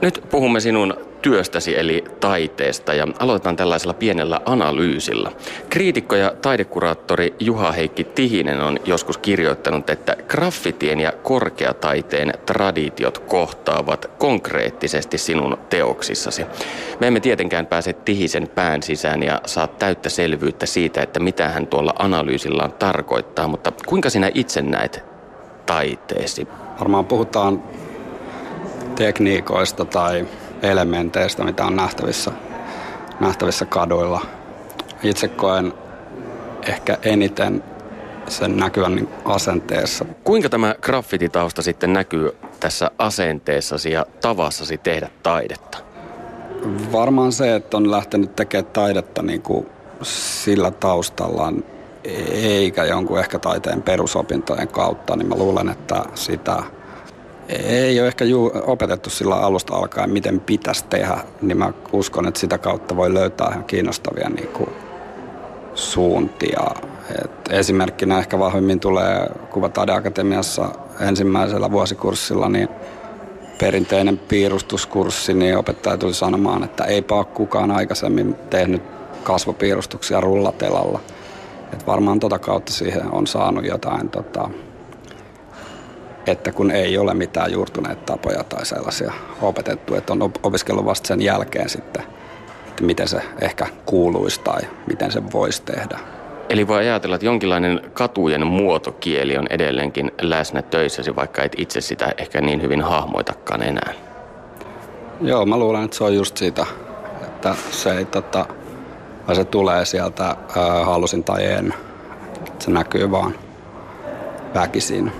Nyt 0.00 0.24
puhumme 0.30 0.60
sinun 0.60 0.94
työstäsi 1.22 1.78
eli 1.78 2.04
taiteesta 2.20 2.94
ja 2.94 3.08
aloitetaan 3.18 3.56
tällaisella 3.56 3.94
pienellä 3.94 4.40
analyysillä. 4.44 5.32
Kriitikko 5.70 6.16
ja 6.16 6.34
taidekuraattori 6.42 7.34
Juha-Heikki 7.40 8.04
Tihinen 8.04 8.60
on 8.60 8.78
joskus 8.84 9.18
kirjoittanut, 9.18 9.90
että 9.90 10.16
graffitien 10.28 11.00
ja 11.00 11.12
korkeataiteen 11.12 12.32
traditiot 12.46 13.18
kohtaavat 13.18 14.10
konkreettisesti 14.18 15.18
sinun 15.18 15.58
teoksissasi. 15.70 16.46
Me 17.00 17.06
emme 17.06 17.20
tietenkään 17.20 17.66
pääse 17.66 17.92
Tihisen 17.92 18.48
pään 18.54 18.82
sisään 18.82 19.22
ja 19.22 19.40
saa 19.46 19.66
täyttä 19.66 20.08
selvyyttä 20.08 20.66
siitä, 20.66 21.02
että 21.02 21.20
mitä 21.20 21.48
hän 21.48 21.66
tuolla 21.66 21.94
analyysillaan 21.98 22.72
tarkoittaa, 22.72 23.48
mutta 23.48 23.72
kuinka 23.86 24.10
sinä 24.10 24.30
itse 24.34 24.62
näet 24.62 25.04
taiteesi? 25.66 26.48
Varmaan 26.78 27.04
puhutaan 27.04 27.62
tekniikoista 28.92 29.84
tai 29.84 30.26
elementeistä, 30.62 31.44
mitä 31.44 31.64
on 31.64 31.76
nähtävissä, 31.76 32.32
nähtävissä 33.20 33.66
kaduilla. 33.66 34.20
Itse 35.02 35.28
koen 35.28 35.72
ehkä 36.68 36.98
eniten 37.02 37.64
sen 38.28 38.56
näkyvän 38.56 38.94
niin 38.94 39.08
asenteessa. 39.24 40.04
Kuinka 40.24 40.48
tämä 40.48 40.74
graffititausta 40.80 41.62
sitten 41.62 41.92
näkyy 41.92 42.36
tässä 42.60 42.90
asenteessasi 42.98 43.90
ja 43.90 44.06
tavassasi 44.20 44.78
tehdä 44.78 45.08
taidetta? 45.22 45.78
Varmaan 46.92 47.32
se, 47.32 47.54
että 47.54 47.76
on 47.76 47.90
lähtenyt 47.90 48.36
tekemään 48.36 48.72
taidetta 48.72 49.22
niin 49.22 49.42
kuin 49.42 49.66
sillä 50.02 50.70
taustallaan, 50.70 51.64
eikä 52.32 52.84
jonkun 52.84 53.18
ehkä 53.18 53.38
taiteen 53.38 53.82
perusopintojen 53.82 54.68
kautta, 54.68 55.16
niin 55.16 55.28
mä 55.28 55.34
luulen, 55.34 55.68
että 55.68 56.04
sitä 56.14 56.62
ei 57.56 58.00
ole 58.00 58.08
ehkä 58.08 58.24
juu, 58.24 58.52
opetettu 58.66 59.10
sillä 59.10 59.36
alusta 59.36 59.74
alkaen, 59.74 60.10
miten 60.10 60.40
pitäisi 60.40 60.84
tehdä, 60.84 61.16
niin 61.42 61.58
mä 61.58 61.72
uskon, 61.92 62.28
että 62.28 62.40
sitä 62.40 62.58
kautta 62.58 62.96
voi 62.96 63.14
löytää 63.14 63.48
ihan 63.50 63.64
kiinnostavia 63.64 64.28
niin 64.28 64.48
kuin, 64.48 64.70
suuntia. 65.74 66.66
Et 67.24 67.30
esimerkkinä 67.50 68.18
ehkä 68.18 68.38
vahvimmin 68.38 68.80
tulee 68.80 69.28
Kuvataideakatemiassa 69.50 70.68
ensimmäisellä 71.00 71.70
vuosikurssilla 71.70 72.48
niin 72.48 72.68
perinteinen 73.58 74.18
piirustuskurssi, 74.18 75.34
niin 75.34 75.58
opettaja 75.58 75.98
tuli 75.98 76.14
sanomaan, 76.14 76.64
että 76.64 76.84
ei 76.84 77.04
ole 77.10 77.24
kukaan 77.24 77.70
aikaisemmin 77.70 78.34
tehnyt 78.50 78.82
kasvopiirustuksia 79.24 80.20
rullatelalla. 80.20 81.00
Et 81.72 81.86
varmaan 81.86 82.20
tota 82.20 82.38
kautta 82.38 82.72
siihen 82.72 83.12
on 83.12 83.26
saanut 83.26 83.64
jotain 83.64 84.08
tota, 84.08 84.50
että 86.26 86.52
kun 86.52 86.70
ei 86.70 86.98
ole 86.98 87.14
mitään 87.14 87.52
juurtuneita 87.52 88.02
tapoja 88.12 88.44
tai 88.44 88.66
sellaisia 88.66 89.12
opetettu, 89.42 89.94
että 89.94 90.12
on 90.12 90.32
opiskellut 90.42 90.84
vasta 90.84 91.08
sen 91.08 91.22
jälkeen 91.22 91.68
sitten, 91.68 92.02
että 92.68 92.84
miten 92.84 93.08
se 93.08 93.22
ehkä 93.40 93.66
kuuluisi 93.86 94.40
tai 94.40 94.60
miten 94.86 95.12
se 95.12 95.22
voisi 95.32 95.62
tehdä. 95.62 95.98
Eli 96.48 96.68
voi 96.68 96.78
ajatella, 96.78 97.16
että 97.16 97.26
jonkinlainen 97.26 97.80
katujen 97.92 98.46
muotokieli 98.46 99.38
on 99.38 99.46
edelleenkin 99.50 100.12
läsnä 100.20 100.62
töissäsi, 100.62 101.16
vaikka 101.16 101.42
et 101.42 101.52
itse 101.56 101.80
sitä 101.80 102.12
ehkä 102.18 102.40
niin 102.40 102.62
hyvin 102.62 102.82
hahmoitakaan 102.82 103.62
enää. 103.62 103.92
Joo, 105.20 105.46
mä 105.46 105.56
luulen, 105.56 105.84
että 105.84 105.96
se 105.96 106.04
on 106.04 106.14
just 106.14 106.36
siitä, 106.36 106.66
että 107.22 107.54
se, 107.70 107.98
ei, 107.98 108.04
tota, 108.04 108.46
se 109.32 109.44
tulee 109.44 109.84
sieltä 109.84 110.24
ää, 110.24 110.84
halusin 110.84 111.24
tai 111.24 111.46
en. 111.46 111.74
Se 112.58 112.70
näkyy 112.70 113.10
vaan 113.10 113.34
väkisin. 114.54 115.12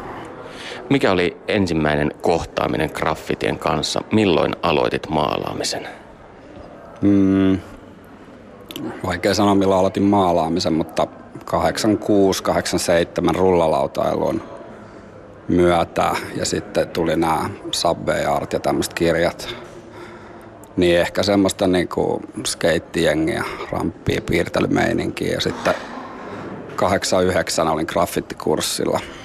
Mikä 0.93 1.13
oli 1.13 1.37
ensimmäinen 1.49 2.11
kohtaaminen 2.21 2.91
graffitien 2.95 3.59
kanssa? 3.59 4.01
Milloin 4.13 4.57
aloitit 4.63 5.09
maalaamisen? 5.09 5.89
Mm, 7.01 7.59
vaikea 9.07 9.35
sanoa 9.35 9.55
milloin 9.55 9.79
aloitin 9.79 10.03
maalaamisen, 10.03 10.73
mutta 10.73 11.07
86-87 11.39 13.35
rullalautailun 13.35 14.43
myötä 15.49 16.17
ja 16.37 16.45
sitten 16.45 16.89
tuli 16.89 17.17
nämä 17.17 17.51
Subway 17.71 18.25
Art 18.25 18.53
ja 18.53 18.61
tämmöiset 18.61 18.95
kirjat. 18.95 19.57
Niin 20.77 21.01
ehkä 21.01 21.23
semmoista 21.23 21.67
niinku 21.67 22.23
skeittijengiä, 22.47 23.45
ramppia, 23.71 24.21
piirtelymeininkiä 24.21 25.33
ja 25.33 25.41
sitten 25.41 25.75
89 26.77 27.69
olin 27.69 27.87
graffittikurssilla– 27.89 29.01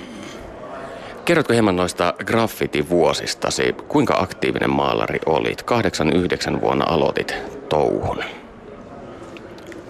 Kerrotko 1.28 1.54
hieman 1.54 1.76
noista 1.76 2.14
graffitivuosistasi? 2.26 3.76
Kuinka 3.88 4.16
aktiivinen 4.20 4.70
maalari 4.70 5.20
olit? 5.26 5.64
89 5.64 6.62
vuonna 6.62 6.86
aloitit 6.88 7.36
touhun. 7.70 8.24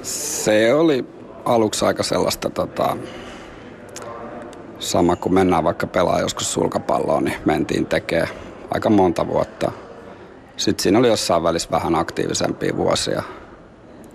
Se 0.02 0.74
oli 0.74 1.06
aluksi 1.46 1.86
aika 1.86 2.04
sellaista 2.04 2.50
tota, 2.50 2.98
sama 4.80 5.16
kuin 5.16 5.34
mennään 5.34 5.64
vaikka 5.64 5.88
pelaa 5.88 6.20
joskus 6.20 6.54
sulkapalloa, 6.54 7.22
niin 7.22 7.38
mentiin 7.46 7.86
tekemään 7.86 8.30
aika 8.72 8.90
monta 8.90 9.28
vuotta. 9.28 9.72
Sitten 10.58 10.84
siinä 10.84 11.00
oli 11.00 11.08
jossain 11.08 11.44
välissä 11.44 11.72
vähän 11.72 11.96
aktiivisempia 11.96 12.78
vuosia, 12.78 13.24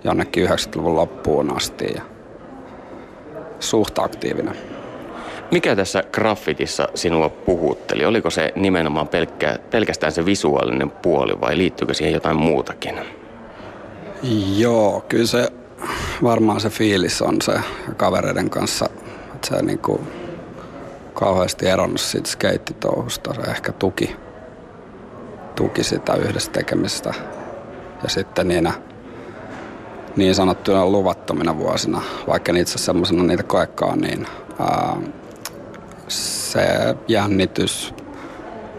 jonnekin 0.03 0.47
90-luvun 0.47 0.95
loppuun 0.95 1.55
asti 1.57 1.85
ja 1.95 2.01
suht 3.59 3.99
aktiivinen. 3.99 4.82
Mikä 5.53 5.75
tässä 5.75 6.03
graffitissa 6.11 6.87
sinua 6.95 7.29
puhutteli? 7.29 8.05
Oliko 8.05 8.29
se 8.29 8.53
nimenomaan 8.55 9.07
pelkkä, 9.07 9.59
pelkästään 9.71 10.11
se 10.11 10.25
visuaalinen 10.25 10.91
puoli 10.91 11.41
vai 11.41 11.57
liittyykö 11.57 11.93
siihen 11.93 12.13
jotain 12.13 12.37
muutakin? 12.37 12.95
Joo, 14.57 15.05
kyllä 15.09 15.25
se 15.25 15.49
varmaan 16.23 16.61
se 16.61 16.69
fiilis 16.69 17.21
on 17.21 17.41
se 17.41 17.53
kavereiden 17.97 18.49
kanssa, 18.49 18.89
että 19.35 19.47
se 19.47 19.61
niinku 19.61 20.01
kauheasti 21.13 21.67
eronnut 21.67 22.01
siitä 22.01 22.29
skeittitouhusta. 22.29 23.33
Se 23.33 23.41
ehkä 23.41 23.71
tuki, 23.71 24.15
tuki 25.55 25.83
sitä 25.83 26.13
yhdessä 26.13 26.51
tekemistä. 26.51 27.13
Ja 28.03 28.09
sitten 28.09 28.47
niinä 28.47 28.73
niin 30.15 30.35
sanottuina 30.35 30.85
luvattomina 30.85 31.57
vuosina, 31.57 32.01
vaikka 32.27 32.51
itse 32.51 32.77
semmoisena 32.77 33.23
niitä 33.23 33.43
koekaan, 33.43 33.99
niin 33.99 34.27
ää, 34.59 34.97
se 36.07 36.95
jännitys 37.07 37.93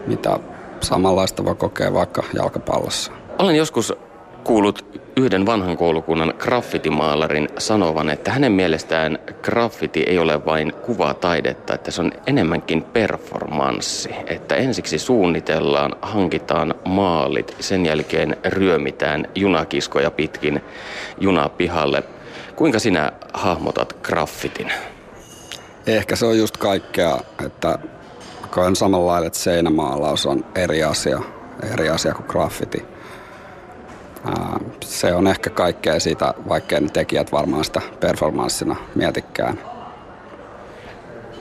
mitä 0.07 0.39
samanlaista 0.81 1.45
voi 1.45 1.55
kokea 1.55 1.93
vaikka 1.93 2.23
jalkapallossa. 2.33 3.11
Olen 3.39 3.55
joskus 3.55 3.93
kuullut 4.43 5.01
yhden 5.17 5.45
vanhan 5.45 5.77
koulukunnan 5.77 6.33
graffitimaalarin 6.37 7.49
sanovan, 7.57 8.09
että 8.09 8.31
hänen 8.31 8.51
mielestään 8.51 9.19
graffiti 9.41 10.03
ei 10.03 10.19
ole 10.19 10.45
vain 10.45 10.73
kuvataidetta, 10.73 11.73
että 11.73 11.91
se 11.91 12.01
on 12.01 12.11
enemmänkin 12.27 12.83
performanssi. 12.83 14.09
Että 14.27 14.55
ensiksi 14.55 14.99
suunnitellaan, 14.99 15.95
hankitaan 16.01 16.75
maalit, 16.85 17.55
sen 17.59 17.85
jälkeen 17.85 18.37
ryömitään 18.45 19.27
junakiskoja 19.35 20.11
pitkin 20.11 20.61
junapihalle. 21.19 22.03
Kuinka 22.55 22.79
sinä 22.79 23.11
hahmotat 23.33 23.97
graffitin? 24.03 24.71
Ehkä 25.87 26.15
se 26.15 26.25
on 26.25 26.37
just 26.37 26.57
kaikkea, 26.57 27.19
että 27.45 27.79
koen 28.51 28.75
samalla 28.75 29.11
lailla, 29.11 29.27
että 29.27 29.39
seinämaalaus 29.39 30.25
on 30.25 30.45
eri 30.55 30.83
asia, 30.83 31.19
eri 31.73 31.89
asia 31.89 32.13
kuin 32.13 32.25
graffiti 32.27 32.95
se 34.85 35.13
on 35.13 35.27
ehkä 35.27 35.49
kaikkea 35.49 35.99
siitä, 35.99 36.33
vaikkei 36.49 36.81
ne 36.81 36.89
tekijät 36.89 37.31
varmaan 37.31 37.65
sitä 37.65 37.81
performanssina 37.99 38.75
mietikään. 38.95 39.59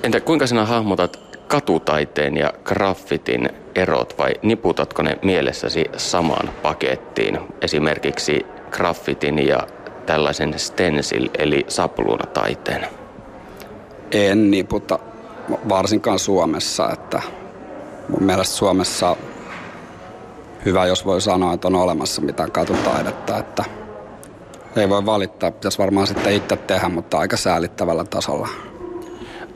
Entä 0.03 0.21
kuinka 0.21 0.47
sinä 0.47 0.65
hahmotat 0.65 1.21
katutaiteen 1.49 2.37
ja 2.37 2.53
graffitin 2.65 3.49
erot 3.75 4.19
vai 4.19 4.33
niputatko 4.43 5.03
ne 5.03 5.19
mielessäsi 5.23 5.85
samaan 5.97 6.51
pakettiin? 6.63 7.39
Esimerkiksi 7.61 8.47
graffitin 8.71 9.47
ja 9.47 9.67
tällaisen 10.07 10.59
stencil 10.59 11.29
eli 11.39 11.65
sapluunataiteen? 11.69 13.04
En 14.11 14.51
niputa 14.51 14.99
varsinkaan 15.69 16.19
Suomessa, 16.19 16.91
että 16.91 17.23
mun 18.09 18.23
mielestä 18.23 18.55
Suomessa 18.55 19.17
hyvä, 20.65 20.87
jos 20.87 21.07
voi 21.07 21.21
sanoa, 21.21 21.55
että 21.55 21.69
on 21.69 21.75
olemassa 21.75 22.23
mitään 22.23 22.53
katutaidetta, 22.53 23.39
että 23.39 23.65
ei 24.77 24.89
voi 24.89 25.07
valittaa, 25.07 25.51
pitäisi 25.51 25.79
varmaan 25.79 26.07
sitten 26.07 26.33
itse 26.33 26.57
tehdä, 26.57 26.89
mutta 26.89 27.19
aika 27.19 27.37
säälittävällä 27.37 28.05
tasolla. 28.05 28.49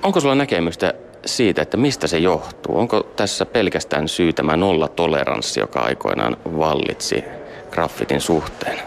Onko 0.03 0.20
sulla 0.20 0.34
näkemystä 0.34 0.94
siitä, 1.26 1.62
että 1.62 1.76
mistä 1.76 2.07
se 2.07 2.18
johtuu? 2.18 2.78
Onko 2.78 3.03
tässä 3.03 3.46
pelkästään 3.46 4.09
syy 4.09 4.32
tämä 4.32 4.57
nollatoleranssi, 4.57 5.61
joka 5.61 5.80
aikoinaan 5.80 6.36
vallitsi 6.59 7.24
graffitin 7.70 8.20
suhteen? 8.20 8.78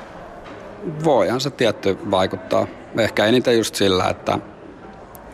Voihan 1.03 1.41
se 1.41 1.49
tietty 1.49 1.97
vaikuttaa. 2.11 2.67
Ehkä 2.99 3.25
eniten 3.25 3.57
just 3.57 3.75
sillä, 3.75 4.09
että 4.09 4.39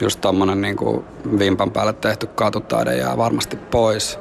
just 0.02 0.22
tommonen 0.22 0.62
niin 0.62 0.78
vimpan 1.39 1.72
päälle 1.72 1.93
tehty 1.93 2.28
katutaide 2.28 2.98
jää 2.98 3.18
varmasti 3.18 3.56
pois. 3.56 4.20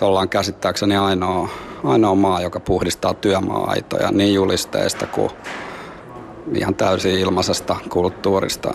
Ollaan 0.00 0.28
käsittääkseni 0.28 0.96
ainoa 0.96 1.48
ainoa 1.84 2.14
maa, 2.14 2.40
joka 2.40 2.60
puhdistaa 2.60 3.14
työmaa-aitoja 3.14 4.10
niin 4.10 4.34
julisteista 4.34 5.06
kuin 5.06 5.30
ihan 6.54 6.74
täysin 6.74 7.18
ilmaisesta 7.18 7.76
kulttuurista. 7.88 8.74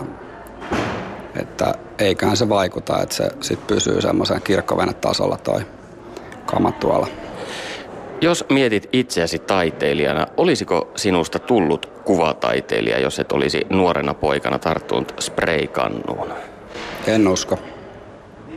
Että 1.36 1.74
eiköhän 1.98 2.36
se 2.36 2.48
vaikuta, 2.48 3.02
että 3.02 3.14
se 3.14 3.28
sit 3.40 3.66
pysyy 3.66 4.00
semmoisen 4.00 4.42
kirkkovenetasolla 4.42 5.36
toi 5.36 5.60
kama 6.46 6.72
tuolla. 6.72 7.06
Jos 8.20 8.44
mietit 8.50 8.88
itseäsi 8.92 9.38
taiteilijana, 9.38 10.26
olisiko 10.36 10.90
sinusta 10.96 11.38
tullut 11.38 11.86
kuvataiteilija, 12.04 12.98
jos 12.98 13.18
et 13.18 13.32
olisi 13.32 13.66
nuorena 13.70 14.14
poikana 14.14 14.58
tarttunut 14.58 15.14
spraykannuun? 15.20 16.32
En 17.06 17.28
usko. 17.28 17.58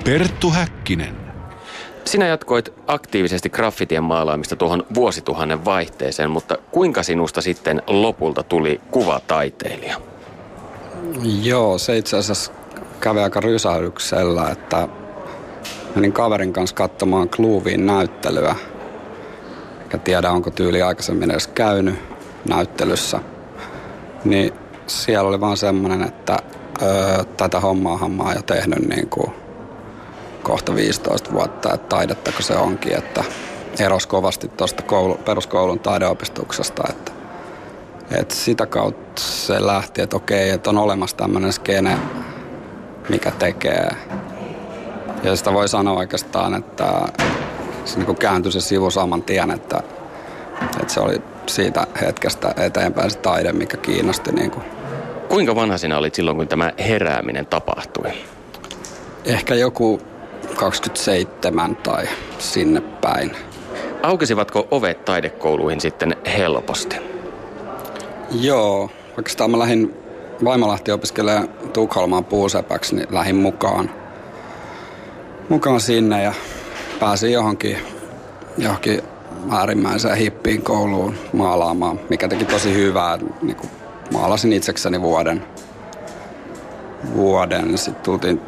Perttu 0.05 0.49
Häkkinen. 0.49 1.16
Sinä 2.05 2.28
jatkoit 2.28 2.74
aktiivisesti 2.88 3.49
graffitien 3.49 4.03
maalaamista 4.03 4.55
tuohon 4.55 4.86
vuosituhannen 4.95 5.66
vaihteeseen, 5.66 6.32
mutta 6.32 6.57
kuinka 6.72 7.03
sinusta 7.03 7.41
sitten 7.41 7.82
lopulta 7.88 8.43
tuli 8.43 8.82
kuvataiteilija? 8.91 9.97
Joo, 11.43 11.78
se 11.78 11.97
itse 11.97 12.18
asiassa 12.18 12.51
kävi 12.99 13.20
aika 13.20 13.39
rysähdyksellä, 13.39 14.49
että 14.49 14.88
menin 15.95 16.14
kaverin 16.14 16.53
kanssa 16.53 16.76
katsomaan 16.76 17.30
Kluuviin 17.30 17.86
näyttelyä. 17.86 18.55
Enkä 19.94 20.04
tiedä, 20.04 20.32
onko 20.32 20.52
tyyli 20.52 20.82
aikaisemmin 20.82 21.32
edes 21.32 21.48
käynyt 21.48 21.96
näyttelyssä. 22.50 23.20
Niin 24.26 24.54
siellä 24.88 25.30
oli 25.30 25.41
vaan 25.41 25.58
semmoinen, 25.58 26.04
että 26.04 26.38
öö, 26.82 27.24
tätä 27.38 27.60
hommaa 27.60 28.10
mä 28.10 28.24
oon 28.24 28.36
jo 28.36 28.41
tehnyt 28.41 28.89
niin 28.89 29.10
kuin 29.10 29.32
kohta 30.44 30.76
15 30.76 31.34
vuotta, 31.34 31.74
että 31.74 31.96
taidettako 31.96 32.41
se 32.41 32.56
onkin, 32.56 32.98
että 32.98 33.24
eros 33.80 34.08
kovasti 34.08 34.48
tuosta 34.48 34.84
koulu, 34.84 35.16
peruskoulun 35.16 35.80
taideopistuksesta, 35.80 36.84
että, 36.89 37.12
että 38.12 38.36
sitä 38.36 38.66
kautta 38.66 39.22
se 39.22 39.66
lähti, 39.66 40.02
että 40.02 40.16
okei, 40.16 40.50
että 40.50 40.70
on 40.70 40.78
olemassa 40.78 41.18
tämmöinen 41.18 41.54
skene, 41.54 41.98
mikä 43.10 43.32
tekee. 43.32 43.89
Ja 45.24 45.36
sitä 45.36 45.54
voi 45.54 45.68
sanoa 45.68 45.98
oikeastaan, 46.00 46.54
että 46.54 46.86
se 47.86 48.00
niin 48.00 48.18
kääntyi 48.18 48.52
se 48.52 48.62
sivu 48.62 48.92
saman 48.92 49.24
tien, 49.24 49.52
että, 49.52 49.84
että 50.82 50.94
se 50.94 51.00
oli 51.00 51.22
siitä 51.46 51.88
hetkestä 52.02 52.54
eteenpäin 52.58 53.12
se 53.12 53.20
taide, 53.20 53.54
mikä 53.54 53.78
kiinnosti. 53.78 54.32
Niin 54.32 54.52
kuin. 54.52 54.64
Kuinka 55.30 55.56
vanha 55.56 55.78
sinä 55.78 55.98
olit 55.98 56.16
silloin, 56.16 56.38
kun 56.38 56.48
tämä 56.48 56.74
herääminen 56.80 57.46
tapahtui? 57.46 58.12
Ehkä 59.26 59.56
joku 59.56 60.02
27 60.56 61.76
tai 61.76 62.08
sinne 62.40 62.82
päin. 62.82 63.32
Aukesivatko 64.04 64.68
ovet 64.72 65.06
taidekouluihin 65.06 65.82
sitten 65.82 66.16
helposti? 66.38 66.96
Joo, 68.32 68.90
oikeastaan 69.18 69.52
mä 69.52 69.60
lähdin, 69.60 69.94
vaimo 70.44 70.68
lähti 70.68 70.92
opiskelemaan 70.92 71.50
Tukholmaan 71.74 72.26
puusepäksi, 72.26 72.96
niin 72.96 73.08
lähdin 73.12 73.36
mukaan, 73.36 73.92
mukaan 75.50 75.80
sinne 75.80 76.24
ja 76.24 76.34
pääsin 77.04 77.32
johonkin, 77.32 77.78
johonkin 78.58 79.01
äärimmäiseen 79.51 80.18
hippiin 80.18 80.62
kouluun 80.62 81.16
maalaamaan, 81.34 81.99
mikä 82.10 82.28
teki 82.28 82.45
tosi 82.45 82.74
hyvää. 82.74 83.20
Niin 83.41 83.58
maalasin 84.14 84.54
itsekseni 84.54 85.01
vuoden. 85.01 85.43
vuoden. 87.16 87.78
Sitten 87.78 88.04
tultiin 88.04 88.41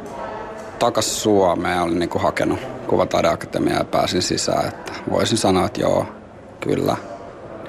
takas 0.79 1.23
Suomeen, 1.23 1.81
olin 1.81 1.99
niin 1.99 2.09
kuin 2.09 2.21
hakenut 2.21 2.59
Kuvataideakatemiaa 2.87 3.77
ja 3.77 3.83
pääsin 3.85 4.21
sisään, 4.21 4.67
että 4.67 4.93
voisin 5.11 5.37
sanoa, 5.37 5.65
että 5.65 5.81
joo, 5.81 6.05
kyllä. 6.59 6.97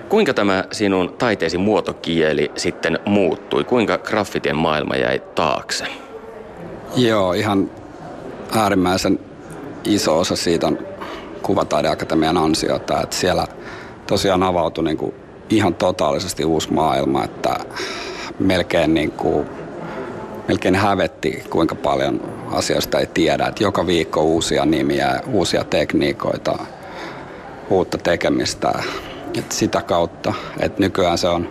Kuinka 0.09 0.35
tämä 0.35 0.65
sinun 0.73 1.15
taiteesi 1.19 1.59
muotokieli 1.59 2.51
sitten 2.57 2.99
muuttui? 3.07 3.65
Kuinka 3.65 3.99
graffitien 3.99 4.57
maailma 4.57 4.97
jäi 4.97 5.23
taakse? 5.35 5.85
Joo, 6.97 7.33
ihan 7.33 7.71
äärimmäisen 8.53 9.19
iso 9.87 10.19
osa 10.19 10.37
siitä 10.37 10.67
on 10.67 10.79
Kuvataideakatemian 11.43 12.37
ansiota, 12.37 13.03
että 13.03 13.17
siellä 13.17 13.47
tosiaan 14.07 14.43
avautui 14.43 14.85
niin 14.85 14.97
kuin 14.97 15.15
ihan 15.51 15.75
totaalisesti 15.75 16.45
uusi 16.45 16.73
maailma, 16.73 17.25
että 17.25 17.57
melkein, 18.39 18.95
niin 18.95 19.11
kuin, 19.11 19.47
melkein 20.49 20.75
hävetti, 20.75 21.45
kuinka 21.51 21.75
paljon 21.75 22.21
asioista 22.53 22.99
ei 22.99 23.07
tiedä. 23.07 23.47
Että 23.47 23.65
joka 23.65 23.87
viikko 23.87 24.23
uusia 24.23 24.65
nimiä, 24.67 25.21
uusia 25.33 25.65
tekniikoita, 25.65 26.59
uutta 27.71 27.99
tekemistä. 27.99 28.73
Et 29.39 29.53
sitä 29.53 29.83
kautta, 29.83 30.35
että 30.61 30.81
nykyään 30.81 31.19
se 31.19 31.29
on 31.29 31.49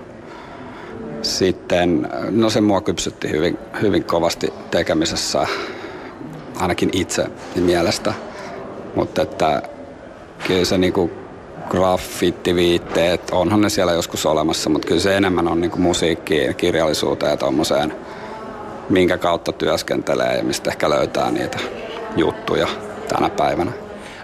sitten, 1.21 2.09
no 2.29 2.49
se 2.49 2.61
mua 2.61 2.81
kypsytti 2.81 3.31
hyvin, 3.31 3.57
hyvin 3.81 4.03
kovasti 4.03 4.53
tekemisessä, 4.71 5.47
ainakin 6.55 6.89
itse 6.93 7.27
mielestä. 7.55 8.13
Mutta 8.95 9.21
että 9.21 9.61
kyllä 10.47 10.65
se 10.65 10.77
niinku 10.77 11.11
graffittiviitteet, 11.69 13.29
onhan 13.31 13.61
ne 13.61 13.69
siellä 13.69 13.91
joskus 13.91 14.25
olemassa, 14.25 14.69
mutta 14.69 14.87
kyllä 14.87 15.01
se 15.01 15.17
enemmän 15.17 15.47
on 15.47 15.61
niinku 15.61 15.77
musiikkiin, 15.77 16.55
kirjallisuuteen 16.55 17.29
ja 17.29 17.37
tuommoiseen 17.37 17.93
minkä 18.89 19.17
kautta 19.17 19.51
työskentelee 19.51 20.37
ja 20.37 20.43
mistä 20.43 20.69
ehkä 20.69 20.89
löytää 20.89 21.31
niitä 21.31 21.57
juttuja 22.15 22.67
tänä 23.07 23.29
päivänä. 23.29 23.71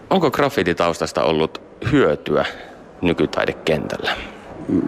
Onko 0.09 0.31
graffititaustasta 0.31 1.23
ollut 1.23 1.61
hyötyä 1.91 2.45
nykytaidekentällä? 3.01 4.11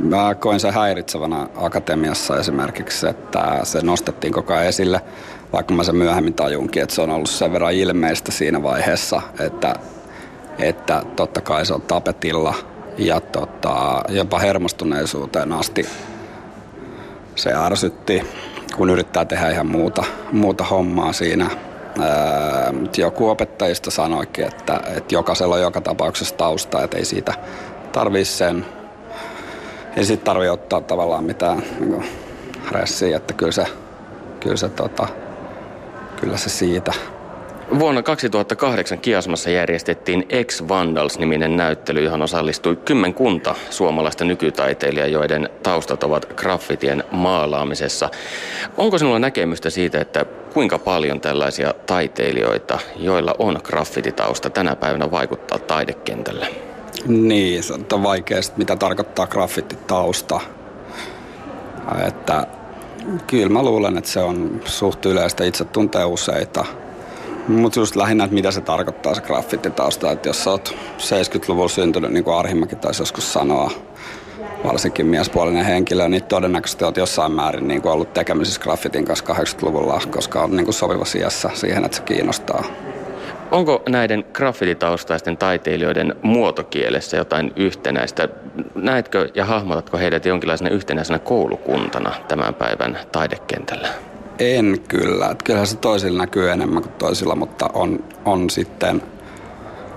Mä 0.02 0.36
koin 0.36 0.60
sen 0.60 0.74
häiritsevänä 0.74 1.48
akatemiassa 1.56 2.40
esimerkiksi, 2.40 3.08
että 3.08 3.60
se 3.64 3.82
nostettiin 3.82 4.34
koko 4.34 4.54
ajan 4.54 4.66
esille, 4.66 5.02
vaikka 5.54 5.74
mä 5.74 5.84
sen 5.84 5.96
myöhemmin 5.96 6.34
tajunkin, 6.34 6.84
että 6.84 6.96
se 6.96 7.02
on 7.02 7.10
ollut 7.10 7.30
sen 7.30 7.54
verran 7.54 7.74
ilmeistä 7.74 8.32
siinä 8.32 8.64
vaiheessa, 8.64 9.22
että, 9.40 9.76
että 10.60 11.04
totta 11.16 11.42
kai 11.42 11.66
se 11.66 11.74
on 11.74 11.82
tapetilla 11.82 12.54
ja 12.98 13.20
tota, 13.20 14.04
jopa 14.10 14.40
hermostuneisuuteen 14.40 15.52
asti 15.52 15.90
se 17.36 17.54
ärsytti 17.54 18.22
kun 18.78 18.90
yrittää 18.90 19.26
tehdä 19.26 19.50
ihan 19.50 19.68
muuta, 19.68 20.04
muuta 20.32 20.64
hommaa 20.64 21.14
siinä. 21.14 21.50
Ää, 22.00 22.74
joku 22.98 23.30
opettajista 23.30 23.92
sanoikin, 23.92 24.48
että, 24.48 24.80
että 24.96 25.16
jokaisella 25.16 25.56
on 25.56 25.62
joka 25.62 25.82
tapauksessa 25.82 26.36
tausta, 26.36 26.84
että 26.84 26.98
ei 26.98 27.06
siitä 27.06 27.34
tarvii 27.92 28.26
sen, 28.26 28.66
ei 29.98 30.06
siitä 30.06 30.24
tarvii 30.24 30.50
ottaa 30.50 30.82
tavallaan 30.82 31.24
mitään 31.24 31.64
niin 31.80 32.06
ressiä, 32.72 33.18
että 33.18 33.34
kyllä 33.34 33.52
se, 33.52 33.66
kyllä 34.40 34.58
se, 34.58 34.70
tota, 34.70 35.08
kyllä 36.24 36.38
se 36.38 36.50
siitä. 36.50 36.92
Vuonna 37.80 38.04
2008 38.04 39.00
Kiasmassa 39.00 39.50
järjestettiin 39.50 40.26
Ex 40.30 40.64
Vandals-niminen 40.68 41.58
näyttely, 41.58 42.04
johon 42.04 42.22
osallistui 42.22 42.76
kymmenkunta 42.76 43.56
suomalaista 43.70 44.26
nykytaiteilijaa, 44.26 45.08
joiden 45.08 45.50
taustat 45.64 46.04
ovat 46.04 46.34
graffitien 46.36 47.04
maalaamisessa. 47.12 48.10
Onko 48.78 48.98
sinulla 48.98 49.20
näkemystä 49.20 49.70
siitä, 49.70 50.02
että 50.02 50.26
kuinka 50.54 50.80
paljon 50.80 51.22
tällaisia 51.22 51.74
taiteilijoita, 51.86 52.80
joilla 52.96 53.36
on 53.40 53.60
graffititausta 53.64 54.50
tänä 54.50 54.76
päivänä 54.76 55.12
vaikuttaa 55.12 55.60
taidekentällä? 55.60 56.48
Niin, 57.08 57.64
se 57.64 57.74
on 57.94 58.04
vaikea, 58.04 58.40
mitä 58.58 58.76
tarkoittaa 58.76 59.28
graffititausta. 59.28 60.40
Että 62.08 62.48
kyllä 63.28 63.50
mä 63.50 63.64
luulen, 63.64 63.98
että 63.98 64.10
se 64.10 64.20
on 64.20 64.62
suht 64.66 65.06
yleistä. 65.06 65.44
Itse 65.44 65.66
tuntee 65.66 66.06
useita– 66.06 66.66
mutta 67.48 67.80
just 67.80 67.96
lähinnä, 67.96 68.24
että 68.24 68.34
mitä 68.34 68.52
se 68.52 68.62
tarkoittaa 68.62 69.16
se 69.16 69.22
graffititausta, 69.22 70.12
että 70.12 70.30
jos 70.30 70.44
sä 70.44 70.52
oot 70.52 70.76
70-luvulla 70.98 71.68
syntynyt, 71.68 72.12
niin 72.12 72.24
kuin 72.24 72.36
Arhimäkin 72.36 72.78
taisi 72.78 73.02
joskus 73.02 73.34
sanoa, 73.34 73.72
varsinkin 74.64 75.06
miespuolinen 75.06 75.66
henkilö, 75.66 76.10
niin 76.10 76.24
todennäköisesti 76.24 76.86
olet 76.86 76.98
jossain 76.98 77.32
määrin 77.32 77.68
niin 77.68 77.88
ollut 77.88 78.14
tekemisissä 78.14 78.62
graffitin 78.62 79.06
kanssa 79.06 79.26
80-luvulla, 79.34 80.02
koska 80.12 80.44
on 80.44 80.52
niin 80.56 80.66
kuin 80.66 80.76
sopiva 80.76 81.06
sijassa 81.06 81.50
siihen, 81.54 81.86
että 81.86 81.98
se 81.98 82.04
kiinnostaa. 82.04 82.64
Onko 83.54 83.84
näiden 83.90 84.26
graffititaustaisten 84.34 85.38
taiteilijoiden 85.38 86.16
muotokielessä 86.22 87.18
jotain 87.18 87.54
yhtenäistä? 87.56 88.30
Näetkö 88.76 89.30
ja 89.36 89.46
hahmotatko 89.46 89.98
heidät 89.98 90.26
jonkinlaisena 90.26 90.70
yhtenäisenä 90.70 91.20
koulukuntana 91.20 92.16
tämän 92.28 92.54
päivän 92.54 93.00
taidekentällä? 93.12 93.88
En 94.40 94.78
kyllä. 94.88 95.26
Että 95.32 95.44
kyllähän 95.44 95.68
se 95.68 95.78
toisilla 95.78 96.18
näkyy 96.18 96.52
enemmän 96.52 96.84
kuin 96.84 96.94
toisilla, 96.94 97.36
mutta 97.36 97.70
on, 97.74 98.04
on 98.26 98.50
sitten 98.50 99.02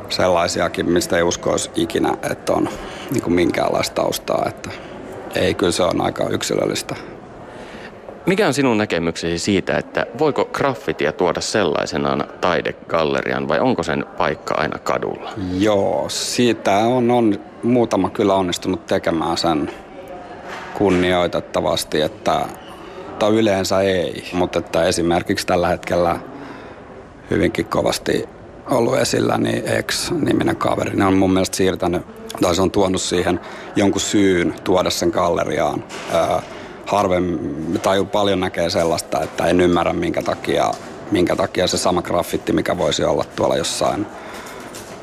sellaisiakin, 0.09 0.91
mistä 0.91 1.17
ei 1.17 1.23
uskoisi 1.23 1.71
ikinä, 1.75 2.17
että 2.31 2.53
on 2.53 2.69
niin 3.11 3.33
minkäänlaista 3.33 3.95
taustaa. 3.95 4.45
Että 4.49 4.71
ei, 5.35 5.55
kyllä 5.55 5.73
se 5.73 5.83
on 5.83 6.01
aika 6.01 6.29
yksilöllistä. 6.29 6.97
Mikä 8.27 8.47
on 8.47 8.55
sinun 8.55 8.79
näkemyksesi 8.79 9.39
siitä, 9.39 9.79
että 9.79 10.07
voiko 10.19 10.45
graffitia 10.45 11.13
tuoda 11.13 11.41
sellaisenaan 11.41 12.25
taidegallerian 12.41 13.49
vai 13.49 13.61
onko 13.61 13.83
sen 13.83 14.05
paikka 14.19 14.55
aina 14.55 14.79
kadulla? 14.79 15.31
Joo, 15.59 16.05
siitä 16.09 16.79
on, 16.79 17.11
on 17.11 17.39
muutama 17.63 18.11
kyllä 18.11 18.35
onnistunut 18.35 18.87
tekemään 18.87 19.37
sen 19.37 19.71
kunnioitettavasti, 20.75 22.01
että 22.01 22.47
mutta 23.17 23.29
yleensä 23.29 23.81
ei. 23.81 24.25
Mutta 24.33 24.59
että 24.59 24.85
esimerkiksi 24.85 25.47
tällä 25.47 25.69
hetkellä 25.69 26.19
hyvinkin 27.31 27.65
kovasti 27.65 28.29
ollut 28.71 28.99
esillä, 28.99 29.39
niin 29.39 29.63
X-niminen 29.83 30.57
kaveri, 30.57 30.97
ne 30.97 31.05
on 31.05 31.15
mun 31.15 31.33
mielestä 31.33 31.57
siirtänyt, 31.57 32.03
tai 32.43 32.55
se 32.55 32.63
on 32.63 32.71
tuonut 32.71 33.01
siihen 33.01 33.41
jonkun 33.77 34.01
syyn 34.01 34.55
tuoda 34.65 34.91
sen 34.91 35.09
galleriaan. 35.09 35.85
Harvemmin, 36.87 37.81
tai 37.83 38.05
paljon 38.05 38.41
näkee 38.41 38.71
sellaista, 38.71 39.23
että 39.23 39.47
en 39.47 39.61
ymmärrä 39.61 39.93
minkä 39.93 40.23
takia, 40.23 40.71
minkä 41.11 41.37
takia 41.37 41.67
se 41.67 41.79
sama 41.79 42.03
graffitti, 42.03 42.53
mikä 42.53 42.79
voisi 42.79 43.05
olla 43.05 43.25
tuolla 43.37 43.57
jossain 43.57 44.07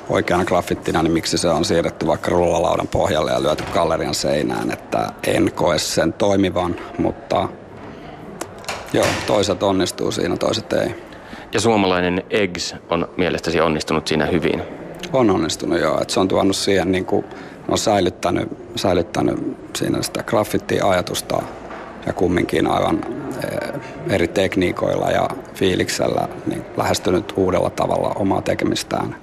oikeana 0.10 0.46
graffittina, 0.46 1.04
niin 1.04 1.14
miksi 1.14 1.38
se 1.38 1.50
on 1.50 1.66
siirretty 1.66 2.08
vaikka 2.08 2.32
rullalaudan 2.32 2.88
pohjalle 2.88 3.32
ja 3.32 3.44
lyöty 3.44 3.64
gallerian 3.74 4.16
seinään, 4.16 4.72
että 4.72 5.10
en 5.28 5.52
koe 5.56 5.80
sen 5.80 6.14
toimivan, 6.14 6.76
mutta 6.98 7.50
Joo, 8.94 9.06
toiset 9.28 9.64
onnistuu 9.64 10.12
siinä, 10.12 10.38
toiset 10.38 10.74
ei. 10.74 10.96
Ja 11.54 11.60
suomalainen 11.60 12.24
Eggs 12.30 12.76
on 12.90 13.08
mielestäsi 13.18 13.62
onnistunut 13.62 14.08
siinä 14.08 14.26
hyvin? 14.26 14.62
On 15.14 15.30
onnistunut 15.30 15.80
joo, 15.80 16.02
että 16.02 16.14
se 16.14 16.20
on 16.20 16.28
tuonut 16.28 16.56
siihen 16.56 16.92
niin 16.92 17.06
kuin, 17.06 17.26
on 17.70 17.78
säilyttänyt, 17.78 18.50
säilyttänyt 18.76 19.58
siinä 19.76 20.02
sitä 20.02 20.24
graffiti-ajatusta 20.24 21.44
ja 22.06 22.14
kumminkin 22.14 22.68
aivan 22.68 23.02
eh, 23.44 23.82
eri 24.10 24.28
tekniikoilla 24.28 25.12
ja 25.12 25.30
fiiliksellä 25.56 26.28
niin 26.46 26.62
lähestynyt 26.78 27.34
uudella 27.36 27.70
tavalla 27.70 28.10
omaa 28.16 28.42
tekemistään. 28.42 29.16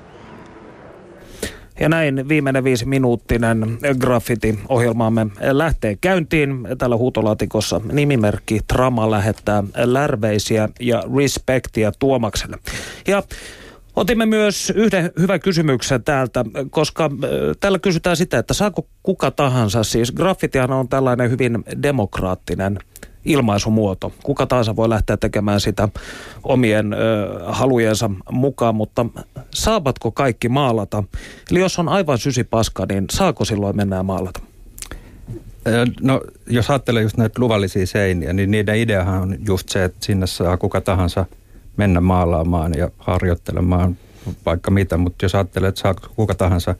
Ja 1.80 1.88
näin 1.88 2.28
viimeinen 2.28 2.64
viisi 2.64 2.86
minuuttinen 2.86 3.78
graffiti-ohjelmaamme 4.00 5.26
lähtee 5.40 5.96
käyntiin. 6.00 6.68
Tällä 6.78 6.96
huutolaatikossa 6.96 7.80
nimimerkki 7.92 8.60
Trama 8.66 9.10
lähettää 9.10 9.64
lärveisiä 9.76 10.68
ja 10.80 11.02
respektiä 11.16 11.92
Tuomakselle. 11.98 12.58
Ja 13.08 13.22
Otimme 14.00 14.26
myös 14.26 14.72
yhden 14.76 15.10
hyvän 15.18 15.40
kysymyksen 15.40 16.04
täältä, 16.04 16.44
koska 16.70 17.04
äh, 17.04 17.10
täällä 17.60 17.78
kysytään 17.78 18.16
sitä, 18.16 18.38
että 18.38 18.54
saako 18.54 18.86
kuka 19.02 19.30
tahansa, 19.30 19.84
siis 19.84 20.12
graffitihan 20.12 20.72
on 20.72 20.88
tällainen 20.88 21.30
hyvin 21.30 21.64
demokraattinen 21.82 22.78
ilmaisumuoto. 23.24 24.12
Kuka 24.22 24.46
tahansa 24.46 24.76
voi 24.76 24.88
lähteä 24.88 25.16
tekemään 25.16 25.60
sitä 25.60 25.88
omien 26.42 26.92
ö, 26.92 26.96
halujensa 27.46 28.10
mukaan, 28.32 28.74
mutta 28.74 29.06
saavatko 29.54 30.10
kaikki 30.10 30.48
maalata? 30.48 31.04
Eli 31.50 31.60
jos 31.60 31.78
on 31.78 31.88
aivan 31.88 32.18
sysipaska, 32.18 32.86
niin 32.88 33.04
saako 33.10 33.44
silloin 33.44 33.76
mennä 33.76 34.02
maalata? 34.02 34.40
No, 36.00 36.20
jos 36.46 36.70
ajattelee 36.70 37.02
just 37.02 37.16
näitä 37.16 37.40
luvallisia 37.40 37.86
seiniä, 37.86 38.32
niin 38.32 38.50
niiden 38.50 38.76
ideahan 38.76 39.22
on 39.22 39.36
just 39.46 39.68
se, 39.68 39.84
että 39.84 40.06
sinne 40.06 40.26
saa 40.26 40.56
kuka 40.56 40.80
tahansa 40.80 41.26
mennä 41.80 42.00
maalaamaan 42.00 42.72
ja 42.76 42.90
harjoittelemaan 42.98 43.96
vaikka 44.46 44.70
mitä, 44.70 44.96
mutta 44.96 45.24
jos 45.24 45.34
ajattelee, 45.34 45.68
että 45.68 45.80
saa 45.80 45.94
kuka 45.94 46.34
tahansa 46.34 46.74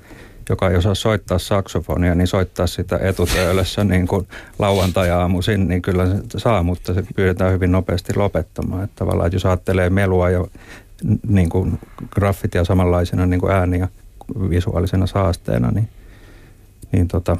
joka 0.51 0.71
ei 0.71 0.77
osaa 0.77 0.95
soittaa 0.95 1.39
saksofonia, 1.39 2.15
niin 2.15 2.27
soittaa 2.27 2.67
sitä 2.67 2.99
etutöölössä 3.03 3.85
niin 3.85 4.07
kuin 4.07 4.29
lauantai-aamuisin, 4.59 5.69
niin 5.69 5.83
kyllä 5.83 6.07
se 6.07 6.39
saa, 6.39 6.63
mutta 6.63 6.95
se 6.95 7.05
pyydetään 7.17 7.53
hyvin 7.53 7.73
nopeasti 7.73 8.13
lopettamaan. 8.17 8.85
Että 8.85 8.97
tavallaan, 8.97 9.27
että 9.27 9.37
jos 9.37 9.47
ajattelee 9.47 9.91
melua 9.91 10.31
ja 10.31 10.45
niin 11.29 11.49
kuin 11.49 11.79
graffitia 12.11 12.65
samanlaisena 12.65 13.27
niin 13.27 13.41
kuin 13.41 13.53
ääni- 13.53 13.79
ja 13.79 13.89
visuaalisena 14.51 15.07
saasteena, 15.07 15.71
niin, 15.71 15.89
niin 16.93 17.09
tota, 17.09 17.37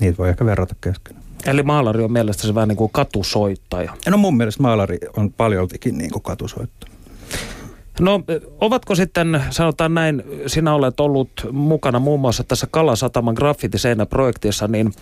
niitä 0.00 0.18
voi 0.18 0.28
ehkä 0.28 0.44
verrata 0.44 0.74
keskenään. 0.80 1.17
Eli 1.46 1.62
maalari 1.62 2.04
on 2.04 2.12
mielestäni 2.12 2.54
vähän 2.54 2.68
niin 2.68 2.76
kuin 2.76 2.92
katusoittaja. 2.92 3.92
No 4.08 4.16
mun 4.16 4.36
mielestä 4.36 4.62
maalari 4.62 4.98
on 5.16 5.32
paljoltikin 5.32 5.98
niin 5.98 6.10
kuin 6.10 6.22
katusoittaja. 6.22 6.92
No 8.00 8.22
ovatko 8.60 8.94
sitten, 8.94 9.44
sanotaan 9.50 9.94
näin, 9.94 10.22
sinä 10.46 10.74
olet 10.74 11.00
ollut 11.00 11.30
mukana 11.52 11.98
muun 11.98 12.20
muassa 12.20 12.44
tässä 12.44 12.66
Kalasataman 12.70 13.34
graffitiseinäprojektissa, 13.34 14.68
niin 14.68 14.92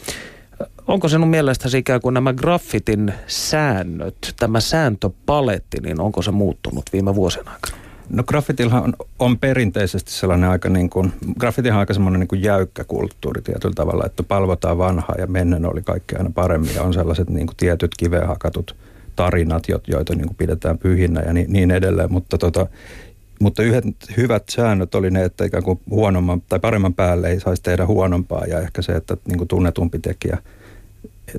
onko 0.87 1.09
sinun 1.09 1.28
mielestäsi 1.28 1.78
ikään 1.78 2.01
kuin 2.01 2.14
nämä 2.14 2.32
graffitin 2.32 3.12
säännöt, 3.26 4.34
tämä 4.39 4.61
sääntöpaletti, 4.61 5.80
niin 5.80 6.01
onko 6.01 6.22
se 6.22 6.30
muuttunut 6.30 6.84
viime 6.93 7.14
vuosien 7.14 7.49
aikana? 7.49 7.86
No 8.11 8.23
graffitillahan 8.23 8.85
on, 8.85 8.95
on 9.19 9.39
perinteisesti 9.39 10.13
sellainen 10.13 10.51
aika 10.51 10.69
niin 10.69 10.91
kuin, 10.91 11.13
graffitihan 11.41 11.77
on 11.77 11.81
aika 11.81 11.95
semmoinen 11.95 12.21
niin 12.21 12.29
kuin 12.29 12.43
jäykkä 12.43 12.85
kulttuuri 12.85 13.43
tietyllä 13.43 13.75
tavalla, 13.75 14.07
että 14.07 14.23
palvotaan 14.23 14.79
vanhaa 14.79 15.15
ja 15.19 15.27
mennen 15.27 15.73
oli 15.73 15.83
kaikki 15.83 16.17
aina 16.17 16.31
paremmin 16.35 16.75
ja 16.75 16.83
on 16.83 16.95
sellaiset 16.95 17.31
niin 17.31 17.47
kuin 17.47 17.57
tietyt 17.57 17.91
kiveen 17.97 18.29
hakatut 18.29 18.77
tarinat, 19.17 19.63
joita 19.87 20.15
niin 20.15 20.27
kuin 20.27 20.37
pidetään 20.37 20.79
pyhinä 20.79 21.21
ja 21.21 21.33
niin, 21.33 21.53
niin 21.53 21.71
edelleen, 21.71 22.13
mutta 22.13 22.39
tota, 22.39 22.67
mutta 23.41 23.63
yhdet 23.63 23.85
hyvät 24.17 24.43
säännöt 24.49 24.95
oli 24.95 25.11
ne, 25.11 25.25
että 25.25 25.45
ikään 25.45 25.63
kuin 25.63 25.81
huonomman 25.91 26.43
tai 26.49 26.61
paremman 26.61 26.95
päälle 26.95 27.29
ei 27.29 27.41
saisi 27.41 27.63
tehdä 27.63 27.87
huonompaa 27.87 28.45
ja 28.45 28.61
ehkä 28.61 28.83
se, 28.83 28.93
että 28.93 29.17
niin 29.29 29.39
kuin 29.39 29.49
tunnetumpi 29.49 29.99
tekijä 29.99 30.39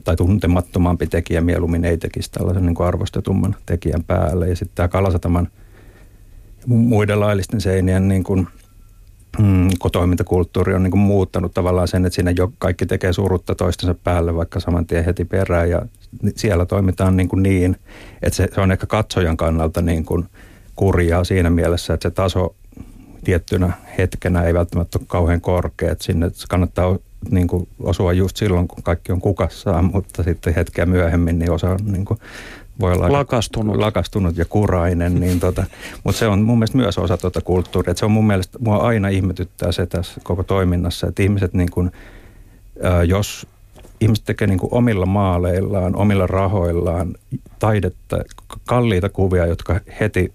tai 0.03 0.15
tuntemattomampi 0.15 1.07
tekijä 1.07 1.41
mieluummin 1.41 1.85
ei 1.85 1.97
tekisi 1.97 2.31
tällaisen 2.31 2.65
niin 2.65 2.75
kuin 2.75 2.87
arvostetumman 2.87 3.55
tekijän 3.65 4.03
päälle. 4.03 4.49
Ja 4.49 4.55
sitten 4.55 4.75
tämä 4.75 4.87
Kalasataman 4.87 5.47
muiden 6.67 7.19
laillisten 7.19 7.61
seinien 7.61 8.07
niin 8.07 8.23
kuin, 8.23 8.47
mm, 9.39 9.69
toimintakulttuuri 9.91 10.73
on 10.73 10.83
niin 10.83 10.91
kuin 10.91 11.01
muuttanut 11.01 11.53
tavallaan 11.53 11.87
sen, 11.87 12.05
että 12.05 12.15
siinä 12.15 12.31
jo 12.37 12.51
kaikki 12.57 12.85
tekee 12.85 13.13
surutta 13.13 13.55
toistensa 13.55 13.95
päälle 14.03 14.35
vaikka 14.35 14.59
saman 14.59 14.85
tien 14.85 15.05
heti 15.05 15.25
perään. 15.25 15.69
Ja 15.69 15.81
siellä 16.35 16.65
toimitaan 16.65 17.17
niin, 17.17 17.29
kuin 17.29 17.43
niin 17.43 17.77
että 18.21 18.37
se, 18.37 18.47
se 18.55 18.61
on 18.61 18.71
ehkä 18.71 18.85
katsojan 18.85 19.37
kannalta 19.37 19.81
niin 19.81 20.05
kuin 20.05 20.25
kurjaa 20.75 21.23
siinä 21.23 21.49
mielessä, 21.49 21.93
että 21.93 22.09
se 22.09 22.15
taso 22.15 22.55
tiettynä 23.23 23.71
hetkenä 23.97 24.43
ei 24.43 24.53
välttämättä 24.53 24.99
ole 24.99 25.05
kauhean 25.07 25.41
korkea, 25.41 25.91
että 25.91 26.03
sinne 26.03 26.31
kannattaa 26.49 26.97
niin 27.29 27.47
kuin 27.47 27.67
osua 27.79 28.13
just 28.13 28.37
silloin, 28.37 28.67
kun 28.67 28.83
kaikki 28.83 29.11
on 29.11 29.21
kukassaan, 29.21 29.85
mutta 29.85 30.23
sitten 30.23 30.55
hetkeä 30.55 30.85
myöhemmin 30.85 31.39
niin 31.39 31.51
osa 31.51 31.69
on 31.69 31.79
niin 31.85 32.05
kuin 32.05 32.19
voi 32.79 32.93
olla 32.93 33.11
lakastunut, 33.11 33.75
lakastunut 33.75 34.37
ja 34.37 34.45
kurainen, 34.45 35.19
niin 35.19 35.39
tota, 35.39 35.63
mutta 36.03 36.19
se 36.19 36.27
on 36.27 36.41
mun 36.41 36.57
mielestä 36.57 36.77
myös 36.77 36.97
osa 36.97 37.17
tuota 37.17 37.41
kulttuuria. 37.41 37.91
Et 37.91 37.97
se 37.97 38.05
on 38.05 38.11
mun 38.11 38.27
mielestä, 38.27 38.59
mua 38.61 38.77
aina 38.77 39.07
ihmetyttää 39.07 39.71
se 39.71 39.85
tässä 39.85 40.21
koko 40.23 40.43
toiminnassa, 40.43 41.07
että 41.07 41.23
ihmiset 41.23 41.53
niin 41.53 41.71
kuin, 41.71 41.91
jos 43.07 43.47
ihmiset 44.01 44.25
tekee 44.25 44.47
niin 44.47 44.59
omilla 44.71 45.05
maaleillaan, 45.05 45.95
omilla 45.95 46.27
rahoillaan 46.27 47.15
taidetta, 47.59 48.17
kalliita 48.65 49.09
kuvia, 49.09 49.45
jotka 49.45 49.79
heti 49.99 50.33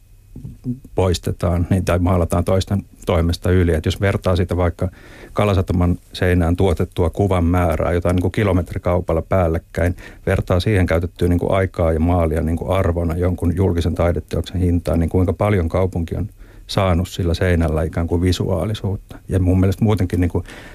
poistetaan 0.95 1.67
niin, 1.71 1.85
tai 1.85 1.99
maalataan 1.99 2.45
toisten 2.45 2.83
toimesta 3.07 3.51
yli. 3.51 3.75
Et 3.75 3.85
jos 3.85 4.01
vertaa 4.01 4.37
sitä 4.37 4.57
vaikka 4.57 4.89
Kalasataman 5.33 5.99
seinään 6.13 6.57
tuotettua 6.57 7.11
kuvan 7.11 7.45
määrää, 7.45 7.93
jotain 7.93 8.17
niin 8.17 8.23
kuin 8.23 8.33
kilometrikaupalla 8.33 9.23
päällekkäin, 9.23 9.97
vertaa 10.27 10.61
siihen 10.61 10.87
käytettyä 10.87 11.29
niin 11.29 11.39
kuin 11.39 11.53
aikaa 11.53 11.93
ja 11.93 12.01
maalia 12.01 12.43
niin 12.43 12.57
kuin 12.57 12.71
arvona 12.71 13.17
jonkun 13.17 13.57
julkisen 13.57 13.95
taideteoksen 13.95 14.61
hintaan, 14.61 15.01
niin 15.01 15.11
kuinka 15.11 15.33
paljon 15.33 15.69
kaupunki 15.69 16.17
on 16.17 16.29
saanut 16.67 17.09
sillä 17.09 17.35
seinällä 17.35 17.83
ikään 17.83 18.07
kuin 18.07 18.23
visuaalisuutta. 18.23 19.19
Ja 19.29 19.39
mun 19.39 19.61
mielestä 19.61 19.85
muutenkin 19.85 20.21
niin 20.21 20.31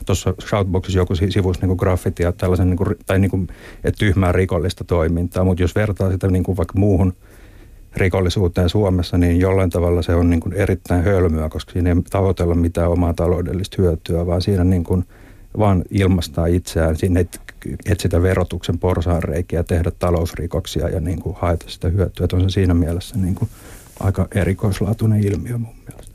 tuossa 0.06 0.34
Shoutboxissa 0.48 1.00
joku 1.00 1.16
sivuus 1.16 1.62
niin 1.62 1.76
graffiti 1.78 2.24
ja 2.24 2.32
tällaisen, 2.32 2.70
niin 2.70 2.78
kuin, 2.78 2.96
tai 3.06 3.20
niin 3.20 3.32
kuin, 3.32 3.48
että 3.84 4.00
tyhmää 4.00 4.32
rikollista 4.32 4.84
toimintaa, 4.84 5.44
mutta 5.44 5.64
jos 5.64 5.76
vertaa 5.76 6.12
sitä 6.12 6.28
niin 6.28 6.44
kuin 6.44 6.58
vaikka 6.58 6.80
muuhun 6.80 7.14
rikollisuuteen 7.98 8.70
Suomessa, 8.70 9.18
niin 9.18 9.40
jollain 9.40 9.70
tavalla 9.70 10.02
se 10.02 10.16
on 10.16 10.30
niin 10.30 10.40
kuin 10.40 10.54
erittäin 10.54 11.04
hölmöä, 11.04 11.50
koska 11.50 11.72
siinä 11.72 11.90
ei 11.90 11.96
tavoitella 12.10 12.56
mitään 12.56 12.92
omaa 12.92 13.14
taloudellista 13.14 13.82
hyötyä, 13.82 14.26
vaan 14.26 14.42
siinä 14.42 14.64
niin 14.64 14.84
kuin 14.84 15.06
vaan 15.58 15.84
ilmastaa 15.92 16.46
itseään. 16.46 16.96
Siinä 16.96 17.20
ei 17.20 17.28
etsitä 17.86 18.22
verotuksen 18.22 18.80
porsaanreikiä, 18.80 19.64
tehdä 19.64 19.92
talousrikoksia 20.00 20.90
ja 20.90 21.00
niin 21.00 21.22
kuin 21.22 21.36
haeta 21.40 21.66
sitä 21.70 21.88
hyötyä. 21.88 22.24
Että 22.24 22.36
on 22.36 22.42
se 22.42 22.50
siinä 22.50 22.74
mielessä 22.74 23.18
niin 23.18 23.36
kuin 23.36 23.50
aika 24.00 24.28
erikoislaatuinen 24.36 25.28
ilmiö 25.28 25.58
mun 25.58 25.76
mielestä. 25.88 26.14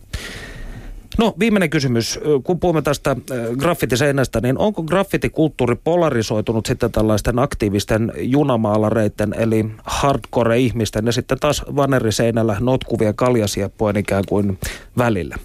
No 1.19 1.35
viimeinen 1.39 1.71
kysymys. 1.71 2.21
Kun 2.45 2.61
puhumme 2.61 2.83
tästä 2.83 3.17
graffitiseinästä, 3.59 4.41
niin 4.41 4.59
onko 4.59 4.83
graffitikulttuuri 4.83 5.77
polarisoitunut 5.85 6.67
sitten 6.67 6.93
tällaisten 6.93 7.39
aktiivisten 7.39 8.13
junamaalareiden, 8.17 9.35
eli 9.39 9.67
hardcore-ihmisten 9.85 11.07
ja 11.07 11.13
sitten 11.13 11.39
taas 11.41 11.63
vaneriseinällä 11.77 12.57
notkuvia 12.61 13.13
kaljasieppojen 13.13 13.97
ikään 13.97 14.25
kuin 14.29 14.59
välillä? 14.99 15.37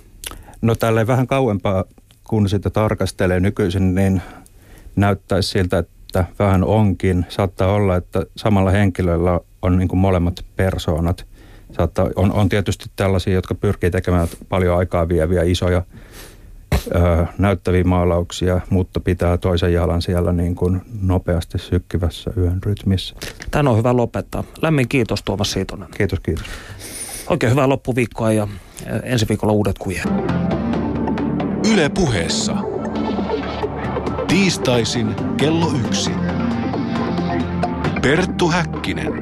No 0.62 0.76
tälle 0.76 1.08
vähän 1.08 1.28
kauempaa, 1.28 1.84
kun 2.24 2.50
sitä 2.50 2.70
tarkastelee 2.70 3.40
nykyisin, 3.40 3.96
niin 3.96 4.22
näyttäisi 4.96 5.50
siltä, 5.50 5.78
että 5.78 6.26
vähän 6.40 6.64
onkin. 6.64 7.26
Saattaa 7.30 7.74
olla, 7.74 7.96
että 7.96 8.26
samalla 8.36 8.72
henkilöllä 8.72 9.40
on 9.62 9.78
niin 9.78 9.88
kuin 9.88 10.00
molemmat 10.00 10.46
persoonat– 10.56 11.26
Saattaa, 11.72 12.10
on, 12.16 12.32
on 12.32 12.50
tietysti 12.50 12.86
tällaisia, 12.96 13.34
jotka 13.34 13.56
pyrkii 13.56 13.92
tekemään 13.92 14.28
paljon 14.50 14.78
aikaa 14.78 15.08
vieviä 15.10 15.44
isoja 15.44 15.82
ö, 16.96 17.26
näyttäviä 17.38 17.84
maalauksia, 17.84 18.62
mutta 18.70 19.00
pitää 19.00 19.38
toisen 19.38 19.74
jalan 19.74 20.02
siellä 20.02 20.34
niin 20.34 20.56
kuin 20.56 20.82
nopeasti 21.02 21.58
sykkivässä 21.58 22.32
yön 22.38 22.64
rytmissä. 22.64 23.16
Tämä 23.52 23.70
on 23.70 23.78
hyvä 23.78 23.98
lopettaa. 23.98 24.44
Lämmin 24.62 24.90
kiitos 24.90 25.24
Tuomas 25.24 25.52
Siitonen. 25.52 25.88
Kiitos, 25.98 26.20
kiitos. 26.20 26.46
Oikein 27.30 27.52
hyvää 27.52 27.70
loppuviikkoa 27.70 28.32
ja 28.32 28.48
ensi 29.04 29.30
viikolla 29.30 29.54
uudet 29.54 29.78
kujat. 29.78 30.08
Yle 31.74 31.90
puheessa. 31.90 32.56
Tiistaisin 34.28 35.16
kello 35.38 35.72
yksi. 35.86 36.12
Perttu 38.02 38.50
Häkkinen. 38.50 39.14